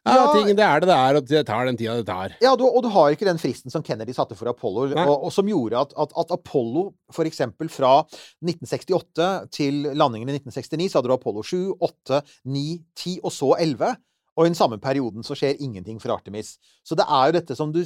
ja, 0.04 0.14
Ja. 0.14 0.32
ting, 0.34 0.50
det 0.56 0.64
er 0.64 0.80
det 0.80 0.88
det 0.90 0.96
er, 0.96 1.16
og 1.16 1.28
det 1.28 1.46
tar 1.48 1.64
den 1.64 1.76
tida 1.80 1.96
det 1.96 2.06
tar. 2.06 2.34
Ja, 2.44 2.54
du, 2.56 2.64
og 2.68 2.82
du 2.84 2.90
har 2.92 3.14
ikke 3.14 3.24
den 3.24 3.38
fristen 3.40 3.72
som 3.72 3.82
Kennedy 3.82 4.12
satte 4.12 4.36
for 4.36 4.50
Apollo, 4.50 4.90
og, 4.92 5.24
og 5.24 5.32
som 5.32 5.48
gjorde 5.48 5.80
at, 5.80 5.94
at, 5.96 6.12
at 6.20 6.34
Apollo 6.36 6.90
eksempel 7.30 7.70
fra 7.72 8.02
1968 8.44 9.48
til 9.54 9.82
landingen 9.96 10.28
i 10.28 10.36
1969, 10.36 10.90
så 10.92 10.98
hadde 11.00 11.08
du 11.08 11.16
Apollo 11.16 11.42
7, 11.42 11.62
8, 11.80 12.20
9, 12.44 12.64
10 13.00 13.18
og 13.24 13.32
så 13.32 13.54
11. 13.58 13.94
Og 14.36 14.46
i 14.46 14.50
den 14.50 14.56
samme 14.58 14.80
perioden 14.82 15.22
så 15.22 15.36
skjer 15.38 15.60
ingenting 15.62 16.00
for 16.02 16.10
Artemis. 16.10 16.56
Så 16.82 16.96
det 16.98 17.04
er 17.06 17.28
jo 17.28 17.34
dette 17.36 17.54
som 17.56 17.70
du 17.70 17.78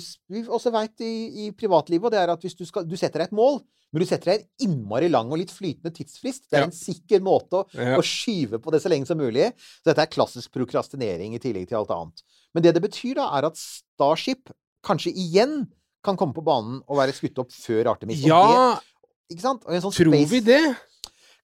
også 0.49 0.71
veit 0.73 1.03
i, 1.05 1.47
i 1.47 1.51
privatlivet, 1.53 2.07
og 2.09 2.15
det 2.15 2.21
er 2.23 2.33
at 2.33 2.41
hvis 2.41 2.57
du, 2.57 2.65
skal, 2.65 2.87
du 2.89 2.97
setter 2.97 3.21
deg 3.21 3.29
et 3.29 3.37
mål, 3.37 3.59
men 3.93 4.01
du 4.01 4.07
setter 4.09 4.33
deg 4.33 4.41
en 4.47 4.69
innmari 4.69 5.11
lang 5.13 5.29
og 5.33 5.39
litt 5.41 5.53
flytende 5.53 5.93
tidsfrist, 5.97 6.47
det 6.49 6.57
er 6.59 6.65
Ja. 6.65 6.69
en 6.71 6.73
sikker 6.77 7.21
måte 7.25 7.61
å, 7.61 7.67
Ja. 7.77 7.97
å 8.01 8.05
skyve 8.05 8.59
på 8.65 8.73
det 8.73 8.81
så 8.85 8.89
lenge 8.93 9.07
som 9.09 9.21
mulig. 9.21 9.51
Så 9.85 9.93
dette 9.93 10.05
er 10.05 10.13
klassisk 10.13 10.51
prokrastinering 10.57 11.35
i 11.37 11.41
tillegg 11.43 11.69
til 11.69 11.77
alt 11.83 11.93
annet. 11.93 12.23
Men 12.55 12.63
det 12.65 12.75
det 12.75 12.83
betyr, 12.83 13.15
da, 13.21 13.29
er 13.39 13.45
at 13.49 13.57
Starship 13.61 14.49
kanskje 14.85 15.13
igjen 15.13 15.67
kan 16.05 16.17
komme 16.17 16.33
på 16.33 16.45
banen 16.45 16.81
og 16.89 16.97
være 16.97 17.13
skutt 17.13 17.39
opp 17.43 17.51
før 17.53 17.93
Artemis. 17.93 18.21
Ja, 18.25 18.41
det, 18.79 19.37
ikke 19.37 19.43
sant? 19.45 19.65
Sånn 19.69 19.93
tror 19.93 20.13
space 20.15 20.31
vi 20.31 20.41
det? 20.41 20.77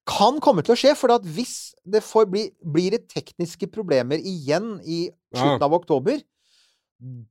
Kan 0.07 0.37
komme 0.45 0.63
til 0.65 0.75
å 0.75 0.79
skje, 0.79 0.93
for 0.99 1.15
at 1.15 1.25
hvis 1.25 1.73
det 1.85 2.03
får 2.05 2.27
bli, 2.31 2.47
blir 2.61 2.91
det 2.97 3.07
tekniske 3.09 3.71
problemer 3.73 4.21
igjen 4.21 4.79
i 4.85 5.07
slutten 5.35 5.65
av 5.65 5.73
oktober, 5.79 6.21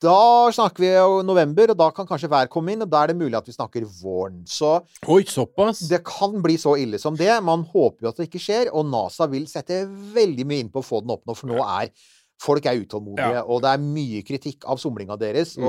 da 0.04 0.52
snakker 0.54 0.84
vi 0.84 0.90
jo 0.92 1.22
november, 1.26 1.72
og 1.72 1.78
da 1.80 1.88
kan 1.96 2.06
kanskje 2.06 2.30
vær 2.30 2.50
komme 2.52 2.74
inn, 2.76 2.84
og 2.86 2.90
da 2.92 3.04
er 3.06 3.14
det 3.14 3.18
mulig 3.18 3.38
at 3.40 3.48
vi 3.48 3.56
snakker 3.56 3.86
våren. 4.02 4.42
Så 4.46 4.76
Oi, 5.10 5.24
såpass? 5.26 5.80
det 5.90 6.02
kan 6.06 6.36
bli 6.44 6.58
så 6.62 6.76
ille 6.78 7.00
som 7.02 7.16
det. 7.18 7.32
Man 7.46 7.64
håper 7.72 8.06
jo 8.06 8.12
at 8.12 8.20
det 8.20 8.28
ikke 8.28 8.42
skjer, 8.44 8.70
og 8.76 8.86
NASA 8.92 9.26
vil 9.32 9.48
sette 9.50 9.84
veldig 9.88 10.46
mye 10.50 10.66
inn 10.66 10.70
på 10.74 10.84
å 10.84 10.86
få 10.86 11.02
den 11.02 11.14
opp 11.16 11.24
nå, 11.26 11.38
for 11.40 11.50
nå 11.50 11.62
er 11.64 11.90
folk 12.44 12.66
er 12.68 12.82
utålmodige, 12.84 13.38
Ja. 13.40 13.44
og 13.48 13.62
det 13.64 13.72
er 13.72 13.82
mye 13.86 14.22
kritikk 14.28 14.66
av 14.68 14.78
somlinga 14.82 15.16
deres. 15.18 15.56
Mm. 15.58 15.66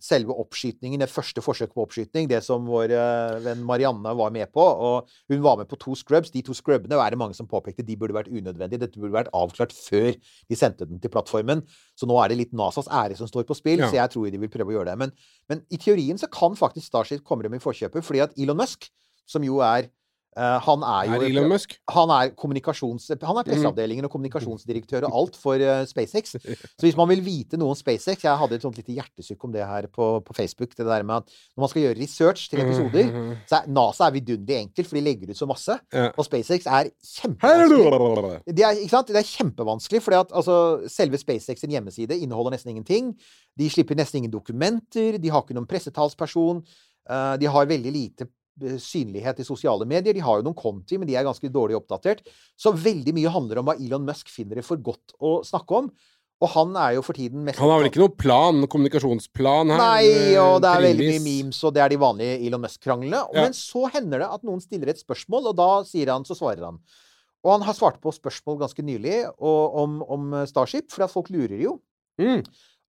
Selve 0.00 0.34
oppskytingen, 0.38 1.00
det 1.02 1.08
første 1.10 1.42
forsøket 1.42 1.74
på 1.74 1.82
oppskyting, 1.82 2.28
det 2.30 2.38
som 2.46 2.66
vår 2.70 2.92
eh, 2.94 3.38
venn 3.42 3.64
Marianne 3.66 4.12
var 4.14 4.30
med 4.30 4.46
på, 4.54 4.62
og 4.62 5.08
hun 5.32 5.42
var 5.42 5.56
med 5.58 5.66
på 5.70 5.78
to 5.82 5.96
scrubs. 5.98 6.30
De 6.30 6.42
to 6.46 6.54
scrubbene 6.54 6.94
er 6.94 7.10
det 7.14 7.18
mange 7.18 7.34
som 7.34 7.48
påpekte 7.50 7.82
de 7.86 7.96
burde 7.98 8.14
vært 8.14 8.30
unødvendige. 8.30 8.78
Dette 8.84 9.00
burde 9.02 9.16
vært 9.16 9.32
avklart 9.34 9.74
før 9.74 10.12
de 10.14 10.58
sendte 10.58 10.86
den 10.86 11.02
til 11.02 11.10
plattformen. 11.10 11.64
Så 11.98 12.06
nå 12.06 12.14
er 12.22 12.30
det 12.30 12.38
litt 12.44 12.54
NASAs 12.54 12.86
ære 12.86 13.18
som 13.18 13.26
står 13.30 13.48
på 13.48 13.58
spill, 13.58 13.82
Ja. 13.82 13.90
så 13.90 13.98
jeg 13.98 14.14
tror 14.14 14.30
de 14.30 14.38
vil 14.38 14.52
prøve 14.54 14.70
å 14.70 14.78
gjøre 14.78 14.92
det. 14.92 14.98
Men, 15.02 15.12
men 15.50 15.64
i 15.70 15.80
teorien 15.82 16.18
så 16.18 16.30
kan 16.30 16.54
faktisk 16.54 16.86
Starship 16.86 17.24
komme 17.26 17.42
dem 17.42 17.54
i 17.58 17.62
forkjøpet, 17.62 18.04
fordi 18.06 18.22
at 18.22 18.38
Elon 18.38 18.56
Musk, 18.62 18.86
som 19.26 19.42
jo 19.44 19.58
er 19.66 19.90
han 20.36 20.84
er 20.86 21.08
jo 21.10 21.20
Elon 21.26 21.48
Musk? 21.50 21.74
han 21.90 22.10
er. 22.14 22.32
Han 23.26 23.40
er 23.40 23.46
presseavdelingen 23.46 24.06
og 24.06 24.12
kommunikasjonsdirektør 24.12 25.08
og 25.08 25.16
alt 25.20 25.38
for 25.40 25.58
eh, 25.58 25.84
SpaceX. 25.88 26.36
Så 26.38 26.84
hvis 26.84 26.98
man 26.98 27.08
vil 27.10 27.24
vite 27.26 27.58
noe 27.58 27.74
om 27.74 27.78
SpaceX 27.78 28.22
Jeg 28.24 28.38
hadde 28.38 28.58
et 28.58 28.62
sånt 28.62 28.78
lite 28.78 28.94
hjertesukk 28.94 29.48
om 29.48 29.54
det 29.54 29.66
her 29.66 29.88
på, 29.90 30.10
på 30.22 30.36
Facebook. 30.36 30.76
Det 30.76 30.86
der 30.86 31.02
med 31.02 31.24
at 31.24 31.34
når 31.56 31.64
man 31.64 31.72
skal 31.72 31.84
gjøre 31.86 31.98
research 31.98 32.46
til 32.52 32.62
episoder, 32.62 33.10
så 33.48 33.60
er 33.62 33.72
NASA 33.72 34.06
er 34.06 34.16
vidunderlig 34.18 34.60
enkelt, 34.68 34.90
for 34.90 34.98
de 34.98 35.04
legger 35.08 35.32
ut 35.32 35.40
så 35.40 35.48
masse. 35.48 35.78
Og 36.14 36.24
SpaceX 36.26 36.68
er 36.70 36.92
kjempevanskelig. 37.16 38.38
Det 38.46 38.66
er, 38.66 38.78
ikke 38.84 38.94
sant? 38.94 39.12
det 39.14 39.22
er 39.22 39.30
kjempevanskelig, 39.32 40.02
fordi 40.04 40.20
at 40.22 40.34
altså, 40.38 40.58
selve 40.92 41.18
SpaceX 41.18 41.64
sin 41.64 41.74
hjemmeside 41.74 42.18
inneholder 42.18 42.54
nesten 42.54 42.76
ingenting. 42.76 43.14
De 43.58 43.70
slipper 43.70 43.98
nesten 43.98 44.22
ingen 44.22 44.32
dokumenter, 44.32 45.18
de 45.18 45.32
har 45.32 45.42
ikke 45.42 45.56
noen 45.56 45.68
pressetalsperson. 45.68 46.62
eh, 47.10 47.34
de 47.40 47.46
har 47.46 47.66
veldig 47.66 47.92
lite 47.92 48.26
eh, 48.26 48.37
synlighet 48.82 49.40
i 49.42 49.46
sosiale 49.46 49.86
medier. 49.88 50.16
De 50.16 50.24
har 50.24 50.38
jo 50.38 50.46
noen 50.46 50.58
konti, 50.58 50.98
men 50.98 51.08
de 51.08 51.16
er 51.18 51.26
ganske 51.26 51.50
dårlig 51.52 51.78
oppdatert. 51.78 52.22
Så 52.58 52.74
veldig 52.74 53.14
mye 53.16 53.32
handler 53.34 53.60
om 53.60 53.70
hva 53.70 53.78
Elon 53.78 54.06
Musk 54.06 54.30
finner 54.32 54.60
det 54.60 54.66
for 54.66 54.80
godt 54.82 55.16
å 55.18 55.38
snakke 55.46 55.82
om. 55.82 55.90
Og 56.38 56.50
han 56.52 56.76
er 56.78 56.92
jo 56.94 57.02
for 57.02 57.18
tiden 57.18 57.42
mest 57.42 57.58
Han 57.58 57.72
har 57.72 57.80
vel 57.80 57.88
ikke 57.88 58.02
noen 58.04 58.14
plan, 58.14 58.60
kommunikasjonsplan 58.70 59.72
her? 59.74 59.80
Nei, 59.80 60.10
eh, 60.36 60.38
og 60.38 60.60
det 60.62 60.70
er 60.70 60.84
veldig 60.84 61.08
mye 61.10 61.24
memes, 61.24 61.58
og 61.66 61.74
det 61.74 61.82
er 61.82 61.90
de 61.90 61.98
vanlige 61.98 62.38
Elon 62.46 62.62
Musk-kranglene. 62.62 63.24
Ja. 63.34 63.46
Men 63.48 63.56
så 63.58 63.88
hender 63.90 64.22
det 64.22 64.30
at 64.38 64.46
noen 64.46 64.62
stiller 64.62 64.92
et 64.92 65.02
spørsmål, 65.02 65.50
og 65.50 65.58
da 65.58 65.70
sier 65.88 66.12
han, 66.14 66.26
så 66.28 66.38
svarer 66.38 66.68
han. 66.68 66.78
Og 67.42 67.52
han 67.56 67.66
har 67.66 67.74
svart 67.74 67.98
på 68.02 68.14
spørsmål 68.14 68.60
ganske 68.62 68.82
nylig 68.86 69.20
og, 69.32 69.78
om, 69.82 69.98
om 70.06 70.38
Starship, 70.50 70.90
for 70.94 71.06
at 71.06 71.14
folk 71.14 71.30
lurer 71.34 71.58
jo. 71.62 71.76
Mm. 72.22 72.42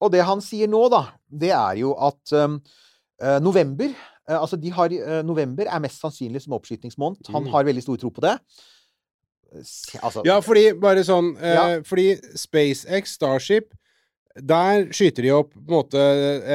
Og 0.04 0.12
det 0.12 0.22
han 0.28 0.44
sier 0.44 0.70
nå, 0.70 0.84
da, 0.92 1.02
det 1.28 1.52
er 1.56 1.80
jo 1.80 1.94
at 2.04 2.36
um, 2.36 2.58
eh, 3.22 3.38
november 3.44 3.88
eh, 3.88 3.96
Altså, 4.36 4.56
de 4.60 4.68
har, 4.70 4.92
eh, 4.92 5.22
november 5.24 5.64
er 5.64 5.80
mest 5.80 6.02
sannsynlig 6.02 6.42
som 6.44 6.52
oppskytingsmåned. 6.52 7.26
Han 7.32 7.44
Mm. 7.44 7.50
har 7.52 7.64
veldig 7.64 7.82
stor 7.82 7.96
tro 7.96 8.10
på 8.10 8.20
det. 8.20 8.34
Altså, 10.02 10.22
Ja, 10.26 10.40
fordi 10.44 10.72
bare 10.78 11.00
sånn 11.08 11.30
eh, 11.40 11.80
Fordi 11.88 12.18
SpaceX, 12.36 13.14
Starship 13.16 13.70
Der 14.36 14.84
skyter 14.92 15.22
de 15.24 15.30
opp 15.32 15.54
på 15.54 15.62
en 15.64 15.72
måte 15.78 16.02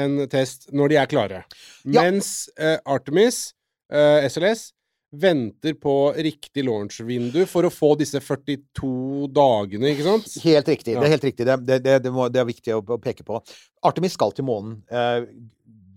en 0.04 0.28
test 0.30 0.70
når 0.72 0.90
de 0.94 0.96
er 1.02 1.08
klare. 1.12 1.40
Ja. 1.84 2.04
Mens 2.06 2.50
eh, 2.58 2.78
Artemis, 2.86 3.54
eh, 3.92 4.24
SLS, 4.30 4.70
venter 5.12 5.74
på 5.76 6.14
riktig 6.16 6.64
launch-vindu 6.64 7.44
for 7.46 7.64
å 7.68 7.70
få 7.74 7.98
disse 8.00 8.22
42 8.24 9.28
dagene, 9.36 9.92
ikke 9.92 10.06
sant? 10.08 10.30
Helt 10.46 10.66
riktig. 10.72 10.94
Ja. 10.96 11.02
Det 11.04 11.10
er 11.10 11.14
helt 11.18 11.28
riktig. 11.28 11.46
Det, 11.46 11.82
det, 11.84 11.98
det, 12.08 12.14
må, 12.16 12.30
det 12.32 12.40
er 12.42 12.48
viktig 12.48 12.74
å 12.80 12.98
peke 13.04 13.26
på. 13.28 13.42
Artemis 13.84 14.16
skal 14.16 14.32
til 14.32 14.46
månen. 14.48 14.80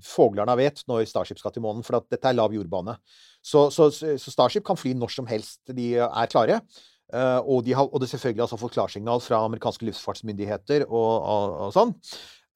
Foglarna 0.04 0.56
vet 0.59 0.82
når 0.90 1.06
Starship 1.09 1.40
skal 1.40 1.54
til 1.54 1.64
månen, 1.64 1.85
for 1.87 2.02
dette 2.11 2.28
er 2.28 2.37
lav 2.37 2.54
jordbane. 2.54 2.96
Så, 3.44 3.68
så, 3.70 3.88
så 3.92 4.32
Starship 4.32 4.66
kan 4.66 4.78
fly 4.78 4.96
når 4.98 5.14
som 5.14 5.28
helst 5.30 5.74
de 5.76 5.94
er 6.02 6.30
klare. 6.32 6.61
Eh, 7.14 7.40
og, 7.46 7.62
de 7.66 7.74
har, 7.76 7.87
og 7.87 8.02
det 8.02 8.09
selvfølgelig 8.11 8.46
altså 8.48 8.59
fått 8.59 8.74
klarsignal 8.74 9.20
fra 9.22 9.44
amerikanske 9.46 9.87
luftfartsmyndigheter 9.87 10.88
og, 10.88 11.12
og, 11.22 11.54
og 11.66 11.76
sånn. 11.76 11.92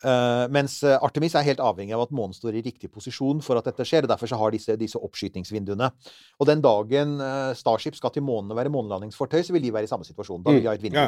Eh, 0.00 0.46
mens 0.50 0.80
eh, 0.82 0.96
Artemis 0.98 1.36
er 1.38 1.46
helt 1.46 1.62
avhengig 1.62 1.94
av 1.94 2.06
at 2.06 2.14
månen 2.16 2.34
står 2.34 2.58
i 2.58 2.64
riktig 2.64 2.90
posisjon 2.90 3.44
for 3.46 3.60
at 3.60 3.68
dette 3.68 3.86
skjer. 3.86 4.08
og 4.08 4.12
Derfor 4.14 4.32
så 4.32 4.40
har 4.40 4.56
disse, 4.56 4.74
disse 4.80 4.98
oppskytingsvinduene. 4.98 5.92
Og 6.40 6.50
den 6.50 6.64
dagen 6.64 7.20
Starship 7.58 7.98
skal 7.98 8.14
til 8.14 8.26
månen 8.26 8.50
og 8.50 8.58
være 8.58 8.74
månelandingsfortøy, 8.74 9.44
så 9.46 9.54
vil 9.54 9.68
de 9.68 9.74
være 9.76 9.86
i 9.86 9.92
samme 9.92 10.08
situasjon. 10.08 10.42
Da 10.42 10.56
vil 10.56 10.64
de 10.64 10.72
ha 10.72 10.76
et 10.78 10.88
vindu. 10.88 11.04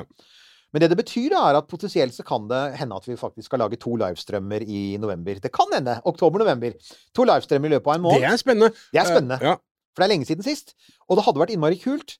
Men 0.73 0.83
det 0.83 0.89
det 0.93 0.99
betyr, 1.03 1.29
da, 1.35 1.43
er 1.51 1.59
at 1.61 1.69
potensielt 1.69 2.17
så 2.17 2.25
kan 2.27 2.49
det 2.49 2.63
hende 2.81 2.97
at 2.97 3.07
vi 3.09 3.19
faktisk 3.21 3.51
skal 3.51 3.61
lage 3.61 3.79
to 3.81 3.93
livestrømmer 4.01 4.65
i 4.65 4.97
november. 5.01 5.41
Det 5.43 5.53
kan 5.53 5.69
hende! 5.75 5.99
Oktober-november. 6.09 6.75
To 7.17 7.27
livestrømmer 7.29 7.69
i 7.69 7.75
løpet 7.77 7.93
av 7.93 7.99
en 7.99 8.07
måned. 8.07 8.25
Det 8.25 8.33
er 8.33 8.41
spennende. 8.41 8.73
Det 8.93 9.03
er 9.03 9.11
spennende. 9.11 9.41
Uh, 9.43 9.49
ja. 9.51 9.55
For 9.93 10.03
det 10.03 10.09
er 10.09 10.15
lenge 10.15 10.29
siden 10.29 10.47
sist. 10.47 10.73
Og 11.09 11.19
det 11.19 11.27
hadde 11.27 11.43
vært 11.43 11.53
innmari 11.53 11.77
kult. 11.83 12.17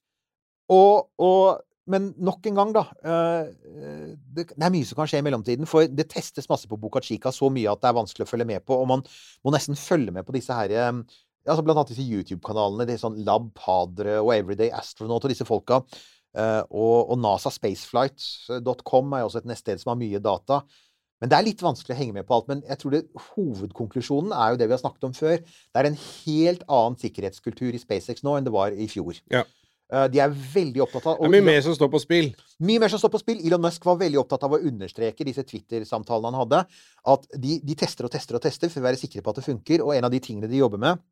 Og, 0.71 1.09
og, 1.17 1.63
men 1.89 2.11
nok 2.21 2.45
en 2.47 2.61
gang, 2.61 2.71
da. 2.77 2.85
eh, 3.01 3.49
det, 4.37 4.47
det 4.53 4.61
er 4.61 4.73
mye 4.75 4.87
som 4.87 5.01
kan 5.01 5.09
skje 5.09 5.23
i 5.23 5.25
mellomtiden. 5.25 5.69
For 5.69 5.89
det 5.89 6.07
testes 6.13 6.49
masse 6.51 6.69
på 6.69 6.77
Boca 6.79 7.01
Chica 7.03 7.33
så 7.33 7.49
mye 7.53 7.73
at 7.73 7.81
det 7.81 7.89
er 7.89 7.97
vanskelig 7.97 8.27
å 8.27 8.29
følge 8.29 8.47
med 8.53 8.65
på. 8.67 8.77
Og 8.77 8.89
man 8.93 9.03
må 9.43 9.53
nesten 9.55 9.79
følge 9.79 10.13
med 10.13 10.29
på 10.29 10.37
disse 10.37 10.53
her 10.55 10.77
eh, 10.77 10.91
altså 11.43 11.63
Blant 11.65 11.81
annet 11.81 11.91
disse 11.95 12.05
YouTube-kanalene. 12.07 12.87
Det 12.87 12.95
er 12.95 13.01
sånn 13.01 13.19
Lab 13.25 13.49
Padre 13.57 14.19
og 14.21 14.31
Everyday 14.35 14.71
Astronaut 14.75 15.25
og 15.25 15.33
disse 15.33 15.47
folka. 15.47 15.81
Eh, 16.33 16.63
og, 16.73 17.11
og 17.13 17.19
nasaspaceflight.com 17.21 19.13
er 19.17 19.25
også 19.27 19.43
et 19.43 19.49
nettsted 19.51 19.81
som 19.81 19.93
har 19.93 19.99
mye 20.01 20.21
data. 20.23 20.63
Men 21.21 21.31
det 21.31 21.37
er 21.37 21.45
litt 21.45 21.61
vanskelig 21.63 21.95
å 21.95 21.99
henge 21.99 22.15
med 22.17 22.25
på 22.27 22.35
alt. 22.35 22.49
Men 22.51 22.63
jeg 22.67 22.79
tror 22.81 22.95
det, 22.95 23.03
hovedkonklusjonen 23.31 24.33
er 24.35 24.53
jo 24.53 24.59
det 24.59 24.67
vi 24.67 24.75
har 24.75 24.81
snakket 24.81 25.05
om 25.07 25.13
før. 25.15 25.37
Det 25.39 25.79
er 25.81 25.87
en 25.91 25.99
helt 25.99 26.65
annen 26.67 26.97
sikkerhetskultur 26.99 27.71
i 27.71 27.79
SpaceX 27.81 28.25
nå 28.25 28.33
enn 28.37 28.47
det 28.47 28.55
var 28.55 28.75
i 28.75 28.89
fjor. 28.91 29.21
Ja. 29.31 29.45
Eh, 29.93 30.07
De 30.11 30.19
er 30.23 30.33
veldig 30.33 30.83
opptatt 30.83 31.07
av 31.13 31.21
Det 31.21 31.29
er 31.29 31.35
mye 31.37 31.47
mer 31.53 31.63
som 31.63 31.77
står 31.77 31.93
på 31.93 32.01
spill. 32.03 32.33
mye 32.59 32.81
mer 32.83 32.91
som 32.91 32.99
står 32.99 33.13
på 33.13 33.21
spill. 33.23 33.39
Elon 33.45 33.63
Musk 33.63 33.85
var 33.87 34.01
veldig 34.01 34.19
opptatt 34.23 34.43
av 34.49 34.57
å 34.57 34.61
understreke 34.67 35.27
disse 35.29 35.45
Twitter-samtalene 35.47 36.33
han 36.33 36.41
hadde, 36.41 36.63
at 37.15 37.27
de, 37.37 37.59
de 37.63 37.79
tester 37.79 38.09
og 38.09 38.11
tester 38.11 38.39
og 38.39 38.43
tester 38.43 38.73
for 38.73 38.83
å 38.83 38.87
være 38.89 38.99
sikre 38.99 39.23
på 39.23 39.31
at 39.31 39.39
det 39.39 39.47
funker. 39.47 39.85
Og 39.85 39.95
en 39.95 40.09
av 40.09 40.11
de 40.11 40.21
tingene 40.23 40.51
de 40.51 40.59
jobber 40.59 40.81
med, 40.81 41.03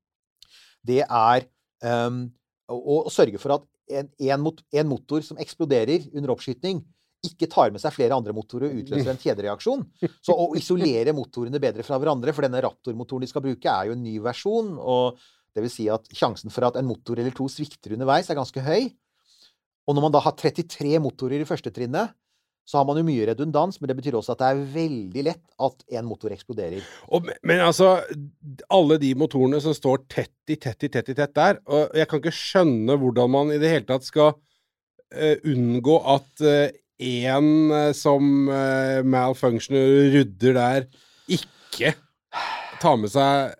det 0.83 1.03
er 1.05 1.45
um, 1.85 2.23
å, 2.67 3.03
å 3.05 3.11
sørge 3.13 3.39
for 3.39 3.53
at 3.59 3.67
en, 3.99 4.09
en, 4.09 4.41
mot, 4.43 4.63
en 4.71 4.89
motor 4.89 5.23
som 5.25 5.39
eksploderer 5.41 6.09
under 6.15 6.33
oppskyting, 6.33 6.81
ikke 7.21 7.49
tar 7.51 7.69
med 7.73 7.81
seg 7.83 7.93
flere 7.93 8.17
andre 8.17 8.33
motorer 8.33 8.71
og 8.71 8.79
utløser 8.81 9.11
en 9.11 9.19
kjedereaksjon. 9.21 9.83
Så 10.25 10.33
å 10.33 10.47
isolere 10.57 11.13
motorene 11.13 11.61
bedre 11.61 11.85
fra 11.85 11.99
hverandre, 12.01 12.33
for 12.33 12.47
denne 12.47 12.63
Raptor-motoren 12.65 13.25
de 13.25 13.29
skal 13.29 13.45
bruke, 13.45 13.69
er 13.69 13.91
jo 13.91 13.97
en 13.97 14.01
ny 14.01 14.15
versjon. 14.23 14.73
og 14.79 15.21
det 15.51 15.65
vil 15.65 15.73
si 15.73 15.87
at 15.91 16.07
sjansen 16.15 16.53
for 16.53 16.63
at 16.67 16.77
en 16.79 16.87
motor 16.87 17.19
eller 17.19 17.33
to 17.35 17.45
svikter 17.51 17.97
underveis, 17.97 18.29
er 18.31 18.39
ganske 18.39 18.63
høy. 18.63 18.89
Og 19.85 19.97
når 19.97 20.05
man 20.05 20.13
da 20.15 20.21
har 20.23 20.35
33 20.37 21.01
motorer 21.03 21.43
i 21.43 21.47
første 21.47 21.73
trinnet, 21.75 22.15
så 22.71 22.79
har 22.79 22.87
man 22.87 23.01
jo 23.01 23.03
mye 23.03 23.25
redundans, 23.27 23.81
men 23.81 23.91
det 23.91 23.97
betyr 23.97 24.15
også 24.15 24.35
at 24.35 24.41
det 24.41 24.49
er 24.49 24.61
veldig 24.75 25.23
lett 25.27 25.43
at 25.67 25.97
en 25.99 26.07
motor 26.07 26.31
eksploderer. 26.31 26.85
Og, 27.11 27.27
men 27.47 27.63
altså, 27.65 27.97
alle 28.71 28.99
de 29.01 29.11
motorene 29.19 29.59
som 29.63 29.75
står 29.75 30.05
tett 30.11 30.53
i 30.53 30.55
tett 30.61 30.87
i 30.87 30.91
tett 30.91 31.11
i 31.11 31.15
tett 31.17 31.33
der 31.35 31.59
Og 31.71 31.93
jeg 31.95 32.07
kan 32.09 32.21
ikke 32.21 32.33
skjønne 32.35 32.95
hvordan 32.99 33.31
man 33.33 33.51
i 33.51 33.59
det 33.61 33.73
hele 33.73 33.87
tatt 33.89 34.07
skal 34.07 34.33
uh, 34.35 35.35
unngå 35.51 35.97
at 36.15 36.45
én 37.01 37.49
som 37.97 38.31
uh, 38.47 39.01
malfunctioner 39.03 40.13
rydder 40.13 40.55
der, 40.55 40.87
ikke 41.31 41.95
tar 42.81 42.97
med 42.99 43.11
seg 43.13 43.55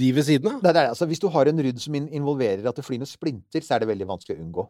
de 0.00 0.12
ved 0.16 0.26
siden 0.26 0.50
av. 0.52 0.60
Det 0.62 0.70
er 0.70 0.76
det. 0.78 0.86
Altså, 0.94 1.08
hvis 1.10 1.22
du 1.22 1.28
har 1.32 1.50
en 1.50 1.62
rydd 1.66 1.80
som 1.82 1.96
involverer 1.98 2.66
at 2.68 2.78
det 2.78 2.86
flyr 2.86 3.00
noen 3.00 3.10
splinter, 3.10 3.64
så 3.64 3.76
er 3.76 3.82
det 3.82 3.90
veldig 3.90 4.08
vanskelig 4.08 4.38
å 4.38 4.44
unngå. 4.44 4.66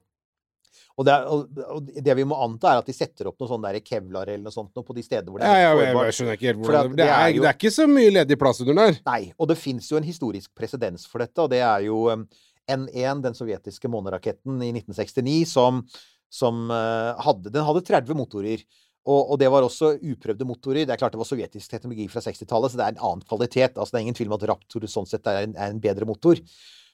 Og 0.99 1.07
det, 1.07 1.15
er, 1.15 1.29
og, 1.31 1.87
det 2.05 2.17
vi 2.19 2.27
må 2.29 2.37
anta, 2.45 2.75
er 2.75 2.83
at 2.83 2.89
de 2.91 2.95
setter 2.95 3.31
opp 3.31 3.39
noe 3.41 3.49
sånn 3.49 3.65
kevlar 3.87 4.29
eller 4.29 4.45
noe 4.49 4.55
sånt 4.55 4.75
noe 4.77 4.85
på 4.85 4.97
de 4.97 5.05
steder 5.07 5.31
hvor 5.31 5.41
det 5.41 5.49
er 5.49 5.63
ja, 5.63 5.71
ja, 5.73 5.87
jeg, 5.87 6.17
skjønner 6.19 6.37
ikke 6.37 6.49
helt 6.51 6.61
hvordan 6.65 6.93
det, 6.93 7.01
det 7.01 7.09
er 7.09 7.31
jo- 7.31 7.43
det 7.45 7.49
er 7.49 7.59
ikke 7.59 7.73
så 7.79 7.87
mye 7.89 8.13
ledig 8.19 8.39
plass 8.41 8.61
under 8.65 8.79
der. 8.83 9.01
Nei. 9.07 9.23
Og 9.39 9.49
det 9.49 9.59
fins 9.61 9.91
jo 9.91 10.01
en 10.01 10.07
historisk 10.07 10.53
presedens 10.57 11.07
for 11.09 11.25
dette, 11.25 11.39
og 11.41 11.51
det 11.55 11.63
er 11.65 11.87
jo 11.87 12.05
um, 12.13 12.27
N1, 12.71 13.25
den 13.25 13.39
sovjetiske 13.39 13.91
måneraketten 13.91 14.61
i 14.63 14.71
1969, 14.75 15.49
som, 15.49 15.83
som 16.31 16.69
uh, 16.71 17.17
hadde 17.25 17.53
Den 17.55 17.67
hadde 17.67 17.87
30 17.87 18.19
motorer. 18.19 18.65
Og, 19.09 19.33
og 19.33 19.39
det 19.41 19.49
var 19.51 19.65
også 19.65 19.95
uprøvde 19.97 20.47
motorer. 20.47 20.85
Det 20.85 20.93
er 20.93 21.01
klart 21.01 21.15
det 21.15 21.23
var 21.23 21.29
sovjetisk 21.29 21.73
teknologi 21.73 22.05
fra 22.13 22.21
60-tallet, 22.21 22.73
så 22.73 22.81
det 22.81 22.85
er 22.87 22.95
en 22.95 23.07
annen 23.09 23.25
kvalitet. 23.25 23.79
Altså, 23.79 23.95
det 23.95 24.01
er 24.01 24.05
ingen 24.05 24.19
tvil 24.19 24.29
om 24.29 24.37
at 24.37 24.45
Raptor 24.51 24.85
sånn 24.91 25.09
sett 25.09 25.27
er 25.31 25.47
en, 25.47 25.57
er 25.57 25.73
en 25.73 25.81
bedre 25.83 26.09
motor. 26.09 26.41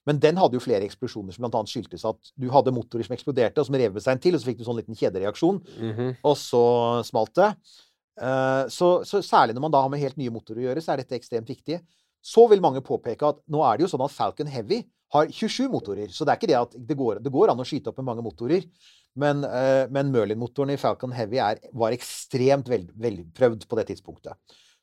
Men 0.07 0.21
den 0.23 0.37
hadde 0.39 0.55
jo 0.55 0.61
flere 0.63 0.87
eksplosjoner 0.87 1.35
som 1.35 1.49
bl.a. 1.51 1.63
skyldtes 1.67 2.05
at 2.07 2.31
du 2.39 2.47
hadde 2.55 2.73
motorer 2.75 3.05
som 3.09 3.17
eksploderte, 3.17 3.59
og 3.59 3.67
som 3.67 3.75
rev 3.75 3.97
seg 3.99 4.13
en 4.15 4.23
til, 4.23 4.35
og 4.37 4.41
så 4.41 4.47
fikk 4.53 4.59
du 4.61 4.65
sånn 4.69 4.79
liten 4.79 4.95
kjedereaksjon, 4.99 5.59
Mhm. 5.83 6.17
og 6.23 6.37
så 6.39 6.63
smalt 7.05 7.35
det. 7.35 7.51
Eh, 8.21 8.65
så, 8.73 8.91
så 9.05 9.21
særlig 9.21 9.55
når 9.57 9.67
man 9.67 9.75
da 9.75 9.83
har 9.83 9.91
med 9.93 10.01
helt 10.01 10.17
nye 10.17 10.31
motorer 10.33 10.63
å 10.63 10.67
gjøre, 10.71 10.83
så 10.85 10.93
er 10.95 11.03
dette 11.03 11.19
ekstremt 11.19 11.49
viktig. 11.51 11.81
Så 12.27 12.47
vil 12.51 12.63
mange 12.65 12.81
påpeke 12.83 13.29
at 13.29 13.43
nå 13.51 13.61
er 13.67 13.77
det 13.77 13.87
jo 13.87 13.91
sånn 13.97 14.05
at 14.07 14.15
Falcon 14.15 14.47
Heavy 14.51 14.81
har 15.15 15.27
27 15.31 15.69
motorer. 15.71 16.09
Så 16.11 16.25
det 16.27 16.33
er 16.33 16.39
ikke 16.41 16.49
det 16.51 16.57
at 16.59 16.73
det 16.89 16.97
går, 16.99 17.21
det 17.23 17.31
går 17.35 17.51
an 17.53 17.61
å 17.63 17.67
skyte 17.67 17.89
opp 17.93 17.99
med 18.01 18.07
mange 18.09 18.25
motorer. 18.27 18.65
Men, 19.17 19.45
eh, 19.45 19.87
men 19.91 20.11
Merlin-motoren 20.13 20.73
i 20.75 20.77
Falcon 20.81 21.13
Heavy 21.15 21.39
er, 21.39 21.61
var 21.73 21.95
ekstremt 21.95 22.67
vel, 22.69 22.87
velprøvd 22.99 23.67
på 23.69 23.77
det 23.79 23.87
tidspunktet. 23.93 24.35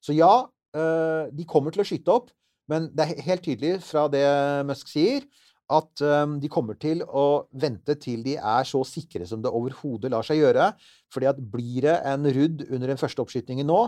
Så 0.02 0.16
ja, 0.16 0.46
eh, 0.74 1.28
de 1.34 1.44
kommer 1.46 1.72
til 1.76 1.84
å 1.84 1.88
skyte 1.88 2.14
opp, 2.16 2.32
men 2.72 2.90
det 2.96 3.06
er 3.06 3.26
helt 3.28 3.44
tydelig 3.46 3.74
fra 3.86 4.06
det 4.12 4.24
Musk 4.70 4.92
sier, 4.92 5.26
at 5.74 6.04
um, 6.04 6.36
de 6.44 6.50
kommer 6.52 6.78
til 6.80 7.02
å 7.08 7.46
vente 7.56 7.96
til 8.02 8.22
de 8.26 8.36
er 8.38 8.68
så 8.68 8.84
sikre 8.86 9.26
som 9.26 9.42
det 9.42 9.52
overhodet 9.52 10.12
lar 10.12 10.26
seg 10.28 10.42
gjøre. 10.42 10.70
Fordi 11.14 11.30
at 11.32 11.40
blir 11.40 11.88
det 11.88 11.96
en 12.12 12.28
rudd 12.36 12.66
under 12.68 12.92
den 12.92 13.00
første 13.00 13.24
oppskytingen 13.24 13.68
nå, 13.70 13.86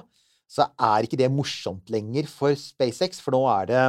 så 0.50 0.70
er 0.78 1.06
ikke 1.06 1.20
det 1.20 1.32
morsomt 1.34 1.90
lenger 1.94 2.30
for 2.32 2.56
SpaceX, 2.58 3.20
for 3.22 3.36
nå 3.36 3.44
er 3.52 3.70
det 3.72 3.84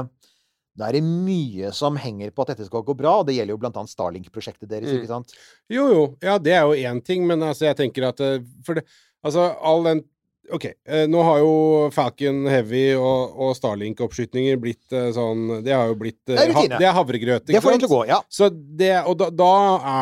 det 0.77 0.91
er 0.99 1.01
mye 1.01 1.71
som 1.73 1.97
henger 1.97 2.35
på 2.37 2.45
at 2.45 2.51
dette 2.53 2.67
skal 2.69 2.83
gå 2.85 2.93
bra, 2.99 3.15
og 3.23 3.29
det 3.29 3.39
gjelder 3.39 3.55
jo 3.55 3.61
annet 3.65 3.93
Starlink-prosjektet 3.95 4.69
deres, 4.69 4.91
Mm. 4.91 4.99
ikke 4.99 5.09
sant? 5.09 5.33
Jo, 5.73 5.87
jo. 5.89 6.03
Ja, 6.21 6.37
det 6.37 6.53
er 6.53 6.67
jo 6.69 6.77
én 6.77 7.01
ting, 7.03 7.27
men 7.27 7.41
altså, 7.41 7.65
jeg 7.65 7.77
tenker 7.77 8.09
at 8.09 8.21
eh, 8.21 8.45
For 8.65 8.75
det 8.75 8.85
Altså, 9.25 9.57
all 9.59 9.83
den 9.83 10.05
OK, 10.55 10.67
eh, 10.67 11.05
nå 11.11 11.23
har 11.27 11.41
jo 11.43 11.53
Falcon 11.95 12.45
Heavy 12.51 12.85
og, 12.99 13.37
og 13.41 13.55
Starlink-oppskytninger 13.59 14.59
blitt 14.63 14.95
eh, 14.95 15.09
sånn 15.15 15.63
Det 15.67 15.75
har 15.75 15.91
jo 15.91 15.97
blitt 15.99 16.21
eh, 16.31 16.37
Det 16.37 16.45
er 16.45 16.55
ha. 16.55 16.65
Det 16.77 16.89
er 16.89 16.95
havregrøt, 16.97 17.47
Det 17.49 17.63
får 17.65 17.81
de 17.83 17.91
gå, 17.91 18.03
ja. 18.11 18.21
Så 18.31 18.51
det, 18.53 18.93
og 19.07 19.19
da, 19.23 19.31
da 19.35 19.55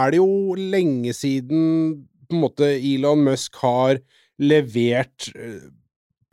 er 0.03 0.15
det 0.15 0.21
jo 0.21 0.57
lenge 0.59 1.15
siden 1.17 1.65
på 2.29 2.37
en 2.37 2.45
måte 2.45 2.69
Elon 2.77 3.25
Musk 3.25 3.57
har 3.63 4.01
levert 4.43 5.31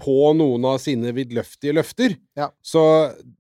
på 0.02 0.32
noen 0.34 0.66
av 0.66 0.80
sine 0.82 1.12
vidløftige 1.14 1.76
løfter. 1.78 2.16
Ja. 2.38 2.50
Så 2.66 2.82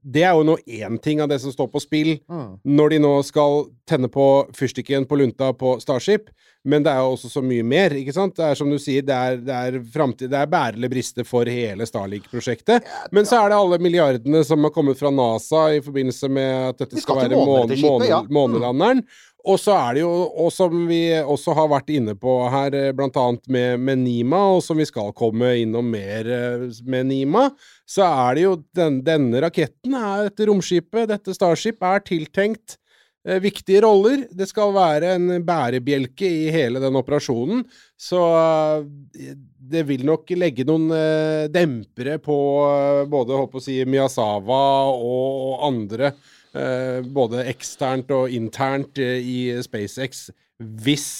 det 0.05 0.23
er 0.27 0.35
jo 0.37 0.45
nå 0.45 0.59
én 0.69 0.99
ting 1.01 1.21
av 1.23 1.29
det 1.31 1.39
som 1.41 1.53
står 1.53 1.71
på 1.73 1.81
spill 1.81 2.11
Mm. 2.29 2.59
når 2.65 2.89
de 2.93 2.99
nå 3.01 3.11
skal 3.25 3.65
tenne 3.89 4.07
på 4.11 4.25
fyrstikken 4.55 5.07
på 5.09 5.17
lunta 5.17 5.51
på 5.57 5.79
Starship. 5.81 6.29
Men 6.63 6.83
det 6.85 6.91
er 6.93 6.99
jo 7.01 7.15
også 7.15 7.29
så 7.31 7.41
mye 7.41 7.63
mer, 7.65 7.89
ikke 7.97 8.13
sant? 8.13 8.35
Det 8.37 8.45
er 8.45 8.57
som 8.59 8.69
du 8.69 8.77
sier, 8.77 9.01
det 9.01 9.15
er, 9.17 9.37
det 9.41 9.55
er 9.55 9.79
fremtid, 9.81 10.29
Det 10.29 10.37
er 10.37 10.45
bære 10.51 10.75
eller 10.77 10.91
briste 10.93 11.25
for 11.25 11.49
hele 11.49 11.87
Starlink-prosjektet. 11.89 12.85
Men 13.11 13.25
så 13.25 13.39
er 13.41 13.49
det 13.49 13.57
alle 13.57 13.79
milliardene 13.81 14.43
som 14.45 14.61
har 14.67 14.73
kommet 14.75 14.99
fra 14.99 15.09
NASA 15.09 15.63
i 15.73 15.81
forbindelse 15.81 16.29
med 16.29 16.69
at 16.69 16.83
dette 16.83 17.01
skal 17.01 17.17
skal 17.17 17.31
være 17.31 17.39
månelanderen. 17.41 17.81
måne, 17.81 18.21
skipet, 18.21 18.31
måne, 18.37 18.61
ja. 18.61 18.71
Mm. 18.71 19.03
Og 19.41 19.57
så 19.57 19.73
er 19.73 19.97
det 19.97 20.03
jo, 20.03 20.11
og 20.43 20.51
som 20.53 20.83
vi 20.89 21.01
også 21.17 21.55
har 21.57 21.69
vært 21.71 21.89
inne 21.93 22.13
på 22.19 22.35
her, 22.53 22.69
bl.a. 22.71 22.95
blant 22.97 23.17
annet 23.17 23.47
med, 23.49 23.79
med 23.81 24.03
Nima, 24.03 24.41
og 24.57 24.61
som 24.65 24.77
vi 24.77 24.85
skal 24.85 25.13
komme 25.17 25.55
innom 25.63 25.89
mer 25.93 26.29
eh, 26.29 26.67
med 26.85 27.09
Nima, 27.09 27.47
så 27.89 28.05
er 28.05 28.37
det 28.37 28.45
jo 28.45 28.53
den, 28.77 29.01
denne 29.05 29.41
raketten, 29.41 29.97
dette 30.27 30.47
romskipet, 30.49 31.09
dette 31.09 31.33
Starship, 31.33 31.81
er 31.81 32.05
tiltenkt 32.05 32.77
eh, 33.25 33.41
viktige 33.41 33.81
roller. 33.85 34.27
Det 34.29 34.45
skal 34.51 34.75
være 34.77 35.15
en 35.17 35.39
bærebjelke 35.47 36.29
i 36.45 36.51
hele 36.53 36.83
den 36.83 36.99
operasjonen. 37.01 37.65
Så 37.97 38.21
eh, 38.37 39.33
det 39.71 39.85
vil 39.89 40.05
nok 40.07 40.29
legge 40.37 40.65
noen 40.67 40.89
eh, 40.95 41.47
dempere 41.53 42.19
på 42.21 42.37
eh, 42.67 43.01
både 43.09 43.41
håper 43.41 43.61
å 43.61 43.63
si, 43.63 43.79
Miyazawa 43.89 44.61
og 44.93 45.65
andre, 45.71 46.13
eh, 46.13 46.37
både 46.53 47.45
eksternt 47.51 48.11
og 48.15 48.33
internt 48.35 48.99
eh, 48.99 49.19
i 49.23 49.37
SpaceX, 49.63 50.29
hvis 50.59 51.11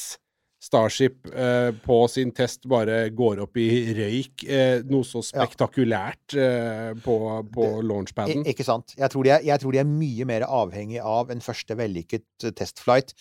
Starship 0.61 1.25
eh, 1.33 1.71
på 1.81 1.95
sin 2.05 2.29
test 2.37 2.67
bare 2.69 3.07
går 3.17 3.39
opp 3.41 3.57
i 3.57 3.65
røyk. 3.97 4.43
Eh, 4.45 4.83
noe 4.85 5.07
så 5.07 5.23
spektakulært 5.25 6.35
eh, 6.37 6.91
på, 7.01 7.15
på 7.49 7.69
launchpaden. 7.81 8.45
Ikke 8.45 8.65
sant. 8.67 8.93
Jeg 8.93 9.09
tror, 9.09 9.25
er, 9.25 9.41
jeg 9.47 9.57
tror 9.63 9.73
de 9.73 9.81
er 9.81 9.89
mye 9.89 10.27
mer 10.29 10.45
avhengig 10.45 11.01
av 11.01 11.33
en 11.33 11.41
første 11.41 11.77
vellykket 11.79 12.45
eh, 12.45 12.53
testflight 12.53 13.15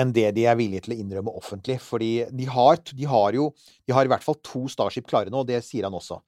enn 0.00 0.14
det 0.16 0.30
de 0.38 0.46
er 0.48 0.56
villige 0.56 0.86
til 0.86 0.96
å 0.96 0.98
innrømme 1.02 1.36
offentlig. 1.36 1.76
Fordi 1.84 2.12
de 2.32 2.48
har, 2.48 2.80
de 2.88 3.10
har 3.12 3.36
jo 3.36 3.50
De 3.84 3.92
har 3.96 4.08
i 4.08 4.12
hvert 4.14 4.24
fall 4.24 4.40
to 4.44 4.64
Starship 4.72 5.12
klare 5.12 5.28
nå, 5.32 5.44
og 5.44 5.52
det 5.52 5.60
sier 5.68 5.84
han 5.90 5.96
også. 5.96 6.22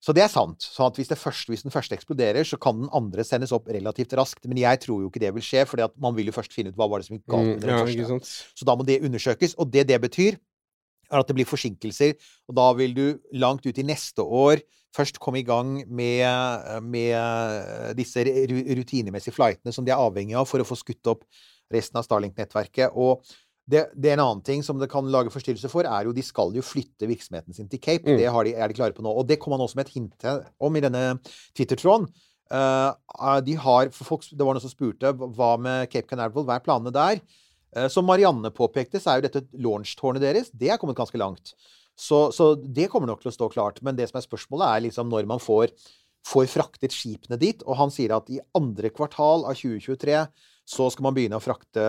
Så 0.00 0.14
det 0.16 0.22
er 0.24 0.30
sant. 0.32 0.64
Så 0.64 0.86
at 0.86 0.96
hvis, 0.96 1.10
det 1.10 1.18
første, 1.20 1.52
hvis 1.52 1.62
den 1.66 1.74
første 1.74 1.96
eksploderer, 1.96 2.46
så 2.48 2.56
kan 2.60 2.78
den 2.78 2.88
andre 2.96 3.24
sendes 3.26 3.52
opp 3.52 3.68
relativt 3.68 4.14
raskt. 4.16 4.46
Men 4.48 4.62
jeg 4.62 4.80
tror 4.86 5.02
jo 5.02 5.10
ikke 5.10 5.20
det 5.20 5.34
vil 5.36 5.44
skje, 5.44 5.66
for 5.68 5.92
man 6.00 6.16
vil 6.16 6.30
jo 6.30 6.36
først 6.36 6.56
finne 6.56 6.72
ut 6.72 6.78
hva 6.80 6.88
var 6.88 7.02
det 7.02 7.10
som 7.10 7.18
gikk 7.18 7.26
galt 7.28 7.50
Mm, 7.50 7.52
med 7.58 7.66
den 7.68 7.76
ja, 7.76 8.06
første. 8.08 8.36
Så 8.56 8.68
da 8.68 8.76
må 8.76 8.86
det 8.88 9.02
undersøkes. 9.04 9.56
Og 9.60 9.68
det 9.72 9.86
det 9.90 10.00
betyr, 10.00 10.40
er 11.10 11.20
at 11.20 11.28
det 11.28 11.36
blir 11.36 11.48
forsinkelser. 11.48 12.16
Og 12.48 12.56
da 12.56 12.70
vil 12.78 12.96
du 12.96 13.06
langt 13.36 13.66
ut 13.66 13.78
i 13.78 13.86
neste 13.86 14.24
år 14.24 14.62
først 14.96 15.20
komme 15.22 15.40
i 15.40 15.46
gang 15.46 15.76
med, 15.86 16.82
med 16.82 17.94
disse 17.98 18.24
rutinemessige 18.24 19.34
flightene 19.34 19.74
som 19.74 19.86
de 19.86 19.92
er 19.94 20.00
avhengig 20.00 20.34
av 20.38 20.48
for 20.50 20.62
å 20.62 20.66
få 20.66 20.78
skutt 20.78 21.12
opp 21.12 21.22
resten 21.70 22.00
av 22.00 22.06
Starlink-nettverket. 22.06 22.96
Og 22.98 23.22
det, 23.70 23.84
det 23.94 24.10
er 24.10 24.18
en 24.18 24.24
annen 24.24 24.42
ting 24.46 24.64
som 24.66 24.80
det 24.80 24.90
kan 24.90 25.06
lage 25.12 25.32
forstyrrelse 25.32 25.70
for, 25.72 25.86
er 25.86 26.08
jo 26.08 26.14
de 26.16 26.24
skal 26.26 26.54
jo 26.56 26.64
flytte 26.64 27.08
virksomheten 27.08 27.56
sin 27.56 27.68
til 27.70 27.80
Cape. 27.82 28.08
Mm. 28.08 28.18
Det 28.18 28.32
har 28.34 28.46
de, 28.46 28.54
er 28.56 28.70
de 28.70 28.76
klare 28.78 28.96
på 28.96 29.04
nå. 29.04 29.12
Og 29.12 29.28
det 29.28 29.38
kom 29.42 29.54
han 29.54 29.62
også 29.64 29.78
med 29.78 29.88
et 29.88 29.94
hint 29.96 30.26
om 30.58 30.76
i 30.76 30.82
denne 30.84 31.04
Twitter-tråden. 31.58 32.08
Uh, 32.50 32.90
de 33.46 33.54
har, 33.62 33.92
for 33.94 34.08
folk, 34.08 34.26
det 34.26 34.42
var 34.42 34.56
noen 34.56 34.64
som 34.64 34.72
spurte 34.72 35.12
hva 35.14 35.52
med 35.62 35.86
Cape 35.92 36.10
Canaveral, 36.10 36.48
hva 36.48 36.56
er 36.58 36.64
planene 36.64 36.94
der? 36.94 37.20
Uh, 37.76 37.86
som 37.92 38.08
Marianne 38.08 38.50
påpekte, 38.54 38.98
så 38.98 39.12
er 39.12 39.20
jo 39.20 39.28
dette 39.28 39.44
launchtårnet 39.54 40.24
deres 40.24 40.50
det 40.50 40.72
er 40.72 40.80
kommet 40.82 40.98
ganske 40.98 41.20
langt. 41.20 41.54
Så, 42.00 42.30
så 42.34 42.54
det 42.58 42.88
kommer 42.90 43.10
nok 43.10 43.22
til 43.22 43.30
å 43.30 43.36
stå 43.36 43.50
klart. 43.52 43.78
Men 43.86 43.98
det 43.98 44.08
som 44.10 44.18
er 44.18 44.26
spørsmålet, 44.26 44.66
er 44.66 44.86
liksom 44.88 45.10
når 45.12 45.28
man 45.30 45.42
får, 45.42 45.74
får 46.26 46.48
fraktet 46.50 46.96
skipene 46.96 47.38
dit. 47.40 47.62
Og 47.68 47.76
han 47.78 47.92
sier 47.94 48.16
at 48.16 48.30
i 48.32 48.40
andre 48.56 48.90
kvartal 48.94 49.44
av 49.46 49.58
2023 49.60 50.24
så 50.70 50.86
skal 50.92 51.02
man 51.08 51.16
begynne 51.16 51.38
å 51.38 51.42
frakte 51.42 51.82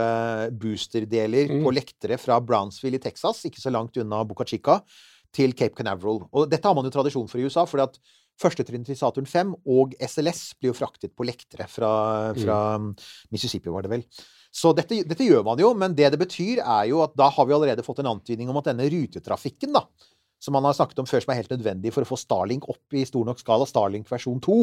boosterdeler 0.58 1.52
Mm. 1.52 1.62
på 1.64 1.74
lektere 1.76 2.18
fra 2.18 2.40
Brownsville 2.42 2.98
i 2.98 3.04
Texas, 3.04 3.44
ikke 3.46 3.62
så 3.62 3.72
langt 3.74 3.98
unna 4.02 4.24
Boca 4.26 4.46
Chica, 4.48 4.82
til 5.32 5.54
Cape 5.54 5.76
Canaveral. 5.78 6.24
Og 6.34 6.50
dette 6.50 6.66
har 6.68 6.74
man 6.76 6.84
jo 6.84 6.92
tradisjon 6.92 7.30
for 7.30 7.40
i 7.40 7.46
USA, 7.46 7.64
fordi 7.70 7.84
at 7.86 8.00
førstetrinnet 8.42 8.88
til 8.90 8.98
Saturn 8.98 9.28
5 9.30 9.54
og 9.70 9.94
SLS 10.02 10.56
blir 10.60 10.72
jo 10.74 10.78
fraktet 10.80 11.14
på 11.16 11.24
lektere 11.28 11.68
fra, 11.70 12.34
fra 12.34 12.58
Mississippi, 13.32 13.70
var 13.70 13.86
det 13.86 13.92
vel. 13.94 14.04
Så 14.52 14.74
dette, 14.76 15.04
dette 15.08 15.24
gjør 15.24 15.46
man 15.46 15.62
jo, 15.62 15.74
men 15.78 15.94
det 15.96 16.10
det 16.12 16.20
betyr, 16.20 16.60
er 16.60 16.90
jo 16.90 17.04
at 17.06 17.14
da 17.16 17.30
har 17.30 17.46
vi 17.48 17.54
allerede 17.56 17.86
fått 17.86 18.02
en 18.02 18.10
antydning 18.18 18.50
om 18.50 18.58
at 18.60 18.66
denne 18.72 18.90
rutetrafikken, 18.92 19.72
da, 19.78 19.86
som 20.42 20.58
man 20.58 20.66
har 20.66 20.74
snakket 20.74 21.00
om 21.00 21.06
før, 21.08 21.22
som 21.22 21.32
er 21.32 21.44
helt 21.44 21.54
nødvendig 21.54 21.94
for 21.94 22.02
å 22.04 22.10
få 22.10 22.18
Starlink 22.20 22.68
opp 22.68 22.98
i 22.98 23.06
stor 23.06 23.24
nok 23.30 23.40
skala, 23.40 23.68
Starlink 23.70 24.10
versjon 24.10 24.42
2, 24.42 24.58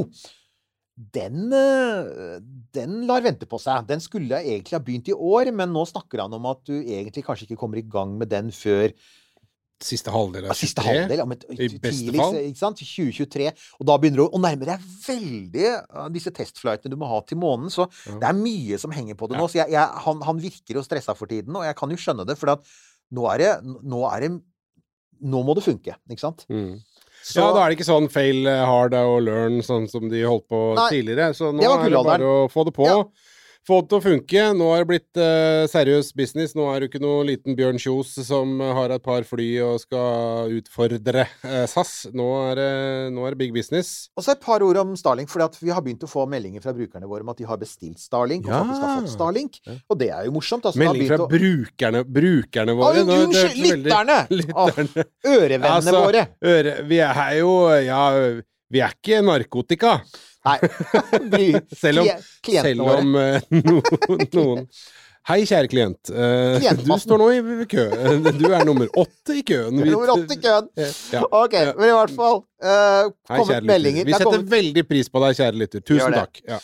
den, 0.99 1.53
eh, 1.55 2.41
den 2.75 3.07
lar 3.07 3.23
vente 3.23 3.47
på 3.47 3.61
seg. 3.63 3.87
Den 3.87 4.03
skulle 4.03 4.41
egentlig 4.43 4.75
ha 4.75 4.83
begynt 4.83 5.09
i 5.09 5.15
år, 5.15 5.53
men 5.55 5.71
nå 5.71 5.85
snakker 5.87 6.25
han 6.25 6.35
om 6.35 6.47
at 6.51 6.65
du 6.67 6.75
egentlig 6.81 7.23
kanskje 7.27 7.47
ikke 7.47 7.61
kommer 7.61 7.79
i 7.79 7.87
gang 7.87 8.17
med 8.19 8.31
den 8.35 8.51
før 8.55 8.91
Siste 9.79 10.11
halvdel 10.11 10.49
av 10.51 10.57
siste 10.59 10.83
23. 10.83 10.91
halvdel, 10.91 11.21
om 11.23 11.33
et, 11.37 11.45
I 11.55 11.69
beste 11.79 12.11
fall. 12.17 12.35
ikke 12.49 12.59
sant? 12.59 12.81
2023. 12.83 13.45
Og 13.79 13.87
da 13.87 13.95
begynner 14.03 14.25
du 14.25 14.35
å 14.35 14.41
nærme 14.43 14.67
deg 14.67 14.83
veldig 15.05 15.69
uh, 15.95 16.09
disse 16.11 16.33
testflightene 16.35 16.91
du 16.91 16.99
må 16.99 17.07
ha 17.07 17.21
til 17.23 17.39
månen. 17.39 17.71
Så 17.71 17.87
Ja. 18.09 18.17
det 18.19 18.27
er 18.27 18.35
mye 18.41 18.79
som 18.83 18.91
henger 18.91 19.15
på 19.15 19.29
det 19.31 19.39
nå. 19.39 19.47
Så 19.47 19.61
jeg, 19.61 19.71
jeg, 19.71 20.03
han, 20.03 20.21
han 20.27 20.43
virker 20.43 20.81
jo 20.81 20.83
stressa 20.83 21.15
for 21.15 21.31
tiden, 21.31 21.55
og 21.55 21.63
jeg 21.63 21.77
kan 21.79 21.95
jo 21.95 22.01
skjønne 22.03 22.27
det, 22.27 22.35
for 22.41 22.59
nå 23.15 23.31
er 23.31 23.39
det 23.39 23.53
Nå, 23.87 24.03
er 24.11 24.27
det, 24.27 24.33
nå 25.23 25.45
må 25.47 25.55
det 25.55 25.63
funke, 25.63 25.95
ikke 26.11 26.27
sant? 26.27 26.43
Mm. 26.51 26.81
Så, 27.29 27.43
Ja, 27.43 27.49
da 27.53 27.65
er 27.65 27.71
det 27.71 27.77
ikke 27.77 27.89
sånn 27.91 28.07
fail 28.13 28.47
eh, 28.49 28.63
hard 28.65 28.95
og 28.97 29.19
learn, 29.27 29.59
sånn 29.65 29.85
som 29.91 30.09
de 30.09 30.23
holdt 30.25 30.47
på 30.49 30.61
Nei, 30.79 30.87
tidligere. 30.95 31.35
Så 31.37 31.51
nå 31.53 31.61
det 31.61 31.69
er 31.69 31.93
det 31.93 32.05
bare 32.07 32.31
å 32.31 32.47
få 32.53 32.65
det 32.65 32.73
på. 32.79 32.87
Ja. 32.89 33.03
Få 33.69 33.83
det 33.83 33.91
til 33.91 33.99
å 33.99 34.01
funke. 34.01 34.43
Nå 34.57 34.67
har 34.73 34.81
det 34.81 34.89
blitt 34.89 35.19
uh, 35.21 35.67
seriøs 35.69 36.07
business. 36.17 36.55
Nå 36.57 36.65
er 36.73 36.81
det 36.81 36.87
ikke 36.89 37.03
noe 37.05 37.27
liten 37.29 37.53
Bjørn 37.59 37.77
Kjos 37.83 38.15
som 38.25 38.55
har 38.65 38.95
et 38.95 39.03
par 39.05 39.27
fly 39.29 39.49
og 39.61 39.75
skal 39.83 40.55
utfordre 40.57 41.27
uh, 41.45 41.67
SAS. 41.69 41.91
Nå 42.17 42.29
er, 42.47 42.55
det, 42.57 42.71
nå 43.13 43.27
er 43.29 43.37
det 43.37 43.41
big 43.43 43.53
business. 43.53 43.91
Og 44.17 44.25
så 44.25 44.33
et 44.33 44.41
par 44.41 44.65
ord 44.65 44.81
om 44.81 44.95
Starlink, 44.97 45.29
for 45.29 45.45
vi 45.61 45.75
har 45.75 45.85
begynt 45.85 46.07
å 46.07 46.09
få 46.09 46.25
meldinger 46.33 46.65
fra 46.65 46.73
brukerne 46.73 47.11
våre 47.11 47.27
om 47.27 47.33
at 47.35 47.43
de 47.43 47.49
har 47.51 47.61
bestilt 47.61 48.01
Starlink, 48.01 48.49
og 48.49 48.55
Ja. 48.55 48.63
faktisk 48.65 48.87
har 48.87 48.97
fått 49.03 49.13
Starlink. 49.19 49.61
Og 49.93 50.01
det 50.01 50.09
er 50.17 50.25
jo 50.31 50.33
morsomt. 50.39 50.65
Altså, 50.65 50.81
Melding 50.81 51.11
fra 51.13 51.21
å- 51.27 51.29
brukerne, 51.35 52.05
brukerne 52.09 52.79
våre. 52.79 53.05
Ah, 53.05 53.21
Unnskyld! 53.27 53.85
Lytterne! 53.85 54.19
Lytterne. 54.39 55.05
Ah, 55.05 55.29
ørevennene 55.35 55.75
Altså, 55.75 55.99
våre. 56.07 56.25
Øre, 56.41 56.79
vi 56.89 57.03
er 57.05 57.37
jo 57.43 57.53
Ja, 57.85 58.01
vi 58.73 58.81
er 58.85 58.97
ikke 58.97 59.21
narkotika. 59.25 59.99
Nei. 60.47 60.59
Bry- 61.33 61.61
Selv 61.77 62.05
om, 62.05 62.09
selv 62.47 62.87
om 62.87 63.19
eh, 63.19 63.43
noen, 63.59 64.25
noen 64.33 64.65
Hei, 65.29 65.43
kjære 65.45 65.69
klient. 65.69 66.09
Eh, 66.09 66.69
du 66.87 66.93
står 67.03 67.21
nå 67.21 67.27
i 67.37 67.65
kø. 67.69 67.83
Du 68.39 68.47
er 68.49 68.63
nummer 68.65 68.89
åtte 68.97 69.35
i 69.37 69.43
køen. 69.45 69.77
Nummer 69.77 70.15
åtte 70.15 70.39
i 70.39 70.41
køen. 70.41 70.71
Ja. 71.13 71.21
Ok, 71.27 71.57
men 71.77 71.85
i 71.85 71.93
hvert 71.93 72.15
fall 72.17 72.39
uh, 72.65 73.11
Kommet 73.29 73.59
Hei, 73.59 73.67
meldinger. 73.69 74.07
Vi 74.09 74.15
er 74.15 74.23
setter 74.23 74.39
kommet, 74.39 74.49
veldig 74.55 74.87
pris 74.89 75.13
på 75.13 75.21
deg, 75.27 75.37
kjære 75.37 75.61
lytter. 75.61 75.85
Tusen 75.85 76.17
takk. 76.17 76.41
Ja. 76.49 76.63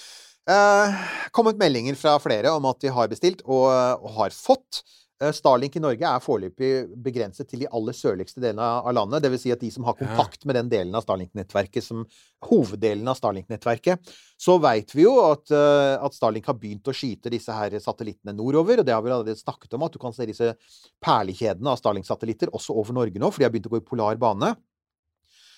Uh, 0.49 1.05
kommet 1.37 1.61
meldinger 1.61 1.99
fra 2.01 2.17
flere 2.25 2.55
om 2.57 2.65
at 2.71 2.81
de 2.81 2.95
har 2.97 3.13
bestilt 3.13 3.45
og, 3.45 3.69
og 3.69 4.17
har 4.23 4.33
fått. 4.33 4.81
Eh, 5.25 5.33
Starlink 5.33 5.77
i 5.79 5.83
Norge 5.83 6.09
er 6.09 6.23
foreløpig 6.23 6.71
begrenset 7.05 7.49
til 7.51 7.65
de 7.65 7.69
aller 7.75 7.97
sørligste 7.97 8.43
delene 8.43 8.67
av 8.81 8.93
landet. 8.97 9.25
Dvs. 9.25 9.45
Si 9.45 9.53
at 9.55 9.63
de 9.63 9.71
som 9.73 9.87
har 9.89 9.97
kontakt 9.99 10.45
med 10.49 10.59
den 10.59 10.71
delen 10.73 10.97
av 10.97 11.05
Starlink-nettverket 11.07 11.87
som 11.87 12.05
hoveddelen 12.49 13.09
av 13.09 13.19
Starlink-nettverket. 13.19 14.13
Så 14.41 14.59
veit 14.63 14.93
vi 14.95 15.07
jo 15.07 15.15
at, 15.25 15.51
eh, 15.55 15.95
at 15.97 16.17
Starlink 16.17 16.51
har 16.51 16.59
begynt 16.61 16.91
å 16.91 16.97
skyte 16.97 17.33
disse 17.33 17.55
her 17.55 17.79
satellittene 17.81 18.37
nordover. 18.37 18.81
Og 18.81 18.87
det 18.87 18.95
har 18.95 19.03
vi 19.03 19.11
allerede 19.11 19.41
snakket 19.41 19.75
om, 19.75 19.87
at 19.87 19.93
du 19.93 19.99
kan 20.03 20.13
se 20.13 20.27
disse 20.27 20.55
perlekjedene 21.01 21.73
av 21.73 21.81
Starlink-satellitter 21.81 22.53
også 22.53 22.77
over 22.77 22.93
Norge 22.93 23.19
nå, 23.19 23.31
for 23.31 23.39
de 23.39 23.49
har 23.49 23.55
begynt 23.55 23.71
å 23.71 23.77
gå 23.77 23.83
i 23.83 23.89
polar 23.89 24.17
bane. 24.17 24.55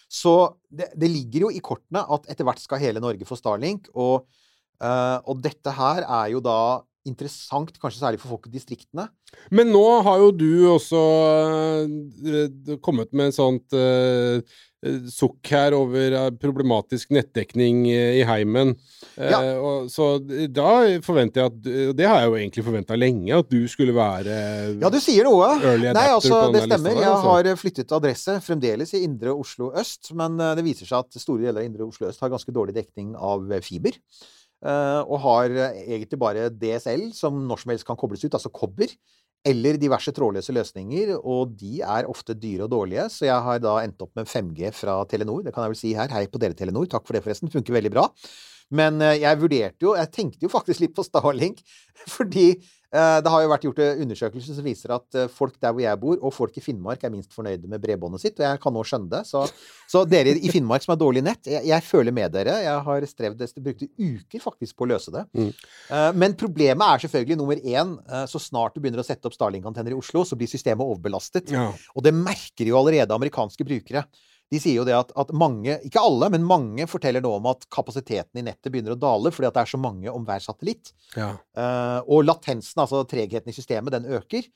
Så 0.06 0.54
det, 0.70 0.92
det 0.94 1.10
ligger 1.10 1.48
jo 1.48 1.50
i 1.50 1.64
kortene 1.64 2.04
at 2.14 2.28
etter 2.30 2.46
hvert 2.46 2.62
skal 2.62 2.78
hele 2.78 3.02
Norge 3.02 3.26
få 3.26 3.38
Starlink. 3.38 3.90
Og, 3.94 4.26
Uh, 4.76 5.24
og 5.24 5.38
dette 5.40 5.72
her 5.72 6.04
er 6.04 6.26
jo 6.34 6.40
da 6.44 6.84
interessant, 7.08 7.74
kanskje 7.80 8.02
særlig 8.02 8.20
for 8.22 8.34
folk 8.34 8.46
i 8.48 8.54
distriktene. 8.54 9.08
Men 9.54 9.72
nå 9.74 9.84
har 10.06 10.22
jo 10.22 10.30
du 10.34 10.50
også 10.70 11.02
uh, 11.86 12.78
kommet 12.84 13.12
med 13.16 13.30
et 13.30 13.36
sånt 13.36 13.74
eh, 13.76 14.40
sukk 15.10 15.50
her 15.50 15.74
over 15.74 16.14
problematisk 16.38 17.10
nettdekning 17.16 17.86
i 17.90 18.22
heimen. 18.28 18.74
Ja. 19.18 19.40
Uh, 19.40 19.56
og, 19.56 19.88
så 19.90 20.08
da 20.20 21.00
forventer 21.02 21.42
jeg 21.42 21.50
at 21.50 21.68
Og 21.90 21.94
det 21.98 22.06
har 22.06 22.20
jeg 22.20 22.28
jo 22.28 22.36
egentlig 22.38 22.64
forventa 22.68 22.98
lenge, 22.98 23.32
at 23.34 23.50
du 23.50 23.66
skulle 23.72 23.94
være 23.96 24.38
Ja, 24.82 24.92
du 24.92 25.00
sier 25.02 25.26
noe. 25.26 25.50
Nei, 25.58 26.06
altså, 26.12 26.46
det 26.54 26.66
stemmer. 26.68 26.92
der, 26.92 27.02
Jeg 27.02 27.12
altså. 27.12 27.34
har 27.34 27.60
flyttet 27.60 27.98
adresse 27.98 28.38
fremdeles 28.46 28.94
i 28.94 29.02
indre 29.08 29.34
Oslo 29.34 29.72
øst, 29.74 30.12
men 30.14 30.38
det 30.38 30.64
viser 30.66 30.88
seg 30.88 31.02
at 31.02 31.22
store 31.22 31.48
deler 31.48 31.64
av 31.64 31.68
indre 31.68 31.88
Oslo 31.88 32.10
øst 32.12 32.22
har 32.22 32.32
ganske 32.32 32.54
dårlig 32.54 32.76
dekning 32.78 33.14
av 33.18 33.48
fiber. 33.66 33.98
Eh, 34.64 35.02
Og 35.04 35.20
har 35.26 35.52
eh, 35.52 35.84
egentlig 35.86 36.18
bare 36.20 36.48
DSL, 36.50 37.10
som 37.16 37.38
når 37.48 37.62
som 37.62 37.72
helst 37.74 37.86
kan 37.88 37.98
kobles 37.98 38.24
ut, 38.24 38.34
altså 38.34 38.52
kobber. 38.52 38.92
Eller 39.46 39.78
diverse 39.78 40.10
trådløse 40.10 40.54
løsninger, 40.54 41.12
og 41.22 41.52
de 41.60 41.78
er 41.86 42.08
ofte 42.10 42.34
dyre 42.34 42.66
og 42.66 42.72
dårlige. 42.72 43.06
Så 43.14 43.28
jeg 43.28 43.38
har 43.46 43.60
da 43.62 43.76
endt 43.84 44.02
opp 44.02 44.16
med 44.18 44.26
5G 44.26 44.72
fra 44.74 44.98
Telenor. 45.06 45.44
Det 45.46 45.54
kan 45.54 45.66
jeg 45.66 45.74
vel 45.76 45.82
si 45.84 45.94
her. 45.94 46.10
Hei 46.10 46.24
på 46.26 46.40
dere, 46.42 46.56
Telenor. 46.58 46.88
Takk 46.90 47.06
for 47.06 47.14
det, 47.14 47.22
forresten. 47.22 47.52
Funker 47.52 47.76
veldig 47.78 47.92
bra. 47.94 48.08
Men 48.74 48.98
eh, 49.04 49.20
jeg 49.22 49.42
vurderte 49.42 49.86
jo 49.86 49.94
Jeg 49.98 50.12
tenkte 50.14 50.46
jo 50.46 50.52
faktisk 50.52 50.82
litt 50.82 50.96
på 50.96 51.04
Starlink, 51.06 51.62
fordi 52.16 52.48
eh, 52.50 53.18
det 53.22 53.30
har 53.32 53.44
jo 53.44 53.50
vært 53.52 53.66
gjort 53.68 53.82
eh, 53.84 54.00
undersøkelser 54.02 54.58
som 54.58 54.66
viser 54.66 54.94
at 54.96 55.18
folk 55.32 55.54
der 55.62 55.74
hvor 55.74 55.84
jeg 55.84 56.00
bor, 56.02 56.18
og 56.18 56.34
folk 56.34 56.58
i 56.58 56.64
Finnmark, 56.64 57.04
er 57.04 57.14
minst 57.14 57.34
fornøyde 57.36 57.70
med 57.70 57.82
bredbåndet 57.82 58.24
sitt, 58.24 58.40
og 58.40 58.46
jeg 58.48 58.62
kan 58.62 58.74
nå 58.74 58.82
skjønne 58.86 59.10
det. 59.12 59.22
Så, 59.28 59.44
så 59.90 60.02
dere 60.08 60.34
i 60.36 60.52
Finnmark 60.52 60.84
som 60.84 60.96
har 60.96 61.00
dårlig 61.00 61.22
nett, 61.26 61.46
jeg, 61.50 61.62
jeg 61.68 61.86
føler 61.86 62.14
med 62.16 62.34
dere. 62.34 62.58
Jeg 62.66 62.84
har 62.88 63.08
strevd 63.10 63.40
desto 63.42 63.62
brukte 63.62 63.90
uker 63.96 64.42
faktisk 64.42 64.78
på 64.78 64.86
å 64.86 64.90
løse 64.94 65.14
det. 65.14 65.24
Mm. 65.36 65.50
Men 66.18 66.34
problemet 66.38 66.82
er 66.86 67.04
selvfølgelig 67.04 67.38
nummer 67.38 67.60
én 67.60 67.92
Så 68.30 68.40
snart 68.42 68.74
du 68.74 68.80
begynner 68.82 69.02
å 69.02 69.06
sette 69.06 69.28
opp 69.28 69.34
Starlink-antenner 69.36 69.94
i 69.94 69.98
Oslo, 69.98 70.24
så 70.26 70.38
blir 70.38 70.50
systemet 70.50 70.82
overbelastet. 70.84 71.52
Ja. 71.54 71.68
Og 71.94 72.06
det 72.06 72.14
merker 72.16 72.66
jo 72.66 72.78
allerede 72.80 73.14
amerikanske 73.14 73.66
brukere. 73.66 74.06
De 74.52 74.60
sier 74.62 74.78
jo 74.78 74.86
det 74.86 74.94
at, 74.94 75.10
at 75.18 75.32
mange, 75.34 75.74
ikke 75.86 76.02
alle, 76.02 76.28
men 76.30 76.46
mange 76.46 76.86
forteller 76.90 77.24
nå 77.24 77.32
om 77.40 77.48
at 77.50 77.66
kapasiteten 77.72 78.40
i 78.40 78.46
nettet 78.46 78.70
begynner 78.70 78.94
å 78.94 79.00
dale 79.00 79.32
fordi 79.34 79.48
at 79.48 79.56
det 79.56 79.64
er 79.64 79.72
så 79.72 79.80
mange 79.82 80.12
om 80.12 80.26
hver 80.26 80.44
satellitt. 80.44 80.92
Ja. 81.16 81.32
Uh, 81.58 81.98
og 82.04 82.26
latensen, 82.28 82.78
altså 82.84 83.02
tregheten 83.10 83.50
i 83.50 83.56
systemet, 83.56 83.94
den 83.96 84.06
øker. 84.14 84.46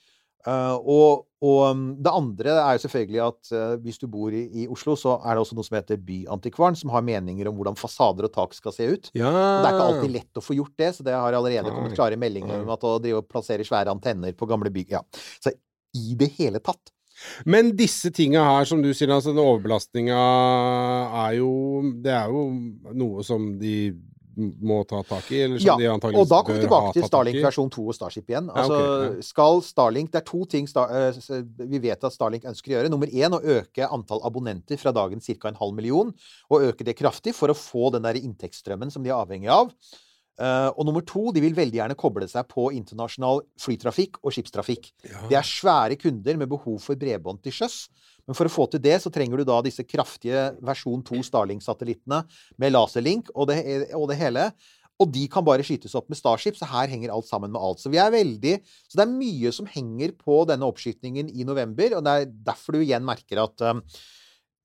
Uh, 0.40 0.78
og, 0.88 1.26
og 1.44 1.58
um, 1.68 1.80
det 2.00 2.12
andre 2.16 2.52
er 2.54 2.76
jo 2.76 2.82
selvfølgelig 2.86 3.18
at 3.26 3.50
uh, 3.52 3.72
hvis 3.84 3.98
du 4.00 4.06
bor 4.08 4.32
i, 4.32 4.46
i 4.62 4.68
Oslo, 4.72 4.94
så 4.96 5.18
er 5.18 5.36
det 5.36 5.42
også 5.42 5.58
noe 5.58 5.66
som 5.66 5.76
heter 5.76 6.00
Byantikvaren, 6.00 6.78
som 6.80 6.92
har 6.94 7.04
meninger 7.04 7.50
om 7.50 7.58
hvordan 7.58 7.76
fasader 7.76 8.30
og 8.30 8.32
tak 8.32 8.56
skal 8.56 8.72
se 8.72 8.86
ut. 8.88 9.10
ja. 9.18 9.28
Og 9.28 9.60
det 9.60 9.68
er 9.68 9.74
ikke 9.74 9.88
alltid 9.90 10.14
lett 10.14 10.40
å 10.40 10.44
få 10.44 10.56
gjort 10.56 10.76
det, 10.80 10.92
så 10.96 11.04
det 11.04 11.18
har 11.18 11.36
allerede 11.36 11.74
kommet 11.74 11.98
klare 11.98 12.20
meldinger 12.20 12.62
om 12.62 12.72
at 12.72 12.86
å 12.88 12.94
drive 13.02 13.20
og 13.20 13.28
plassere 13.28 13.66
svære 13.66 13.92
antenner 13.92 14.36
på 14.36 14.48
gamle 14.48 14.72
bygg 14.72 14.96
Ja. 14.96 15.02
Så 15.42 15.52
i 15.98 16.14
det 16.16 16.30
hele 16.38 16.62
tatt 16.62 16.92
Men 17.44 17.74
disse 17.78 18.12
tinga 18.14 18.44
her, 18.46 18.68
som 18.68 18.82
du 18.82 18.92
sier, 18.94 19.10
altså 19.12 19.34
den 19.34 19.42
overbelastninga 19.42 20.20
er 21.26 21.36
jo 21.40 21.50
Det 22.04 22.14
er 22.14 22.32
jo 22.32 22.46
noe 22.96 23.26
som 23.26 23.52
de 23.60 23.74
må 24.40 24.80
ta 24.88 25.02
tak 25.04 25.30
i? 25.32 25.42
Eller 25.44 25.58
som 25.58 25.66
Ja, 25.66 25.76
de 25.76 25.84
Ja, 25.84 25.92
Og 25.94 26.28
da 26.28 26.42
kommer 26.42 26.60
vi 26.60 26.66
tilbake 26.66 26.92
til 26.92 27.02
tak 27.02 27.08
i? 27.08 27.10
Starlink 27.10 27.40
versjon 27.44 27.70
2 27.70 27.86
og 27.88 27.94
Starship 27.94 28.30
igjen. 28.30 28.50
Ja, 28.54 28.64
okay, 28.64 29.16
ja. 29.16 29.22
skal 29.26 29.62
Starlink 29.62 30.12
Det 30.12 30.20
er 30.22 30.26
to 30.26 30.44
ting 30.44 30.68
Star, 30.68 30.88
eh, 30.90 31.42
vi 31.66 31.78
vet 31.78 32.04
at 32.04 32.12
Starlink 32.12 32.44
ønsker 32.44 32.72
å 32.72 32.76
gjøre. 32.78 32.90
Nummer 32.90 33.06
én 33.06 33.36
å 33.36 33.42
øke 33.42 33.88
antall 33.90 34.22
abonnenter 34.24 34.78
fra 34.80 34.92
dagens 34.92 35.26
ca. 35.26 35.48
en 35.48 35.60
halv 35.60 35.74
million, 35.74 36.14
og 36.50 36.62
øke 36.62 36.84
det 36.84 36.96
kraftig 36.96 37.34
for 37.34 37.48
å 37.48 37.54
få 37.56 37.92
den 37.92 38.02
der 38.02 38.14
inntektsstrømmen 38.14 38.90
som 38.90 39.02
de 39.02 39.10
er 39.10 39.18
avhengig 39.18 39.48
av. 39.48 39.72
Eh, 40.40 40.68
og 40.72 40.86
nummer 40.88 41.04
to, 41.04 41.28
de 41.36 41.42
vil 41.44 41.56
veldig 41.56 41.80
gjerne 41.82 41.98
koble 42.00 42.28
seg 42.30 42.48
på 42.48 42.70
internasjonal 42.72 43.42
flytrafikk 43.60 44.22
og 44.22 44.32
skipstrafikk. 44.32 44.90
Det 45.28 45.36
er 45.36 45.46
svære 45.46 45.98
kunder 46.00 46.38
med 46.40 46.48
behov 46.48 46.78
for 46.84 46.96
bredbånd 47.00 47.42
til 47.44 47.58
sjøs. 47.58 47.82
Men 48.28 48.36
for 48.38 48.48
å 48.48 48.52
få 48.52 48.66
til 48.70 48.82
det, 48.84 48.96
så 49.02 49.12
trenger 49.12 49.40
du 49.40 49.48
da 49.48 49.58
disse 49.64 49.84
kraftige 49.84 50.50
versjon 50.64 51.02
2 51.04 51.22
Starlink-satellittene 51.26 52.22
med 52.62 52.72
laserlink 52.72 53.32
og 53.34 53.50
det, 53.50 53.58
og 53.96 54.06
det 54.12 54.20
hele. 54.20 54.46
Og 55.00 55.08
de 55.12 55.24
kan 55.32 55.44
bare 55.44 55.64
skytes 55.64 55.96
opp 55.96 56.10
med 56.12 56.18
Starship, 56.18 56.56
så 56.58 56.68
her 56.68 56.90
henger 56.92 57.12
alt 57.14 57.28
sammen 57.28 57.52
med 57.52 57.60
alt. 57.60 57.80
Så 57.80 57.92
vi 57.92 58.00
er 58.00 58.12
veldig 58.12 58.58
Så 58.86 58.98
det 58.98 59.06
er 59.06 59.12
mye 59.12 59.52
som 59.56 59.68
henger 59.68 60.12
på 60.16 60.42
denne 60.48 60.68
oppskytingen 60.68 61.30
i 61.32 61.46
november, 61.48 61.96
og 61.96 62.04
det 62.04 62.16
er 62.16 62.32
derfor 62.52 62.76
du 62.76 62.82
igjen 62.84 63.06
merker 63.06 63.40
at 63.44 63.64
um, 63.64 63.80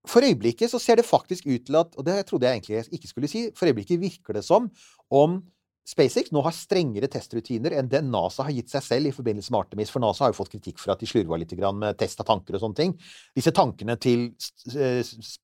for 0.05 0.21
øyeblikket 0.21 0.69
så 0.69 0.79
ser 0.79 0.99
det 0.99 1.07
faktisk 1.07 1.47
ut 1.47 1.65
til 1.65 1.79
at 1.79 1.95
Og 1.97 2.05
det 2.05 2.19
trodde 2.27 2.45
jeg 2.45 2.59
egentlig 2.59 2.75
jeg 2.75 2.99
ikke 2.99 3.09
skulle 3.09 3.31
si. 3.31 3.49
For 3.55 3.65
øyeblikket 3.65 4.01
virker 4.01 4.37
det 4.37 4.43
som 4.45 4.69
om 5.09 5.41
SpaceX 5.85 6.31
nå 6.33 6.41
har 6.41 6.53
strengere 6.55 7.07
testrutiner 7.11 7.75
enn 7.77 7.89
det 7.89 8.01
NASA 8.01 8.47
har 8.47 8.55
gitt 8.55 8.71
seg 8.73 8.81
selv 8.81 9.09
i 9.11 9.13
forbindelse 9.13 9.53
med 9.53 9.67
Artemis. 9.67 9.91
For 9.93 10.01
NASA 10.01 10.25
har 10.25 10.31
jo 10.33 10.39
fått 10.39 10.55
kritikk 10.55 10.81
for 10.81 10.95
at 10.95 11.01
de 11.03 11.09
slurva 11.09 11.37
litt 11.37 11.53
med 11.53 11.99
test 11.99 12.23
av 12.23 12.25
tanker 12.31 12.57
og 12.57 12.63
sånne 12.63 12.79
ting. 12.79 12.95
Disse 13.37 13.53
tankene 13.53 13.93
til 14.01 14.31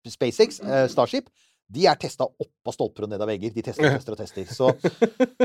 SpaceX, 0.09 0.59
eh, 0.65 0.87
Starship, 0.89 1.29
de 1.71 1.85
er 1.87 1.99
testa 2.01 2.25
opp 2.25 2.67
av 2.67 2.73
stolper 2.73 3.05
og 3.05 3.11
ned 3.13 3.21
av 3.21 3.29
vegger. 3.29 3.53
De 3.53 3.63
tester 3.63 3.85
og 3.85 3.93
tester 3.93 4.15
og 4.15 4.19
tester. 4.19 4.49
Så 4.49 4.71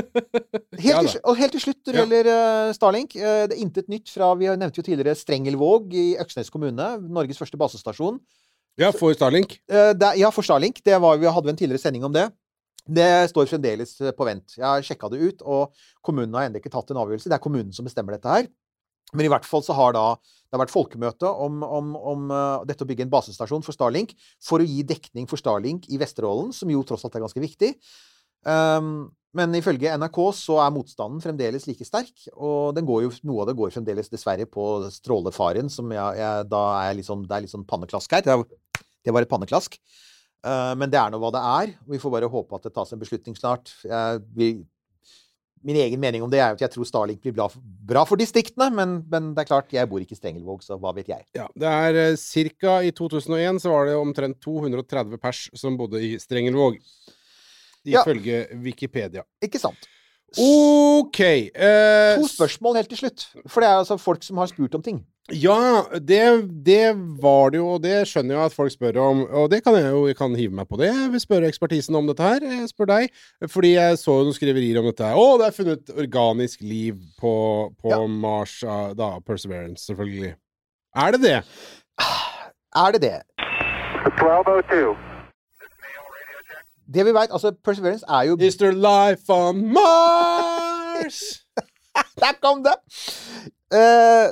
Helt, 0.87 1.11
til, 1.11 1.21
og 1.23 1.37
helt 1.37 1.53
til 1.55 1.63
slutt, 1.63 1.79
når 1.85 1.93
det 1.93 2.01
gjelder 2.01 2.31
eh, 2.33 2.73
Starlink 2.75 3.15
eh, 3.15 3.45
Det 3.47 3.55
er 3.55 3.61
intet 3.63 3.87
nytt 3.89 4.11
fra 4.11 4.33
Vi 4.37 4.49
nevnte 4.49 4.81
jo 4.81 4.85
tidligere 4.85 5.15
Strengelvåg 5.17 5.93
i 5.93 6.07
Øksnes 6.25 6.49
kommune. 6.49 6.89
Norges 7.05 7.37
første 7.37 7.61
basestasjon. 7.61 8.17
Ja, 8.81 8.89
for 8.93 9.13
Starlink. 9.13 9.59
Det, 9.69 10.11
ja, 10.17 10.33
for 10.33 10.45
Starlink. 10.45 10.81
Det 10.85 10.97
var, 11.01 11.21
vi 11.21 11.29
hadde 11.29 11.53
en 11.53 11.57
tidligere 11.57 11.85
sending 11.85 12.09
om 12.09 12.17
det. 12.17 12.27
Det 12.87 13.09
står 13.31 13.49
fremdeles 13.51 13.97
eh, 14.01 14.15
på 14.15 14.27
vent. 14.27 14.55
Jeg 14.57 14.65
har 14.65 14.85
sjekka 14.85 15.11
det 15.13 15.19
ut, 15.19 15.43
og 15.43 15.75
kommunen 16.05 16.35
har 16.37 16.47
ennå 16.47 16.61
ikke 16.61 16.71
tatt 16.73 16.93
en 16.93 17.01
avgjørelse. 17.03 17.29
Det 17.29 17.37
er 17.37 17.43
kommunen 17.43 17.75
som 17.75 17.87
bestemmer 17.87 18.15
dette 18.15 18.31
her. 18.31 18.49
Men 19.15 19.27
i 19.27 19.31
hvert 19.31 19.45
fall 19.47 19.63
så 19.63 19.75
har 19.75 19.93
da 19.95 20.07
det 20.17 20.55
har 20.55 20.61
vært 20.63 20.71
folkemøte 20.71 21.27
om, 21.43 21.59
om, 21.63 21.93
om 21.99 22.31
eh, 22.31 22.65
dette 22.69 22.85
å 22.85 22.87
bygge 22.87 23.03
en 23.03 23.11
basestasjon 23.11 23.63
for 23.65 23.75
Starlink 23.75 24.13
for 24.43 24.63
å 24.63 24.67
gi 24.67 24.79
dekning 24.87 25.27
for 25.27 25.39
Starlink 25.39 25.89
i 25.91 25.99
Vesterålen, 25.99 26.53
som 26.55 26.71
jo 26.71 26.83
tross 26.87 27.03
alt 27.03 27.17
er 27.19 27.25
ganske 27.25 27.43
viktig. 27.43 27.73
Um, 28.47 29.09
men 29.35 29.53
ifølge 29.59 29.91
NRK 29.99 30.17
så 30.37 30.61
er 30.63 30.71
motstanden 30.73 31.19
fremdeles 31.21 31.67
like 31.67 31.85
sterk, 31.85 32.13
og 32.33 32.79
jo, 32.79 33.11
noe 33.27 33.43
av 33.43 33.49
det 33.49 33.57
går 33.59 33.73
fremdeles 33.75 34.07
dessverre 34.09 34.47
på 34.49 34.65
strålefaren, 34.93 35.67
som 35.69 35.91
jeg, 35.91 36.21
jeg, 36.21 36.47
da 36.49 36.63
er 36.85 36.95
litt 36.97 37.09
sånn, 37.09 37.27
det 37.27 37.35
er 37.35 37.43
litt 37.43 37.53
sånn 37.53 37.67
panneklask 37.67 38.15
her. 38.15 38.23
Er, 38.23 38.45
det 39.03 39.13
var 39.13 39.27
et 39.27 39.31
panneklask. 39.31 39.75
Uh, 40.45 40.73
men 40.77 40.91
det 40.91 40.99
er 40.99 41.11
nå 41.11 41.19
hva 41.21 41.31
det 41.33 41.43
er, 41.43 41.71
vi 41.89 41.99
får 42.01 42.13
bare 42.13 42.29
håpe 42.31 42.57
at 42.57 42.67
det 42.67 42.73
tas 42.75 42.93
en 42.93 43.01
beslutning 43.01 43.35
snart. 43.37 43.73
Vi, 44.37 44.51
min 45.67 45.79
egen 45.81 45.99
mening 45.99 46.23
om 46.23 46.31
det 46.31 46.39
er 46.39 46.53
at 46.53 46.61
jeg 46.61 46.71
tror 46.73 46.87
Starlink 46.87 47.23
blir 47.23 47.35
bra 47.35 47.47
for, 47.51 47.63
bra 47.89 48.03
for 48.07 48.19
distriktene, 48.19 48.69
men, 48.73 48.99
men 49.11 49.33
det 49.35 49.43
er 49.43 49.49
klart, 49.49 49.73
jeg 49.73 49.89
bor 49.89 50.03
ikke 50.03 50.15
i 50.15 50.19
Strengelvåg, 50.19 50.61
så 50.63 50.77
hva 50.79 50.93
vet 50.95 51.09
jeg. 51.11 51.25
Ja, 51.37 51.47
det 51.57 51.73
er 51.73 51.97
ca. 51.97 52.21
cirka 52.21 52.77
I 52.85 52.93
2001 52.95 53.61
så 53.65 53.73
var 53.73 53.89
det 53.89 53.97
omtrent 53.99 54.39
230 54.45 55.21
pers 55.21 55.43
som 55.57 55.77
bodde 55.79 56.01
i 56.03 56.15
Strengelvåg. 56.21 56.79
Ja. 57.87 58.03
Ifølge 58.03 58.45
Wikipedia. 58.63 59.23
Ikke 59.43 59.61
sant? 59.61 59.87
OK. 60.35 61.19
uh, 61.55 62.17
To 62.19 62.27
spørsmål 62.27 62.81
helt 62.81 62.89
til 62.91 62.99
slutt. 62.99 63.29
For 63.47 63.63
det 63.63 63.69
er 63.69 63.77
altså 63.79 63.97
folk 64.01 64.25
som 64.25 64.37
har 64.41 64.49
spurt 64.51 64.75
om 64.75 64.83
ting. 64.83 65.05
Ja, 65.31 65.83
det, 65.99 66.19
det 66.63 66.93
var 67.19 67.49
det 67.51 67.59
jo, 67.59 67.67
og 67.75 67.81
det 67.83 68.05
skjønner 68.07 68.37
jeg 68.37 68.45
at 68.47 68.55
folk 68.55 68.71
spør 68.71 68.99
om. 69.03 69.25
Og 69.27 69.49
det 69.51 69.59
kan 69.65 69.75
jeg 69.75 69.89
jo 69.91 70.05
jeg 70.07 70.15
kan 70.15 70.35
hive 70.39 70.55
meg 70.55 70.69
på 70.69 70.79
det. 70.79 70.87
Jeg 70.87 71.11
vil 71.11 71.23
spørre 71.23 71.49
ekspertisen 71.51 71.95
om 71.99 72.07
dette 72.07 72.23
her. 72.23 72.43
Jeg 72.47 72.69
spør 72.71 72.91
deg. 72.93 73.09
Fordi 73.51 73.73
jeg 73.73 73.99
så 73.99 74.15
noen 74.21 74.35
skriverier 74.37 74.79
om 74.79 74.87
dette 74.87 75.03
her. 75.03 75.19
Å, 75.19 75.35
det 75.41 75.49
er 75.49 75.57
funnet 75.57 75.91
organisk 76.05 76.63
liv 76.63 76.95
på, 77.19 77.33
på 77.81 77.91
Ja. 77.91 77.99
Mars, 78.07 78.59
da, 78.95 79.09
Perseverance, 79.27 79.83
selvfølgelig. 79.89 80.35
Er 80.95 81.17
det 81.17 81.21
det? 81.25 81.37
Er 82.77 82.95
det 82.95 83.03
det? 83.03 83.17
1202. 84.07 85.06
Det 86.87 87.03
vi 87.03 87.13
veit, 87.15 87.31
altså 87.35 87.51
Perseverance 87.51 88.05
er 88.07 88.29
jo 88.29 88.37
Is 88.39 88.57
there 88.57 88.75
life 88.75 89.27
on 89.33 89.65
Mars? 89.75 91.21
Der 92.21 92.37
kom 92.41 92.63
det! 92.63 92.77
Uh, 93.73 94.31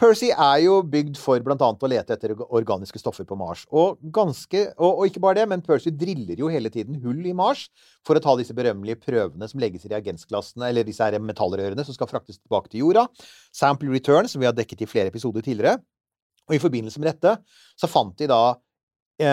Percy 0.00 0.30
er 0.30 0.62
jo 0.64 0.78
bygd 0.88 1.18
for 1.20 1.42
bl.a. 1.44 1.56
å 1.60 1.88
lete 1.92 2.14
etter 2.16 2.32
organiske 2.40 2.96
stoffer 3.02 3.26
på 3.28 3.36
Mars. 3.36 3.66
Og, 3.68 3.98
ganske, 4.14 4.62
og, 4.78 5.02
og 5.02 5.10
ikke 5.10 5.20
bare 5.20 5.42
det, 5.42 5.44
men 5.50 5.64
Percy 5.66 5.92
driller 5.92 6.40
jo 6.40 6.48
hele 6.48 6.72
tiden 6.72 6.96
hull 7.02 7.20
i 7.28 7.34
Mars 7.36 7.66
for 8.06 8.16
å 8.16 8.22
ta 8.24 8.32
disse 8.38 8.56
berømmelige 8.56 9.02
prøvene 9.02 9.48
som 9.50 9.60
legges 9.60 9.84
i 9.84 9.92
reagensglassene, 9.92 10.70
eller 10.70 10.88
disse 10.88 11.04
her 11.04 11.20
metallrørene 11.20 11.84
som 11.84 11.96
skal 11.96 12.08
fraktes 12.08 12.40
tilbake 12.40 12.72
til 12.72 12.86
jorda. 12.86 13.04
Sample 13.52 13.92
return, 13.92 14.30
som 14.30 14.40
vi 14.40 14.48
har 14.48 14.56
dekket 14.56 14.86
i 14.86 14.88
flere 14.88 15.12
episoder 15.12 15.44
tidligere. 15.44 15.76
Og 16.48 16.56
i 16.56 16.62
forbindelse 16.62 17.02
med 17.02 17.12
dette 17.12 17.36
så 17.78 17.90
fant 17.90 18.16
de 18.16 18.30
da 18.30 18.40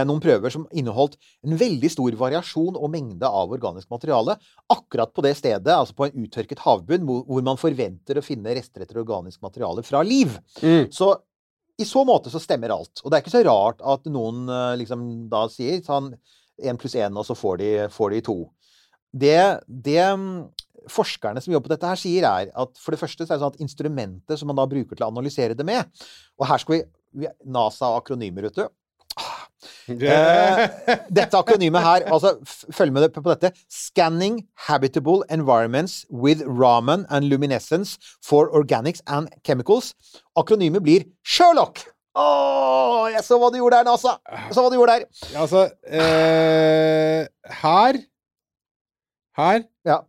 noen 0.08 0.20
prøver 0.24 0.52
som 0.54 0.66
inneholdt 0.76 1.16
en 1.46 1.56
veldig 1.60 1.90
stor 1.94 2.18
variasjon 2.20 2.76
og 2.76 2.92
mengde 2.92 3.30
av 3.30 3.54
organisk 3.56 3.90
materiale 3.94 4.36
akkurat 4.74 5.14
på 5.16 5.24
det 5.24 5.32
stedet, 5.40 5.72
altså 5.72 5.96
på 5.98 6.08
en 6.08 6.26
uttørket 6.26 6.64
havbunn, 6.66 7.08
hvor, 7.08 7.44
man 7.46 7.60
forventer 7.62 8.20
å 8.20 8.26
finne 8.26 8.56
rester 8.58 8.84
etter 8.84 9.00
organisk 9.00 9.42
materiale 9.46 9.86
fra 9.88 10.04
liv. 10.04 10.34
Mm. 10.60 10.90
Så 10.92 11.14
i 11.78 11.86
så 11.86 12.04
måte 12.08 12.32
så 12.34 12.42
stemmer 12.42 12.74
alt. 12.74 13.04
Og 13.04 13.12
det 13.12 13.18
er 13.18 13.26
ikke 13.26 13.36
så 13.36 13.46
rart 13.46 13.82
at 13.86 14.08
noen 14.10 14.48
eh, 14.50 14.76
liksom 14.82 15.08
da 15.32 15.46
sier 15.54 15.84
sånn 15.86 16.12
én 16.58 16.80
pluss 16.82 16.96
én, 16.98 17.14
og 17.14 17.26
så 17.28 17.36
får 17.38 17.60
de, 17.62 17.72
får 17.94 18.16
de 18.16 18.22
to. 18.26 18.38
Det, 19.14 19.38
det 19.68 20.02
mm, 20.02 20.48
forskerne 20.92 21.42
som 21.44 21.54
jobber 21.54 21.70
på 21.70 21.76
dette 21.76 21.92
her, 21.92 22.02
sier, 22.02 22.26
er 22.26 22.50
at 22.50 22.82
for 22.82 22.96
det 22.96 23.02
første 23.02 23.26
så 23.26 23.34
er 23.34 23.38
det 23.38 23.44
sånn 23.44 23.54
at 23.54 23.64
instrumentet 23.64 24.42
som 24.42 24.50
man 24.50 24.58
da 24.58 24.66
bruker 24.70 24.98
til 24.98 25.06
å 25.06 25.12
analysere 25.12 25.58
det 25.58 25.66
med 25.68 25.86
Og 26.40 26.48
her 26.50 26.64
skal 26.64 26.78
vi, 26.78 26.82
vi 27.24 27.32
NASA 27.46 27.92
og 27.92 28.02
akronymer, 28.02 28.50
vet 28.50 28.62
du. 28.64 28.66
Eh, 29.88 30.64
dette 31.14 31.38
akronymet 31.40 31.82
her, 31.84 32.06
altså 32.14 32.36
følg 32.76 32.92
med 32.96 33.10
på 33.16 33.24
dette. 33.30 33.52
Scanning 33.72 34.42
habitable 34.68 35.24
environments 35.30 36.06
with 36.12 36.42
Raman 36.48 37.06
and 37.10 37.30
luminescence 37.30 37.98
for 38.24 38.50
organics 38.54 39.02
and 39.08 39.30
chemicals. 39.46 39.94
Akronymet 40.38 40.84
blir 40.84 41.06
Sherlock! 41.26 41.80
Åh, 42.18 43.12
jeg 43.14 43.22
så 43.28 43.38
hva 43.38 43.52
du 43.54 43.60
gjorde 43.60 43.78
der, 43.78 43.86
NASA! 43.86 44.16
Jeg 44.48 44.56
så 44.58 44.64
hva 44.66 44.70
du 44.74 44.78
gjorde 44.80 44.96
der. 44.96 45.04
Ja, 45.36 45.44
altså 45.46 45.68
eh, 45.86 47.28
Her 47.62 48.00
Her 49.38 49.60
Ja. 49.86 50.00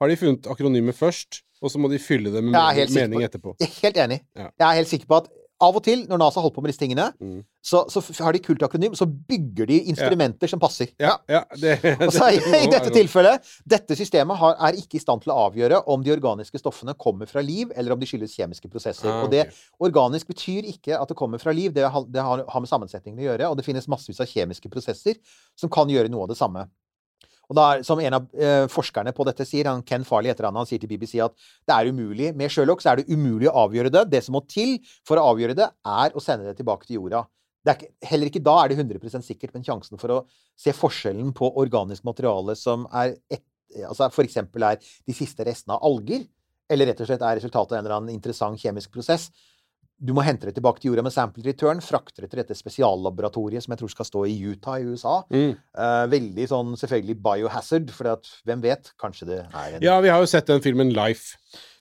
har 0.00 0.10
de 0.10 0.16
funnet 0.18 0.46
akronymet 0.50 0.96
først, 0.98 1.42
og 1.62 1.70
så 1.70 1.78
må 1.80 1.88
de 1.92 2.00
fylle 2.02 2.32
det 2.34 2.42
med 2.44 2.52
mening 2.96 3.22
etterpå. 3.24 3.54
Jeg 3.62 3.68
er 3.70 3.78
helt 3.86 3.96
enig. 4.04 4.18
Ja. 4.36 4.48
Jeg 4.58 4.66
er 4.68 4.74
helt 4.82 4.90
sikker 4.90 5.06
på 5.06 5.20
at 5.22 5.30
av 5.62 5.76
og 5.78 5.84
til, 5.86 6.02
når 6.10 6.18
NASA 6.18 6.42
holder 6.42 6.54
på 6.56 6.62
med 6.64 6.72
disse 6.72 6.80
tingene, 6.82 7.04
Mm. 7.20 7.44
så, 7.62 7.84
så 7.88 8.02
har 8.24 8.32
de 8.34 8.40
kult 8.42 8.62
akronym, 8.66 8.94
så 8.98 9.06
bygger 9.06 9.66
de 9.70 9.76
instrumenter 9.92 10.50
som 10.50 10.60
passer. 10.60 10.90
Ja, 11.00 11.14
ja, 11.30 11.44
det, 11.56 11.76
Og 12.06 12.12
så 12.12 12.26
det 12.34 12.42
i, 12.64 12.66
dette 12.72 12.90
tilfellet, 12.98 13.40
dette 13.64 13.96
systemet 13.96 14.36
har, 14.36 14.56
er 14.58 14.78
ikke 14.80 14.98
i 14.98 15.02
stand 15.02 15.22
til 15.22 15.32
å 15.32 15.38
avgjøre 15.46 15.82
om 15.86 16.02
de 16.04 16.12
organiske 16.12 16.58
stoffene 16.60 16.94
kommer 16.98 17.30
fra 17.30 17.40
liv, 17.40 17.70
eller 17.76 17.94
om 17.94 18.00
de 18.02 18.06
skyldes 18.10 18.34
kjemiske 18.34 18.68
prosesser. 18.68 19.08
Ah, 19.08 19.22
Og 19.24 19.30
det, 19.32 19.46
organisk 19.78 20.28
betyr 20.34 20.66
ikke 20.74 20.98
at 20.98 21.08
det 21.08 21.16
kommer 21.16 21.38
fra 21.38 21.54
liv, 21.54 21.72
det 21.72 21.86
har, 21.86 22.04
det 22.08 22.20
har 22.22 22.60
med 22.60 22.68
sammensetningen 22.70 23.22
å 23.22 23.28
gjøre, 23.30 23.48
og 23.50 23.56
det 23.56 23.64
finnes 23.64 23.88
massevis 23.88 24.20
av 24.20 24.26
kjemiske 24.30 24.68
prosesser 24.72 25.20
som 25.56 25.70
kan 25.72 25.88
gjøre 25.88 26.10
noe 26.12 26.26
av 26.26 26.34
det 26.34 26.40
samme. 26.40 26.66
Og 27.50 27.58
da, 27.58 27.66
som 27.86 28.00
en 28.00 28.16
av 28.18 28.26
eh, 28.38 28.64
forskerne 28.72 29.12
på 29.16 29.26
dette 29.28 29.46
sier, 29.48 29.68
han 29.68 29.84
Ken 29.86 30.06
Farley 30.06 30.32
etter 30.32 30.48
han, 30.48 30.56
han 30.56 30.68
sier 30.68 30.80
til 30.82 30.90
BBC 30.90 31.18
at 31.24 31.34
det 31.68 31.76
er 31.76 31.90
umulig, 31.92 32.32
med 32.36 32.52
Sherlock 32.52 32.84
så 32.84 32.92
er 32.92 33.02
det 33.02 33.08
umulig 33.12 33.50
å 33.50 33.56
avgjøre 33.66 33.92
det. 33.92 34.04
Det 34.12 34.22
som 34.24 34.36
må 34.36 34.44
til 34.48 34.76
for 35.06 35.20
å 35.20 35.26
avgjøre 35.32 35.56
det, 35.58 35.70
er 35.70 36.14
å 36.14 36.22
sende 36.24 36.48
det 36.48 36.56
tilbake 36.60 36.88
til 36.88 37.00
jorda. 37.00 37.24
Ikke, 37.64 37.88
heller 38.04 38.28
ikke 38.28 38.44
da 38.44 38.58
er 38.60 38.72
det 38.72 38.78
100% 38.82 39.24
sikkert, 39.24 39.54
men 39.56 39.64
sjansen 39.64 40.00
for 40.00 40.12
å 40.12 40.22
se 40.60 40.74
forskjellen 40.76 41.32
på 41.36 41.48
organisk 41.60 42.04
materiale 42.04 42.56
som 42.60 42.84
er 42.92 43.16
et, 43.32 43.44
altså 43.88 44.10
eksempel 44.22 44.66
er 44.68 44.80
de 44.80 45.16
siste 45.16 45.46
restene 45.46 45.78
av 45.78 45.86
alger, 45.88 46.26
eller 46.70 46.88
rett 46.90 47.00
og 47.00 47.08
slett 47.08 47.24
er 47.24 47.38
resultatet 47.40 47.74
av 47.74 47.78
en 47.78 47.84
eller 47.84 47.96
annen 47.98 48.14
interessant 48.14 48.60
kjemisk 48.60 48.92
prosess, 48.92 49.30
du 50.04 50.12
må 50.12 50.20
hente 50.26 50.44
det 50.48 50.54
tilbake 50.58 50.82
til 50.82 50.90
jorda 50.90 51.04
med 51.06 51.14
sample 51.14 51.44
return, 51.46 51.80
frakte 51.84 52.20
det 52.24 52.30
til 52.32 52.42
dette 52.42 52.56
spesiallaboratoriet 52.58 53.64
som 53.64 53.72
jeg 53.72 53.80
tror 53.80 53.92
skal 53.94 54.08
stå 54.08 54.24
i 54.28 54.34
Utah 54.50 54.76
i 54.82 54.84
USA. 54.84 55.14
Mm. 55.32 55.54
Uh, 55.72 56.04
veldig 56.12 56.48
sånn 56.50 56.74
selvfølgelig 56.80 57.16
biohazard, 57.24 57.92
for 57.94 58.10
at, 58.12 58.28
hvem 58.44 58.64
vet? 58.64 58.92
Kanskje 59.00 59.28
det 59.30 59.38
er 59.48 59.78
en 59.78 59.86
Ja, 59.86 59.98
vi 60.04 60.12
har 60.12 60.20
jo 60.20 60.28
sett 60.28 60.50
den 60.50 60.60
filmen 60.64 60.92
Life. 60.92 61.38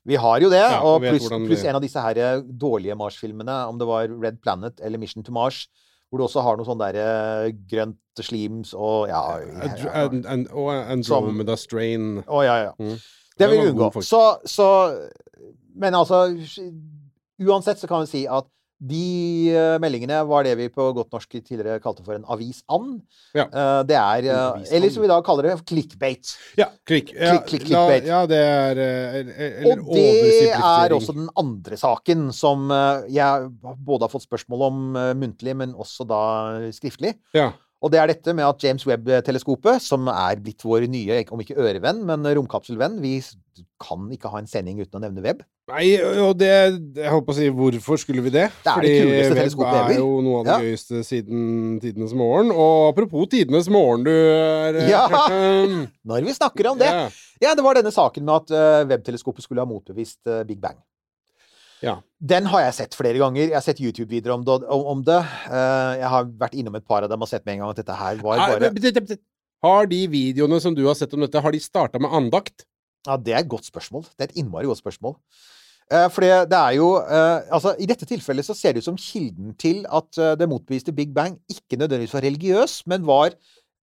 Vi 0.07 0.15
har 0.19 0.39
jo 0.43 0.49
det, 0.51 0.59
Ja, 0.63 0.81
og 0.83 1.03
pluss 1.03 1.27
pluss 1.31 1.63
en 1.67 1.77
av 1.79 1.83
disse 1.83 1.99
her 2.03 2.41
dårlige 2.43 2.95
Mars-filmene, 2.99 3.57
om 3.71 3.77
det 3.79 3.87
var 3.87 4.07
Red 4.11 4.39
Planet 4.43 4.79
eller 4.83 4.99
Mission 4.99 5.23
to 5.23 5.31
Mars, 5.35 5.65
hvor 6.09 6.19
du 6.19 6.25
også 6.27 6.43
har 6.45 6.57
noe 6.59 6.67
sånn 6.67 6.79
derre 6.81 7.51
grønt 7.71 7.97
slims 8.21 8.73
og 8.77 9.07
ja, 9.09 9.21
Andr- 9.41 9.85
ja. 9.87 9.93
and- 10.05 10.27
and- 10.29 10.49
Og 10.51 10.69
Andromeda 10.71 11.55
Strain. 11.57 12.21
Å, 12.27 12.43
ja, 12.45 12.57
ja. 12.67 12.73
Mm. 12.79 12.99
Det 13.39 13.49
vil 13.49 13.63
vi 13.63 13.71
unngå. 13.71 13.89
Så, 14.05 14.21
så 14.45 14.67
Men 15.75 15.95
altså 15.97 16.27
Uansett 17.41 17.79
så 17.81 17.89
kan 17.89 18.03
vi 18.05 18.11
si 18.11 18.25
at 18.29 18.49
de 18.83 19.53
eh, 19.53 19.77
meldingene 19.79 20.17
var 20.27 20.43
det 20.43 20.57
vi 20.59 20.65
på 20.73 20.89
godt 20.95 21.13
norsk 21.13 21.37
tidligere 21.37 21.79
kalte 21.83 22.03
for 22.03 22.17
en 22.17 22.25
avis-and. 22.33 22.97
Ja. 23.37 23.45
Eh, 23.47 23.79
det 23.87 23.95
er 23.99 24.27
eh. 24.33 24.65
Eller 24.75 24.91
som 24.91 25.05
vi 25.05 25.11
da 25.11 25.19
kaller 25.23 25.47
det 25.47 25.55
clickbait. 25.69 26.33
Ja, 26.59 26.67
klikk. 26.87 27.13
Ja, 27.15 27.37
Klikk, 27.47 27.67
klikk, 27.69 28.07
Ja, 28.09 28.23
det 28.29 28.41
er 28.41 28.81
Eller, 28.83 29.79
Og 29.79 29.95
det 29.95 30.51
er 30.51 30.95
også 30.97 31.15
den 31.15 31.29
andre 31.39 31.79
saken 31.79 32.31
som 32.35 32.67
jeg 33.11 33.49
både 33.61 34.07
har 34.07 34.11
fått 34.11 34.27
spørsmål 34.27 34.67
om 34.67 34.81
muntlig, 35.19 35.55
men 35.63 35.77
også 35.79 36.07
da 36.09 36.23
skriftlig. 36.75 37.15
Ja. 37.35 37.53
Og 37.83 37.91
det 37.91 37.99
er 37.99 38.07
dette 38.13 38.31
med 38.35 38.47
at 38.47 38.63
James 38.63 38.85
Webb-teleskopet, 38.87 39.83
som 39.83 40.07
er 40.07 40.39
blitt 40.39 40.63
vår 40.63 40.85
nye, 40.87 41.17
om 41.35 41.41
ikke 41.43 41.57
ørevenn, 41.59 41.99
men 42.07 42.23
romkapselvenn 42.37 43.01
Vi 43.03 43.17
kan 43.83 44.05
ikke 44.15 44.31
ha 44.31 44.39
en 44.39 44.47
sending 44.47 44.79
uten 44.79 45.01
å 45.01 45.03
nevne 45.03 45.23
Webb. 45.25 45.43
Nei, 45.71 45.95
og 46.19 46.33
det 46.41 46.49
Jeg 46.97 47.11
holdt 47.11 47.27
på 47.27 47.31
å 47.31 47.35
si 47.37 47.45
hvorfor 47.55 47.99
skulle 48.01 48.23
vi 48.25 48.33
det? 48.33 48.49
Det 48.65 48.71
er 48.71 48.83
det 48.83 48.93
kuleste 48.97 49.27
web 49.29 49.37
teleskopet 49.39 49.77
er 49.79 49.99
jo 49.99 50.07
noe 50.25 50.39
av 50.41 50.47
det 50.47 50.55
Ja. 50.55 50.57
gøyeste 50.65 51.03
siden 51.07 51.43
tidenes 51.83 52.15
morgen. 52.19 52.51
Og 52.51 52.89
apropos 52.91 53.29
tidenes 53.31 53.69
morgen, 53.71 54.03
du 54.07 54.11
er 54.11 54.79
eh, 54.81 54.89
Ja. 54.91 55.05
Når 56.09 56.27
vi 56.27 56.35
snakker 56.35 56.71
om 56.71 56.79
det 56.79 56.91
ja. 56.91 57.05
Ja, 57.43 57.53
det 57.55 57.63
var 57.63 57.75
denne 57.75 57.91
saken 57.91 58.23
med 58.23 58.43
at 58.43 58.51
uh, 58.55 58.87
webteleskopet 58.87 59.43
skulle 59.43 59.63
ha 59.63 59.67
motbevist 59.67 60.21
eh, 60.31 60.43
Big 60.47 60.61
Bang. 60.63 60.79
Ja. 61.83 61.99
Den 62.23 62.47
har 62.47 62.63
jeg 62.63 62.75
sett 62.77 62.95
flere 62.95 63.19
ganger. 63.19 63.49
Jeg 63.49 63.57
har 63.57 63.65
sett 63.65 63.81
YouTube-videoer 63.83 64.37
om, 64.37 64.43
om, 64.95 65.01
det. 65.05 65.19
Eh, 65.51 65.93
jeg 65.99 66.11
har 66.15 66.29
vært 66.39 66.55
innom 66.59 66.77
et 66.79 66.85
par 66.87 67.03
av 67.03 67.11
dem 67.11 67.25
og 67.25 67.29
sett 67.29 67.43
med 67.43 67.57
en 67.57 67.65
gang 67.65 67.73
at 67.73 67.81
dette 67.81 67.97
her 67.99 68.21
var 68.23 68.43
bare. 68.45 69.17
Har 69.63 69.87
de 69.87 69.99
videoene 70.11 70.59
som 70.63 70.75
du 70.75 70.81
har 70.87 70.95
sett 70.99 71.13
om 71.15 71.23
dette, 71.23 71.39
har 71.39 71.55
de 71.55 71.59
starta 71.63 71.99
med 72.01 72.11
andakt? 72.15 72.65
Ja, 73.07 73.17
det 73.19 73.35
er 73.35 73.43
et 73.43 73.51
godt 73.51 73.67
spørsmål. 73.67 74.07
Det 74.11 74.25
er 74.25 74.31
et 74.31 74.39
innmari 74.39 74.67
godt 74.67 74.79
spørsmål. 74.79 75.17
Eh, 75.91 76.07
for 76.11 76.23
det, 76.23 76.31
det 76.51 76.59
er 76.59 76.77
jo 76.77 76.89
eh, 77.03 77.43
Altså, 77.51 77.73
i 77.75 77.87
dette 77.87 78.07
tilfellet 78.07 78.47
så 78.47 78.55
ser 78.55 78.71
det 78.73 78.83
ut 78.83 78.87
som 78.87 78.99
kilden 78.99 79.51
til 79.59 79.83
at 79.91 80.39
det 80.39 80.47
motbeviste 80.47 80.95
Big 80.95 81.11
Bang 81.15 81.35
ikke 81.51 81.79
nødvendigvis 81.79 82.15
var 82.15 82.27
religiøs, 82.27 82.77
men 82.87 83.07
var 83.07 83.35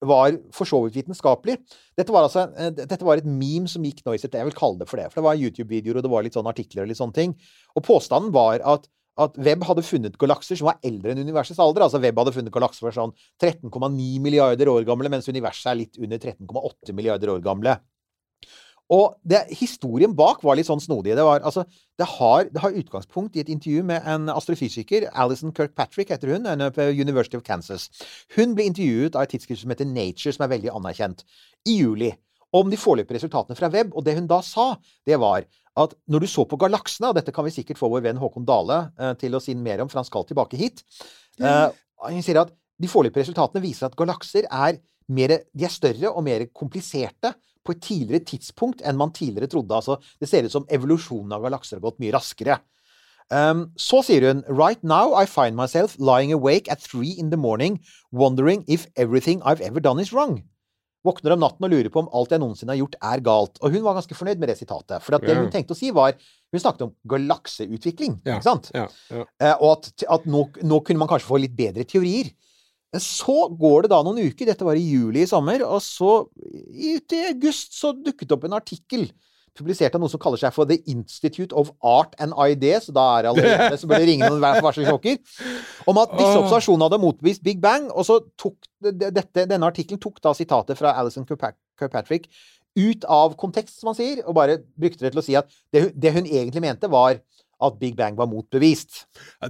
var 0.06 0.36
for 0.54 0.68
så 0.68 0.80
vidt 0.84 1.00
vitenskapelig. 1.00 1.56
Dette 1.98 2.14
var 2.14 2.28
altså 2.28 2.46
eh, 2.54 2.70
dette 2.78 3.02
var 3.06 3.18
et 3.18 3.26
meme 3.26 3.70
som 3.70 3.84
gikk 3.84 4.04
nå 4.06 4.14
i 4.14 4.20
sitt 4.22 4.36
Jeg 4.36 4.46
vil 4.46 4.56
kalle 4.58 4.82
det 4.82 4.90
for 4.90 5.00
det. 5.00 5.08
For 5.10 5.20
det 5.20 5.26
var 5.26 5.40
YouTube-videoer, 5.40 5.98
og 5.98 6.06
det 6.06 6.12
var 6.12 6.26
litt 6.26 6.38
sånn 6.38 6.50
artikler 6.50 6.84
og 6.84 6.92
litt 6.92 7.00
sånne 7.00 7.18
ting. 7.18 7.34
Og 7.74 7.84
påstanden 7.86 8.32
var 8.34 8.62
at 8.62 8.86
at 9.18 9.38
Webb 9.42 9.64
hadde 9.66 9.82
funnet 9.82 10.14
galakser 10.20 10.58
som 10.58 10.68
var 10.70 10.78
eldre 10.86 11.10
enn 11.10 11.24
universets 11.24 11.58
alder. 11.58 11.82
Altså 11.86 11.98
Webb 12.02 12.20
hadde 12.22 12.34
funnet 12.36 12.54
galakser 12.54 12.84
som 12.84 12.86
var 12.86 12.94
sånn 12.94 13.14
13,9 13.42 14.20
milliarder 14.22 14.70
år 14.70 14.86
gamle, 14.86 15.10
mens 15.10 15.26
universet 15.26 15.72
er 15.72 15.80
litt 15.80 15.98
under 15.98 16.20
13,8 16.22 16.94
milliarder 16.94 17.32
år 17.34 17.42
gamle. 17.42 17.74
Og 18.94 19.18
det, 19.28 19.42
historien 19.52 20.14
bak 20.16 20.40
var 20.44 20.56
litt 20.56 20.68
sånn 20.68 20.80
snodig. 20.80 21.12
Det, 21.18 21.24
var, 21.24 21.42
altså, 21.44 21.66
det, 22.00 22.06
har, 22.14 22.46
det 22.48 22.62
har 22.62 22.78
utgangspunkt 22.80 23.36
i 23.36 23.42
et 23.42 23.50
intervju 23.52 23.82
med 23.90 24.06
en 24.08 24.30
astrofysiker, 24.32 25.10
Alison 25.12 25.52
Kirkpatrick 25.52 26.14
heter 26.14 26.32
hun, 26.32 26.48
på 26.72 26.88
University 26.96 27.36
of 27.36 27.44
Kansas. 27.44 27.90
Hun 28.36 28.56
ble 28.56 28.70
intervjuet 28.70 29.18
av 29.18 29.26
et 29.26 29.34
tidsskrift 29.36 29.60
som 29.62 29.74
heter 29.74 29.88
Nature, 29.90 30.32
som 30.32 30.46
er 30.46 30.54
veldig 30.54 30.72
anerkjent, 30.72 31.24
i 31.68 31.76
juli. 31.82 32.14
Om 32.56 32.70
de 32.72 32.80
foreløpige 32.80 33.18
resultatene 33.18 33.58
fra 33.58 33.68
web. 33.74 33.92
Og 33.92 34.06
det 34.06 34.16
hun 34.16 34.28
da 34.30 34.40
sa, 34.46 34.70
det 35.04 35.20
var 35.20 35.44
at 35.78 35.92
når 36.10 36.24
du 36.24 36.30
så 36.30 36.46
på 36.48 36.58
galaksene, 36.58 37.10
og 37.10 37.18
dette 37.18 37.34
kan 37.34 37.46
vi 37.46 37.52
sikkert 37.54 37.78
få 37.80 37.90
vår 37.92 38.06
venn 38.08 38.20
Håkon 38.20 38.46
Dale 38.48 38.80
eh, 38.98 39.12
til 39.20 39.36
å 39.36 39.42
si 39.42 39.54
mer 39.54 39.84
om, 39.84 39.90
for 39.90 40.00
han 40.00 40.08
skal 40.08 40.24
tilbake 40.26 40.58
hit 40.58 40.80
eh, 41.38 41.68
Hun 42.08 42.24
sier 42.24 42.40
at 42.42 42.50
de 42.78 42.90
foreløpige 42.90 43.26
resultatene 43.26 43.62
viser 43.62 43.88
at 43.88 43.96
galakser 43.98 44.48
er, 44.48 44.80
mer, 45.12 45.36
de 45.52 45.66
er 45.66 45.72
større 45.72 46.10
og 46.10 46.24
mer 46.26 46.46
kompliserte 46.54 47.34
på 47.66 47.74
et 47.74 47.82
tidligere 47.84 48.24
tidspunkt 48.24 48.82
enn 48.86 48.96
man 48.96 49.12
tidligere 49.12 49.50
trodde. 49.52 49.74
Altså, 49.74 49.98
det 50.20 50.28
ser 50.30 50.46
ut 50.46 50.54
som 50.54 50.66
evolusjonen 50.72 51.32
av 51.36 51.42
galakser 51.44 51.78
har 51.78 51.86
gått 51.88 51.98
mye 52.02 52.14
raskere. 52.14 52.60
Um, 53.28 53.66
så 53.76 54.00
sier 54.00 54.24
hun 54.24 54.38
Right 54.48 54.80
now 54.82 55.12
I 55.12 55.26
find 55.28 55.52
myself 55.54 55.98
lying 56.00 56.32
awake 56.32 56.70
at 56.72 56.80
three 56.80 57.12
in 57.20 57.28
the 57.28 57.36
morning 57.36 57.82
wondering 58.10 58.64
if 58.66 58.86
everything 58.96 59.42
I've 59.44 59.60
ever 59.60 59.80
done 59.84 60.00
is 60.00 60.14
wrong. 60.14 60.40
Våkner 61.04 61.36
om 61.36 61.42
natten 61.44 61.66
og 61.66 61.70
lurer 61.70 61.92
på 61.92 62.00
om 62.02 62.08
alt 62.16 62.32
jeg 62.34 62.40
noensinne 62.42 62.72
har 62.72 62.80
gjort, 62.80 62.96
er 63.04 63.20
galt. 63.22 63.60
Og 63.62 63.70
hun 63.76 63.84
var 63.84 63.94
ganske 63.98 64.16
fornøyd 64.16 64.40
med 64.40 64.50
det 64.50 64.56
sitatet. 64.58 65.04
For 65.04 65.14
at 65.14 65.22
det 65.22 65.36
Ja. 65.36 65.42
hun 65.42 65.52
tenkte 65.52 65.76
å 65.76 65.78
si, 65.78 65.90
var 65.94 66.16
Hun 66.50 66.60
snakket 66.60 66.80
om 66.86 66.94
galakseutvikling, 67.04 68.22
yeah. 68.24 68.38
ikke 68.38 68.46
sant? 68.46 68.70
Yeah. 68.74 69.26
Eh, 69.38 69.54
og 69.60 69.74
at, 69.76 70.04
at 70.08 70.24
nå, 70.24 70.46
nå 70.64 70.78
kunne 70.80 71.02
man 71.02 71.10
kanskje 71.10 71.28
få 71.28 71.36
litt 71.42 71.52
bedre 71.54 71.84
teorier. 71.84 72.30
Men 72.94 73.04
Så 73.04 73.38
går 73.60 73.84
det 73.84 73.92
da 73.92 74.02
noen 74.04 74.20
uker, 74.30 74.48
dette 74.48 74.64
var 74.64 74.78
i 74.78 74.84
juli 74.84 75.24
i 75.24 75.28
sommer, 75.28 75.64
og 75.66 75.82
så 75.84 76.22
ut 76.28 77.16
i 77.16 77.24
august 77.28 77.76
så 77.76 77.92
dukket 77.92 78.28
det 78.28 78.38
opp 78.38 78.46
en 78.48 78.56
artikkel 78.56 79.10
publisert 79.58 79.96
av 79.96 80.02
noe 80.02 80.12
som 80.12 80.20
kaller 80.22 80.40
seg 80.40 80.54
for 80.54 80.68
The 80.70 80.78
Institute 80.90 81.56
of 81.56 81.72
Art 81.84 82.14
and 82.22 82.34
Ideas, 82.46 82.86
så 82.86 82.94
da 82.94 83.06
er 83.16 83.26
det 83.26 83.32
allerede 83.32 83.80
så 83.80 83.88
bør 83.90 84.02
det 84.02 84.08
ringe 84.12 84.28
noen 84.30 84.62
varselklokker, 84.62 85.18
om 85.90 85.98
at 86.00 86.14
disse 86.14 86.36
observasjonene 86.38 86.86
hadde 86.86 87.00
motbevist 87.02 87.42
Big 87.46 87.58
Bang, 87.62 87.88
og 87.90 88.06
så 88.06 88.20
tok 88.38 88.68
dette, 88.84 89.48
denne 89.50 89.66
artikkelen 89.66 90.00
tok 90.02 90.22
da 90.24 90.34
sitatet 90.36 90.78
fra 90.78 90.94
Alison 91.00 91.26
Kirkpatrick 91.28 92.30
ut 92.78 93.04
av 93.10 93.34
kontekst, 93.40 93.80
som 93.80 93.90
man 93.90 93.98
sier, 93.98 94.22
og 94.24 94.36
bare 94.38 94.60
brukte 94.78 95.02
det 95.02 95.12
til 95.12 95.22
å 95.22 95.26
si 95.26 95.34
at 95.38 95.50
det, 95.74 95.88
det 95.98 96.14
hun 96.14 96.28
egentlig 96.28 96.62
mente, 96.62 96.90
var 96.92 97.18
at 97.60 97.78
Big 97.80 97.96
Bang 97.98 98.14
var 98.18 98.28
motbevist. 98.30 99.00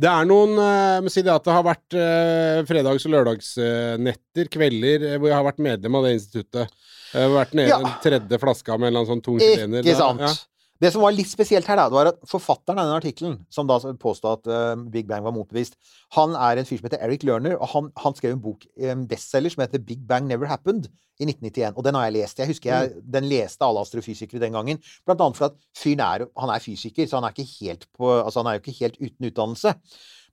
Det 0.01 0.09
er 0.09 0.25
noen 0.29 0.55
eh, 0.57 0.95
jeg 0.97 1.03
må 1.05 1.11
si 1.13 1.23
det 1.27 1.33
at 1.35 1.45
det 1.45 1.53
har 1.53 1.65
vært 1.67 1.97
eh, 2.01 2.61
fredags- 2.69 3.05
og 3.05 3.13
lørdagsnetter, 3.13 4.49
kvelder, 4.53 5.05
eh, 5.11 5.19
hvor 5.19 5.29
jeg 5.29 5.37
har 5.37 5.45
vært 5.49 5.61
medlem 5.65 5.99
av 5.99 6.07
det 6.09 6.15
instituttet. 6.17 6.73
Jeg 7.13 7.25
har 7.27 7.35
vært 7.37 7.55
nede 7.57 7.69
Ja. 7.75 7.79
den 7.85 7.99
tredje 8.05 8.39
flaska 8.41 8.79
med 8.79 8.89
en 8.89 8.93
eller 8.93 9.01
annen 9.05 9.13
sånn 9.15 9.25
tung 9.25 9.39
chilener. 9.41 9.83
Ikke 9.85 9.97
sant? 9.97 10.21
Ja. 10.21 10.33
Det 10.79 10.93
som 10.95 11.03
var 11.03 11.14
litt 11.14 11.31
spesielt 11.31 11.66
her, 11.66 11.79
da, 11.81 11.89
det 11.91 11.97
var 11.97 12.12
at 12.12 12.20
forfatteren 12.31 12.79
av 12.79 12.87
denne 12.87 13.01
artikkelen, 13.01 13.39
som 13.51 13.66
da 13.66 13.81
påstod 13.99 14.39
at 14.39 14.51
uh, 14.53 14.85
Big 14.93 15.09
Bang 15.11 15.24
var 15.26 15.35
motbevist, 15.35 15.74
han 16.14 16.37
er 16.39 16.61
en 16.61 16.68
fyr 16.68 16.79
som 16.79 16.87
heter 16.87 17.03
Eric 17.03 17.26
Lerner, 17.26 17.57
og 17.59 17.66
han, 17.72 17.91
han 17.99 18.14
skrev 18.14 18.37
en 18.37 18.45
bok, 18.45 18.62
en 18.79 19.03
bestselger, 19.11 19.57
som 19.57 19.64
heter 19.64 19.83
Big 19.83 20.07
Bang 20.07 20.31
Never 20.31 20.47
Happened, 20.47 20.87
i 21.18 21.26
1991. 21.26 21.74
Og 21.74 21.83
den 21.83 21.97
har 21.99 22.05
jeg 22.07 22.14
lest. 22.14 22.39
Jeg 22.39 22.47
husker 22.47 22.70
jeg, 22.70 22.91
Mm. 22.95 23.01
den 23.11 23.24
leste 23.26 23.64
alle 23.66 23.81
astrofysikere 23.83 24.39
den 24.39 24.53
gangen. 24.55 24.79
Blant 25.07 25.20
annet 25.20 25.37
fordi 25.37 25.51
at 25.51 25.57
fyren 25.74 26.01
er, 26.05 26.26
han 26.39 26.53
er 26.55 26.62
fysiker, 26.62 27.09
så 27.11 27.18
han 27.18 27.24
er, 27.26 27.35
ikke 27.35 27.57
helt 27.59 27.87
på, 27.99 28.12
altså 28.22 28.39
han 28.39 28.47
er 28.47 28.59
jo 28.59 28.62
ikke 28.62 28.79
helt 28.79 29.01
uten 29.01 29.26
utdannelse. 29.26 29.74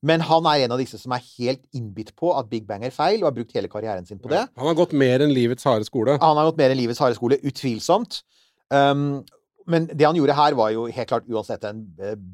Men 0.06 0.22
han 0.22 0.46
er 0.46 0.66
en 0.66 0.76
av 0.76 0.78
disse 0.78 1.00
som 1.02 1.16
er 1.16 1.24
helt 1.40 1.64
innbitt 1.74 2.12
på 2.16 2.30
at 2.38 2.50
Big 2.52 2.68
Bang 2.68 2.86
er 2.86 2.94
feil, 2.94 3.24
og 3.24 3.32
har 3.32 3.38
brukt 3.40 3.56
hele 3.58 3.72
karrieren 3.72 4.06
sin 4.06 4.20
på 4.22 4.30
det. 4.30 4.44
Han 4.60 4.68
har 4.70 4.78
gått 4.78 4.94
mer 4.94 5.26
enn 5.26 5.34
livets 5.34 5.66
harde 5.66 5.88
skole. 5.88 6.20
Han 6.22 6.38
har 6.38 6.52
gått 6.52 6.62
mer 6.62 6.70
enn 6.76 6.78
livets 6.84 7.02
harde 7.02 7.18
skole, 7.18 7.40
utvilsomt. 7.42 8.22
Um, 8.70 9.24
men 9.66 9.88
det 9.90 10.06
han 10.06 10.18
gjorde 10.18 10.36
her, 10.38 10.56
var 10.58 10.72
jo 10.74 10.86
helt 10.94 11.10
klart 11.10 11.30
uansett 11.32 11.64
en 11.66 11.82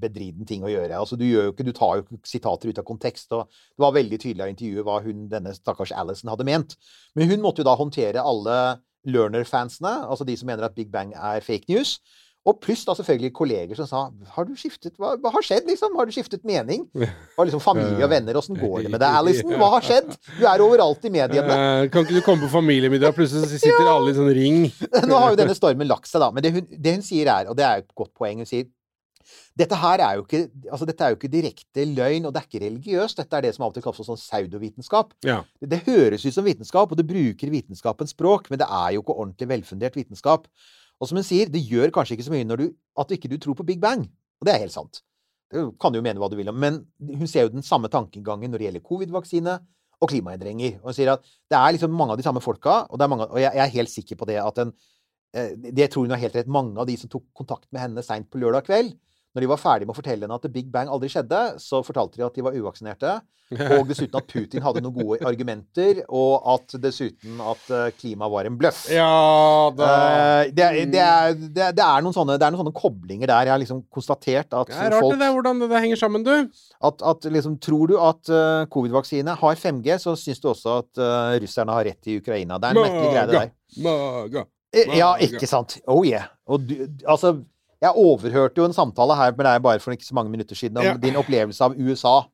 bedriden 0.02 0.48
ting 0.48 0.66
å 0.66 0.72
gjøre. 0.72 0.98
Altså, 1.00 1.18
du, 1.20 1.24
gjør 1.28 1.48
jo 1.48 1.54
ikke, 1.54 1.66
du 1.68 1.74
tar 1.76 2.02
jo 2.02 2.20
sitater 2.28 2.72
ut 2.72 2.82
av 2.82 2.88
kontekst, 2.88 3.32
og 3.38 3.48
det 3.48 3.86
var 3.86 3.96
veldig 3.96 4.20
tydelig 4.20 4.46
av 4.46 4.52
intervjuet 4.52 4.88
hva 4.88 4.98
hun, 5.06 5.28
denne 5.32 5.54
stakkars 5.56 5.94
Alison 5.96 6.32
hadde 6.34 6.48
ment. 6.48 6.76
Men 7.16 7.32
hun 7.32 7.44
måtte 7.44 7.64
jo 7.64 7.70
da 7.70 7.78
håndtere 7.80 8.26
alle 8.26 8.58
Learner-fansene, 9.08 9.94
altså 10.12 10.28
de 10.28 10.36
som 10.38 10.52
mener 10.52 10.68
at 10.68 10.76
Big 10.76 10.92
Bang 10.94 11.16
er 11.16 11.42
fake 11.46 11.72
news. 11.72 11.98
Og 12.50 12.58
pluss 12.58 12.82
da 12.88 12.96
selvfølgelig 12.98 13.30
kolleger 13.38 13.78
som 13.78 13.86
sa 13.86 14.00
Har 14.34 14.48
du 14.50 14.56
skiftet 14.58 14.96
Hva, 14.98 15.12
hva 15.22 15.30
har 15.36 15.46
skjedd, 15.46 15.68
liksom? 15.70 15.94
Har 16.00 16.10
du 16.10 16.14
skiftet 16.16 16.42
mening? 16.48 16.88
Og 17.38 17.46
liksom 17.46 17.62
familie 17.62 18.02
og 18.02 18.10
venner. 18.10 18.40
Åssen 18.40 18.58
går 18.58 18.88
det 18.88 18.94
med 18.96 19.02
deg, 19.04 19.18
Alison? 19.20 19.54
Hva 19.62 19.70
har 19.76 19.86
skjedd? 19.86 20.10
Du 20.40 20.44
er 20.50 20.66
overalt 20.66 21.06
i 21.06 21.14
mediene. 21.14 21.60
Eh, 21.62 21.86
kan 21.94 22.06
ikke 22.06 22.18
du 22.18 22.26
komme 22.26 22.48
på 22.48 22.52
familiemiddag, 22.56 23.14
plutselig 23.18 23.46
så 23.46 23.62
sitter 23.62 23.90
alle 23.92 24.14
i 24.14 24.18
sånn 24.18 24.34
ring? 24.34 24.62
Nå 25.10 25.22
har 25.22 25.36
jo 25.36 25.42
denne 25.44 25.58
stormen 25.58 25.90
lagt 25.90 26.10
seg, 26.10 26.24
da. 26.24 26.32
Men 26.34 26.46
det 26.46 26.54
hun, 26.58 26.70
det 26.72 26.98
hun 26.98 27.06
sier 27.06 27.30
er, 27.30 27.52
og 27.52 27.58
det 27.60 27.68
er 27.68 27.84
et 27.84 27.92
godt 27.94 28.14
poeng, 28.18 28.42
hun 28.42 28.50
sier 28.50 28.70
dette 29.60 29.78
her 29.78 30.02
er 30.02 30.18
jo 30.18 30.24
ikke, 30.24 30.42
altså 30.72 30.86
dette 30.88 31.06
er 31.06 31.14
jo 31.14 31.18
ikke 31.18 31.30
direkte 31.32 31.86
løgn, 31.88 32.26
og 32.28 32.34
det 32.34 32.42
er 32.42 32.48
ikke 32.48 32.64
religiøst. 32.64 33.20
Dette 33.20 33.38
er 33.38 33.46
det 33.46 33.52
som 33.56 33.66
av 33.66 33.74
og 33.74 33.78
til 33.78 33.84
kalles 33.84 34.08
sånn 34.08 34.20
pseudovitenskap. 34.20 35.12
Ja. 35.28 35.42
Det, 35.60 35.70
det 35.74 35.82
høres 35.88 36.26
ut 36.26 36.36
som 36.36 36.48
vitenskap, 36.48 36.92
og 36.92 37.00
det 37.00 37.08
bruker 37.08 37.52
vitenskapens 37.54 38.16
språk, 38.16 38.48
men 38.52 38.62
det 38.64 38.68
er 38.68 38.96
jo 38.96 39.04
ikke 39.04 39.18
ordentlig 39.18 39.50
velfundert 39.52 40.00
vitenskap. 40.00 40.48
Og 41.02 41.10
som 41.10 41.18
hun 41.18 41.26
sier, 41.26 41.50
det 41.50 41.64
gjør 41.66 41.94
kanskje 41.96 42.18
ikke 42.18 42.28
så 42.28 42.34
mye 42.36 42.46
når 42.46 42.62
du, 42.62 42.68
at 43.02 43.14
ikke 43.16 43.32
du 43.32 43.40
tror 43.42 43.58
på 43.58 43.66
Big 43.66 43.82
Bang. 43.82 44.06
Og 44.40 44.48
det 44.48 44.54
er 44.54 44.64
helt 44.64 44.76
sant. 44.76 45.02
Det 45.52 45.66
kan 45.82 45.92
du 45.92 46.00
jo 46.00 46.06
mene 46.06 46.22
hva 46.22 46.30
du 46.32 46.38
vil 46.40 46.50
om, 46.52 46.58
men 46.62 46.80
hun 47.02 47.28
ser 47.28 47.48
jo 47.48 47.56
den 47.56 47.66
samme 47.66 47.90
tankegangen 47.92 48.54
når 48.54 48.62
det 48.62 48.68
gjelder 48.70 48.86
covid-vaksine 48.88 49.58
og 50.02 50.10
klimaendringer. 50.14 50.78
Og 50.80 50.92
hun 50.92 50.98
sier 50.98 51.12
at 51.16 51.26
det 51.52 51.58
er 51.58 51.76
liksom 51.76 51.98
mange 51.98 52.16
av 52.16 52.22
de 52.22 52.26
samme 52.26 52.44
folka, 52.44 52.84
og, 52.88 53.04
mange, 53.12 53.28
og 53.28 53.42
jeg 53.42 53.52
er 53.52 53.76
helt 53.76 53.92
sikker 53.92 54.20
på 54.20 54.30
det 54.30 54.40
at 54.42 54.62
en 54.64 54.72
eh, 55.36 55.58
Det 55.58 55.90
tror 55.92 56.06
hun 56.08 56.16
har 56.16 56.22
helt 56.22 56.38
rett. 56.38 56.48
Mange 56.48 56.80
av 56.80 56.88
de 56.88 56.96
som 57.02 57.12
tok 57.12 57.26
kontakt 57.36 57.68
med 57.72 57.84
henne 57.84 58.06
seint 58.06 58.30
på 58.32 58.40
lørdag 58.42 58.70
kveld, 58.70 58.94
Når 59.32 59.46
de 59.46 59.52
var 59.52 59.62
ferdige 59.62 59.90
med 59.90 59.96
å 59.96 60.00
fortelle 60.00 60.28
henne 60.28 60.40
at 60.40 60.46
The 60.46 60.52
Big 60.54 60.72
Bang 60.72 60.92
aldri 60.92 61.12
skjedde, 61.12 61.44
så 61.62 61.84
fortalte 61.86 62.20
de 62.20 62.28
at 62.28 62.36
de 62.36 62.46
var 62.46 62.58
uvaksinerte. 62.58 63.20
Og 63.76 63.84
dessuten 63.90 64.16
at 64.16 64.30
Putin 64.32 64.64
hadde 64.64 64.80
noen 64.80 64.96
gode 64.96 65.26
argumenter, 65.28 66.06
og 66.08 66.46
at 66.54 66.78
dessuten 66.80 67.42
at 67.44 67.66
klima 67.68 67.90
klimaet 68.00 68.32
var 68.32 68.48
en 68.48 68.60
bløff. 68.62 68.86
Ja 68.96 69.10
Eh, 70.42 70.52
det, 70.56 70.68
det, 70.92 71.02
er, 71.02 71.36
det, 71.36 71.68
det, 71.78 71.84
er 71.86 72.04
noen 72.04 72.16
sånne, 72.16 72.38
det 72.40 72.46
er 72.46 72.54
noen 72.54 72.64
sånne 72.64 72.76
koblinger 72.76 73.30
der. 73.30 73.50
Jeg 73.50 73.54
har 73.54 73.62
liksom 73.62 73.84
konstatert 73.94 74.48
at 74.50 74.72
folk 74.72 74.72
Det 74.72 74.88
er 74.88 74.96
rart 74.96 75.06
folk 75.06 75.16
det 75.16 75.22
der, 75.24 75.36
hvordan 75.36 75.64
det 75.64 75.84
henger 75.86 76.02
sammen, 76.02 76.26
du. 76.26 76.34
at, 76.90 77.06
at 77.12 77.30
liksom, 77.38 77.58
Tror 77.62 77.92
du 77.92 77.98
at 78.02 78.32
uh, 78.34 78.64
covid-vaksine 78.74 79.36
har 79.42 79.60
5G, 79.60 80.00
så 80.02 80.16
syns 80.20 80.42
du 80.42 80.50
også 80.52 80.80
at 80.82 81.02
uh, 81.02 81.36
russerne 81.44 81.78
har 81.78 81.88
rett 81.92 82.10
i 82.10 82.18
Ukraina. 82.22 82.58
Det 82.58 82.72
er 82.72 82.78
en 82.80 82.88
merkelig 82.88 83.14
greie, 83.14 83.28
det 83.30 83.38
der. 83.38 83.54
Maga. 83.86 84.46
Maga. 84.72 84.98
Ja, 84.98 85.14
ikke 85.22 85.50
sant. 85.50 85.78
Oh 85.92 86.06
yeah. 86.08 86.32
Og 86.48 86.64
du, 86.64 86.76
altså, 87.06 87.36
jeg 87.82 87.98
overhørte 87.98 88.62
jo 88.62 88.66
en 88.70 88.76
samtale 88.78 89.16
her 89.18 89.32
med 89.38 89.46
deg 89.48 89.62
bare 89.66 89.80
for 89.82 89.96
ikke 89.96 90.06
så 90.06 90.14
mange 90.18 90.30
minutter 90.34 90.56
siden 90.56 90.78
om 90.78 90.86
Ja. 90.86 90.94
din 90.98 91.16
opplevelse 91.18 91.62
av 91.66 91.74
USA. 91.80 92.26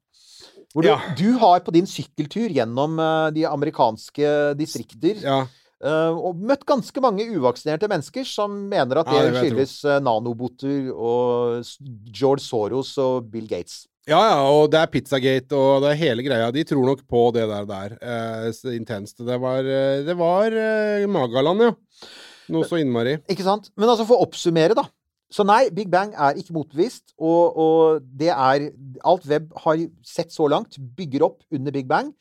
Hvor 0.74 0.84
du, 0.84 0.90
Ja. 0.90 0.98
du 1.18 1.38
har 1.40 1.62
på 1.64 1.72
din 1.74 1.86
sykkeltur 1.88 2.50
gjennom 2.52 3.00
eh, 3.00 3.30
de 3.32 3.46
amerikanske 3.48 4.56
distrikter 4.60 5.22
Ja. 5.24 5.48
eh, 5.82 6.12
og 6.12 6.36
møtt 6.36 6.66
ganske 6.68 7.00
mange 7.02 7.24
uvaksinerte 7.32 7.88
mennesker 7.88 8.26
som 8.28 8.68
mener 8.70 9.00
at 9.00 9.06
det 9.08 9.34
skyldes 9.40 9.86
eh, 9.86 10.00
nanoboter 10.04 10.92
og 10.94 11.64
George 12.12 12.44
Soros 12.44 12.98
og 12.98 13.32
Bill 13.32 13.48
Gates. 13.48 13.86
Ja, 14.08 14.20
ja, 14.30 14.42
og 14.48 14.70
det 14.72 14.80
er 14.80 14.88
Pizzagate 14.88 15.52
og 15.56 15.82
det 15.84 15.90
er 15.92 16.00
hele 16.00 16.24
greia. 16.24 16.52
De 16.52 16.64
tror 16.64 16.86
nok 16.86 17.02
på 17.08 17.26
det 17.36 17.48
der 17.50 17.66
der. 17.68 17.98
Eh, 18.02 18.76
intenst. 18.78 19.18
Det 19.26 19.40
var, 19.40 19.64
det 19.64 20.16
var 20.18 20.46
eh, 20.52 21.06
Magaland, 21.08 21.62
ja. 21.62 21.72
Noe 22.50 22.64
så 22.64 22.78
innmari. 22.80 23.18
Ikke 23.28 23.44
sant? 23.44 23.72
Men 23.76 23.90
altså, 23.90 24.06
for 24.08 24.16
å 24.20 24.28
oppsummere, 24.28 24.76
da. 24.76 24.86
Så 25.34 25.44
nei, 25.44 25.68
Big 25.76 25.90
Bang 25.92 26.14
er 26.16 26.38
ikke 26.40 26.56
motbevist, 26.56 27.12
og, 27.20 27.58
og 27.60 28.04
det 28.20 28.30
er 28.32 28.70
Alt 29.04 29.26
web 29.28 29.50
har 29.66 29.82
sett 30.06 30.32
så 30.32 30.48
langt, 30.48 30.80
bygger 30.98 31.26
opp 31.28 31.42
under 31.52 31.76
Big 31.76 31.88
Bang. 31.90 32.14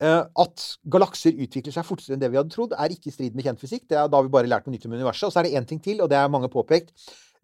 Eh, 0.00 0.22
at 0.24 0.62
galakser 0.88 1.36
utvikler 1.36 1.74
seg 1.74 1.84
fortere 1.84 2.16
enn 2.16 2.22
det 2.22 2.30
vi 2.32 2.38
hadde 2.40 2.52
trodd, 2.54 2.72
er 2.72 2.92
ikke 2.94 3.10
i 3.10 3.12
strid 3.12 3.34
med 3.36 3.44
kjent 3.44 3.60
fysikk. 3.60 3.84
Det 3.90 3.98
er, 4.00 4.08
da 4.08 4.22
vi 4.24 4.32
bare 4.32 4.48
lært 4.48 4.64
noe 4.64 4.72
nytt 4.72 4.86
om 4.88 4.94
universet. 4.96 5.26
Og 5.28 5.34
så 5.34 5.42
er 5.42 5.48
det 5.48 5.58
én 5.60 5.68
ting 5.68 5.82
til, 5.84 6.00
og 6.00 6.08
det 6.08 6.16
er 6.16 6.32
mange 6.32 6.48
påpekt. 6.52 6.94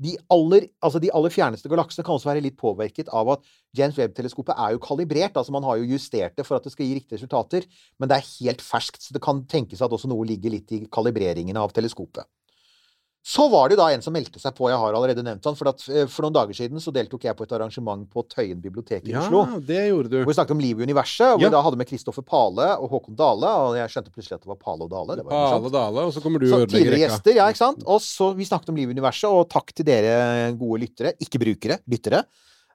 De 0.01 0.15
aller, 0.33 0.67
altså 0.85 1.01
de 1.01 1.11
aller 1.17 1.33
fjerneste 1.33 1.69
galaksene 1.73 2.05
kan 2.05 2.17
også 2.17 2.29
være 2.29 2.45
litt 2.45 2.57
påvirket 2.61 3.09
av 3.17 3.31
at 3.33 3.45
James 3.77 3.97
Webb-teleskopet 3.97 4.57
er 4.57 4.75
jo 4.75 4.81
kalibrert. 4.85 5.37
altså 5.37 5.53
Man 5.53 5.65
har 5.69 5.77
jo 5.81 5.89
justert 5.93 6.37
det 6.37 6.45
for 6.49 6.57
at 6.57 6.65
det 6.65 6.73
skal 6.73 6.89
gi 6.89 6.97
riktige 6.97 7.21
resultater, 7.21 7.69
men 8.01 8.09
det 8.09 8.19
er 8.19 8.33
helt 8.41 8.65
ferskt. 8.65 9.05
Så 9.05 9.17
det 9.17 9.25
kan 9.25 9.45
tenkes 9.49 9.85
at 9.85 9.93
også 9.93 10.09
noe 10.13 10.25
ligger 10.29 10.57
litt 10.57 10.73
i 10.73 10.83
kalibreringen 10.93 11.61
av 11.61 11.77
teleskopet. 11.77 12.29
Så 13.27 13.49
var 13.51 13.67
det 13.73 13.75
da 13.81 13.89
en 13.91 14.03
som 14.05 14.15
meldte 14.15 14.39
seg 14.39 14.55
på, 14.55 14.69
jeg 14.71 14.79
har 14.79 14.95
allerede 14.95 15.23
nevnt 15.27 15.43
han, 15.49 15.57
for, 15.59 15.67
at, 15.73 15.83
eh, 15.91 16.05
for 16.07 16.23
noen 16.23 16.35
dager 16.37 16.55
siden 16.55 16.79
så 16.79 16.93
deltok 16.95 17.25
jeg 17.27 17.35
på 17.35 17.43
et 17.43 17.55
arrangement 17.57 18.05
på 18.13 18.23
Tøyen 18.31 18.61
bibliotek 18.63 19.03
i 19.09 19.11
Ja, 19.17 19.25
Oslo. 19.25 19.41
det 19.67 19.81
gjorde 19.89 20.13
du. 20.13 20.17
Hvor 20.21 20.31
vi 20.31 20.37
snakket 20.39 20.55
om 20.55 20.61
livet 20.63 20.85
i 20.85 20.87
universet, 20.87 21.33
hvor 21.35 21.43
Ja. 21.43 21.49
vi 21.49 21.57
da 21.57 21.63
hadde 21.67 21.77
med 21.81 21.89
Kristoffer 21.91 22.23
Pale 22.23 22.69
og 22.79 22.87
Håkon 22.93 23.17
Dale. 23.19 23.51
Og 23.67 23.75
jeg 23.81 23.91
skjønte 23.91 24.13
plutselig 24.15 24.39
at 24.39 24.43
det 24.47 24.53
var 24.53 24.61
Pale 24.63 24.87
og 24.87 24.91
Dale. 24.95 25.17
Det 25.19 25.25
var 25.27 25.51
Pale 25.51 25.67
og 25.67 25.73
Dale, 25.75 26.07
og 26.07 26.13
så 26.15 26.23
kommer 26.23 26.39
du 26.39 26.47
Så 26.47 26.55
og 26.55 26.69
ødelegger 26.69 26.93
rekka. 26.95 27.03
gjester, 27.09 27.35
ja, 27.35 27.49
ikke 27.51 27.63
sant? 27.65 27.83
Og 27.85 27.99
så 28.01 28.31
vi 28.39 28.45
snakket 28.47 28.69
om 28.71 28.77
livet 28.79 28.95
i 28.95 29.01
universet, 29.01 29.27
og 29.29 29.49
takk 29.51 29.75
til 29.75 29.85
dere 29.91 30.53
gode 30.55 30.81
lyttere, 30.87 31.15
ikke 31.19 31.43
brukere, 31.43 31.81
lyttere. 31.91 32.23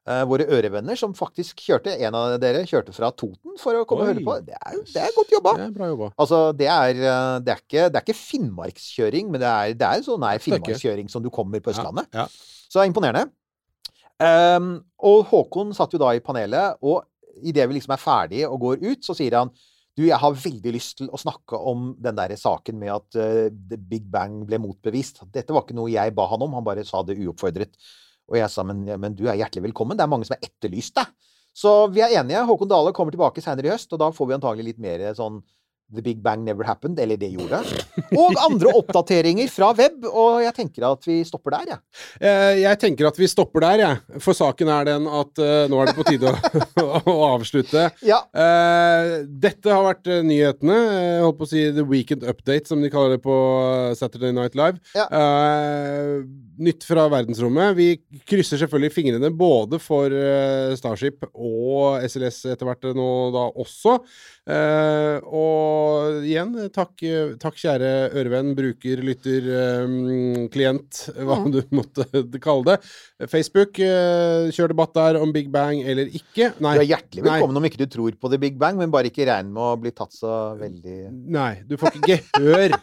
Eh, 0.10 0.24
våre 0.30 0.48
ørevenner 0.50 1.00
som 1.00 1.14
faktisk 1.18 1.62
kjørte, 1.66 1.94
en 2.06 2.18
av 2.18 2.38
dere 2.42 2.64
kjørte 2.70 2.96
fra 2.96 3.12
Toten 3.14 3.58
for 3.62 3.78
å 3.80 3.84
komme 3.90 4.08
og 4.08 4.14
høre 4.14 4.26
på. 4.26 4.38
Det 4.48 4.58
er, 4.58 4.80
det 4.94 5.04
er 5.04 5.14
godt 5.18 5.36
jobba. 5.36 5.56
Det 5.60 5.68
er 5.68 5.76
bra 5.76 5.92
jobba. 5.92 6.10
Altså, 6.16 6.42
det 6.58 6.70
er, 6.72 6.96
eh, 6.96 7.36
det 7.46 7.56
er, 7.56 7.66
ikke, 7.66 7.86
det 7.90 8.00
er 8.00 8.08
ikke 8.08 8.20
finnmarkskjøring, 8.22 9.30
men 9.34 9.44
det 9.44 9.52
er, 9.52 9.76
det 9.78 9.92
er 9.92 10.08
sånn 10.08 10.26
ikke. 10.30 10.48
finnmarkskjøring 10.48 11.12
som 11.14 11.26
du 11.26 11.30
kommer 11.34 11.64
på 11.64 11.74
Østlandet. 11.74 12.10
Ja. 12.16 12.28
Så 12.32 12.80
det 12.80 12.86
er 12.86 12.92
imponerende. 12.94 13.28
Um, 14.22 14.74
og 15.02 15.24
Håkon 15.32 15.72
satt 15.74 15.96
jo 15.96 16.00
da 16.02 16.12
i 16.14 16.22
panelet, 16.22 16.78
og 16.86 17.08
idet 17.42 17.66
vi 17.70 17.80
liksom 17.80 17.96
er 17.96 18.02
ferdige 18.02 18.50
og 18.52 18.60
går 18.62 18.84
ut, 18.84 19.06
så 19.06 19.16
sier 19.18 19.40
han 19.40 19.50
du, 19.98 20.06
jeg 20.06 20.20
har 20.22 20.38
veldig 20.38 20.72
lyst 20.72 21.02
til 21.02 21.10
å 21.12 21.20
snakke 21.20 21.58
om 21.68 21.90
den 22.00 22.16
der 22.16 22.32
saken 22.40 22.78
med 22.80 22.94
at 22.94 23.18
uh, 23.20 23.50
The 23.52 23.76
Big 23.76 24.06
Bang 24.12 24.46
ble 24.48 24.62
motbevist. 24.64 25.20
Dette 25.34 25.52
var 25.52 25.66
ikke 25.66 25.76
noe 25.76 25.92
jeg 25.92 26.14
ba 26.16 26.30
han 26.32 26.46
om, 26.46 26.54
han 26.56 26.66
bare 26.68 26.86
sa 26.88 27.02
det 27.04 27.18
uoppfordret. 27.20 27.76
Og 28.32 28.40
jeg 28.40 28.50
sa, 28.54 28.64
men, 28.64 28.86
men 28.98 29.16
du 29.18 29.26
er 29.28 29.36
hjertelig 29.44 29.68
velkommen, 29.70 30.00
det 30.00 30.08
er 30.08 30.12
mange 30.14 30.28
som 30.30 30.38
har 30.40 30.48
etterlyst 30.48 30.96
deg. 30.98 31.12
Så 31.52 31.72
vi 31.92 32.00
er 32.00 32.14
enige. 32.22 32.46
Håkon 32.48 32.70
Dale 32.72 32.94
kommer 32.96 33.12
tilbake 33.12 33.44
senere 33.44 33.68
i 33.68 33.76
høst, 33.76 33.92
og 33.92 34.00
da 34.00 34.08
får 34.16 34.30
vi 34.32 34.38
antagelig 34.40 34.72
litt 34.72 34.80
mer 34.80 35.10
sånn 35.18 35.42
The 35.92 36.00
Big 36.00 36.22
Bang 36.24 36.46
Never 36.48 36.64
Happened, 36.64 36.96
eller 37.04 37.18
det 37.20 37.28
gjorde. 37.34 37.58
Og 38.16 38.38
andre 38.40 38.72
oppdateringer 38.80 39.50
fra 39.52 39.74
web, 39.76 40.06
og 40.08 40.38
jeg 40.40 40.54
tenker 40.56 40.86
at 40.88 41.04
vi 41.04 41.18
stopper 41.28 41.52
der, 41.58 41.74
jeg. 41.74 41.82
Eh, 42.24 42.62
Jeg 42.62 42.80
tenker 42.80 43.10
at 43.10 43.20
vi 43.20 43.28
stopper 43.28 43.66
der, 43.66 43.84
jeg. 43.84 44.22
For 44.24 44.32
saken 44.38 44.72
er 44.72 44.88
den 44.88 45.10
at 45.12 45.42
eh, 45.44 45.66
nå 45.68 45.82
er 45.84 45.92
det 45.92 45.98
på 45.98 46.06
tide 46.08 46.32
å, 46.32 46.86
å 47.12 47.18
avslutte. 47.34 47.90
Ja. 48.08 48.22
Eh, 48.32 49.18
dette 49.44 49.68
har 49.76 49.84
vært 49.90 50.08
eh, 50.08 50.22
nyhetene. 50.24 50.78
eh, 50.94 51.10
Jeg 51.18 51.26
holdt 51.28 51.42
på 51.44 51.50
å 51.50 51.52
si 51.52 51.66
The 51.76 51.84
Weekend 51.92 52.24
Update, 52.24 52.72
som 52.72 52.80
de 52.80 52.94
kaller 52.96 53.18
det 53.18 53.26
på 53.28 53.36
eh, 53.60 53.92
Saturday 54.00 54.32
Night 54.40 54.56
Live. 54.56 54.80
Ja. 54.96 55.10
Eh, 55.12 56.22
nytt 56.62 56.86
fra 56.88 57.08
verdensrommet. 57.12 57.74
Vi 57.78 57.88
krysser 58.30 58.60
selvfølgelig 58.62 58.94
fingrene 58.96 59.32
både 59.36 59.80
for 59.82 60.14
eh, 60.14 60.74
Starship 60.80 61.26
og 61.32 62.04
SLS 62.08 62.44
etter 62.54 62.68
hvert 62.70 62.88
nå 62.98 63.08
da 63.34 63.48
også. 63.64 63.98
Eh, 64.52 65.18
og 65.28 66.22
igjen, 66.28 66.54
takk, 66.74 66.94
eh, 67.06 67.34
takk 67.42 67.58
kjære 67.62 67.92
ørevenn, 68.22 68.54
bruker, 68.58 69.04
lytter, 69.06 69.50
eh, 69.58 70.48
klient, 70.54 71.04
hva 71.18 71.40
du 71.54 71.62
måtte 71.78 72.08
kalle 72.42 72.76
det. 72.76 73.30
Facebook, 73.32 73.82
eh, 73.82 74.50
kjør 74.54 74.74
debatt 74.76 74.96
der 74.98 75.20
om 75.22 75.34
Big 75.36 75.52
Bang 75.54 75.82
eller 75.84 76.10
ikke. 76.10 76.52
Nei. 76.62 76.76
Du 76.78 76.86
er 76.86 76.90
hjertelig 76.94 77.26
Nei. 77.26 77.36
velkommen 77.36 77.62
om 77.62 77.70
ikke 77.70 77.82
du 77.84 77.88
tror 77.92 78.18
på 78.22 78.32
The 78.34 78.42
Big 78.42 78.58
Bang, 78.62 78.78
men 78.82 78.94
bare 78.94 79.10
ikke 79.12 79.28
regn 79.30 79.52
med 79.54 79.64
å 79.66 79.76
bli 79.82 79.94
tatt 79.96 80.14
så 80.16 80.56
veldig 80.60 80.98
Nei, 81.32 81.54
du 81.68 81.78
får 81.82 81.98
ikke 82.02 82.20
gehør 82.38 82.76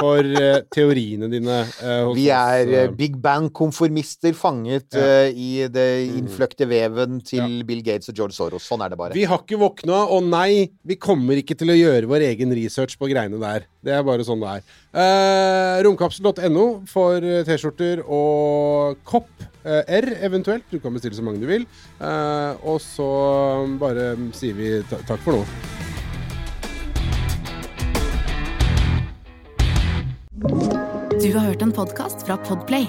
for 0.00 0.24
eh, 0.24 0.62
teoriene 0.72 1.28
dine. 1.32 1.58
eh, 1.84 2.06
Vi 2.16 2.28
er 2.32 2.62
eh, 2.70 2.84
eh. 2.86 2.92
Big 2.96 3.18
Bang-konformister 3.22 4.34
fanget 4.36 4.96
Ja. 4.96 5.26
uh, 5.26 5.28
i 5.30 5.66
det 5.72 5.86
innfløkte 6.18 6.66
veven 6.70 7.20
til 7.26 7.60
Bill 7.68 7.82
Gates 7.86 8.08
og 8.12 8.16
George 8.16 8.36
Soros. 8.36 8.66
Sånn 8.68 8.82
er 8.84 8.92
det 8.92 8.98
bare. 9.00 9.16
Vi 9.16 9.24
har 9.28 9.42
ikke 9.42 9.58
våkna, 9.60 10.02
og 10.10 10.24
nei, 10.28 10.70
vi 10.86 10.96
kommer 10.96 11.38
ikke 11.40 11.56
til 11.58 11.72
å 11.72 11.78
gjøre 11.78 12.08
vår 12.10 12.26
egen 12.30 12.54
research 12.56 12.96
på 13.00 13.10
greiene 13.10 13.40
der. 13.42 13.66
Det 13.84 13.92
er 13.96 14.02
bare 14.04 14.24
sånn 14.26 14.40
det 14.42 14.56
er. 14.58 14.64
Uh, 14.92 15.82
Romkapsel.no 15.86 16.66
for 16.90 17.22
eh, 17.24 17.44
T-skjorter 17.46 18.02
og 18.06 19.00
kopp. 19.08 19.30
Uh, 19.60 19.82
R 19.92 20.06
eventuelt. 20.24 20.64
Du 20.72 20.78
kan 20.80 20.94
bestille 20.96 21.16
så 21.16 21.24
mange 21.24 21.40
du 21.42 21.46
vil. 21.48 21.66
Eh, 22.00 22.52
og 22.64 22.80
så 22.80 23.08
bare 23.80 24.14
sier 24.36 24.56
vi 24.56 24.70
ta 24.88 24.96
takk 25.08 25.20
for 25.24 25.36
nå. 25.36 25.44
Du 31.20 31.28
har 31.36 31.44
hørt 31.50 31.62
en 31.62 31.72
podcast 31.76 32.24
fra 32.24 32.38
Podplay. 32.48 32.88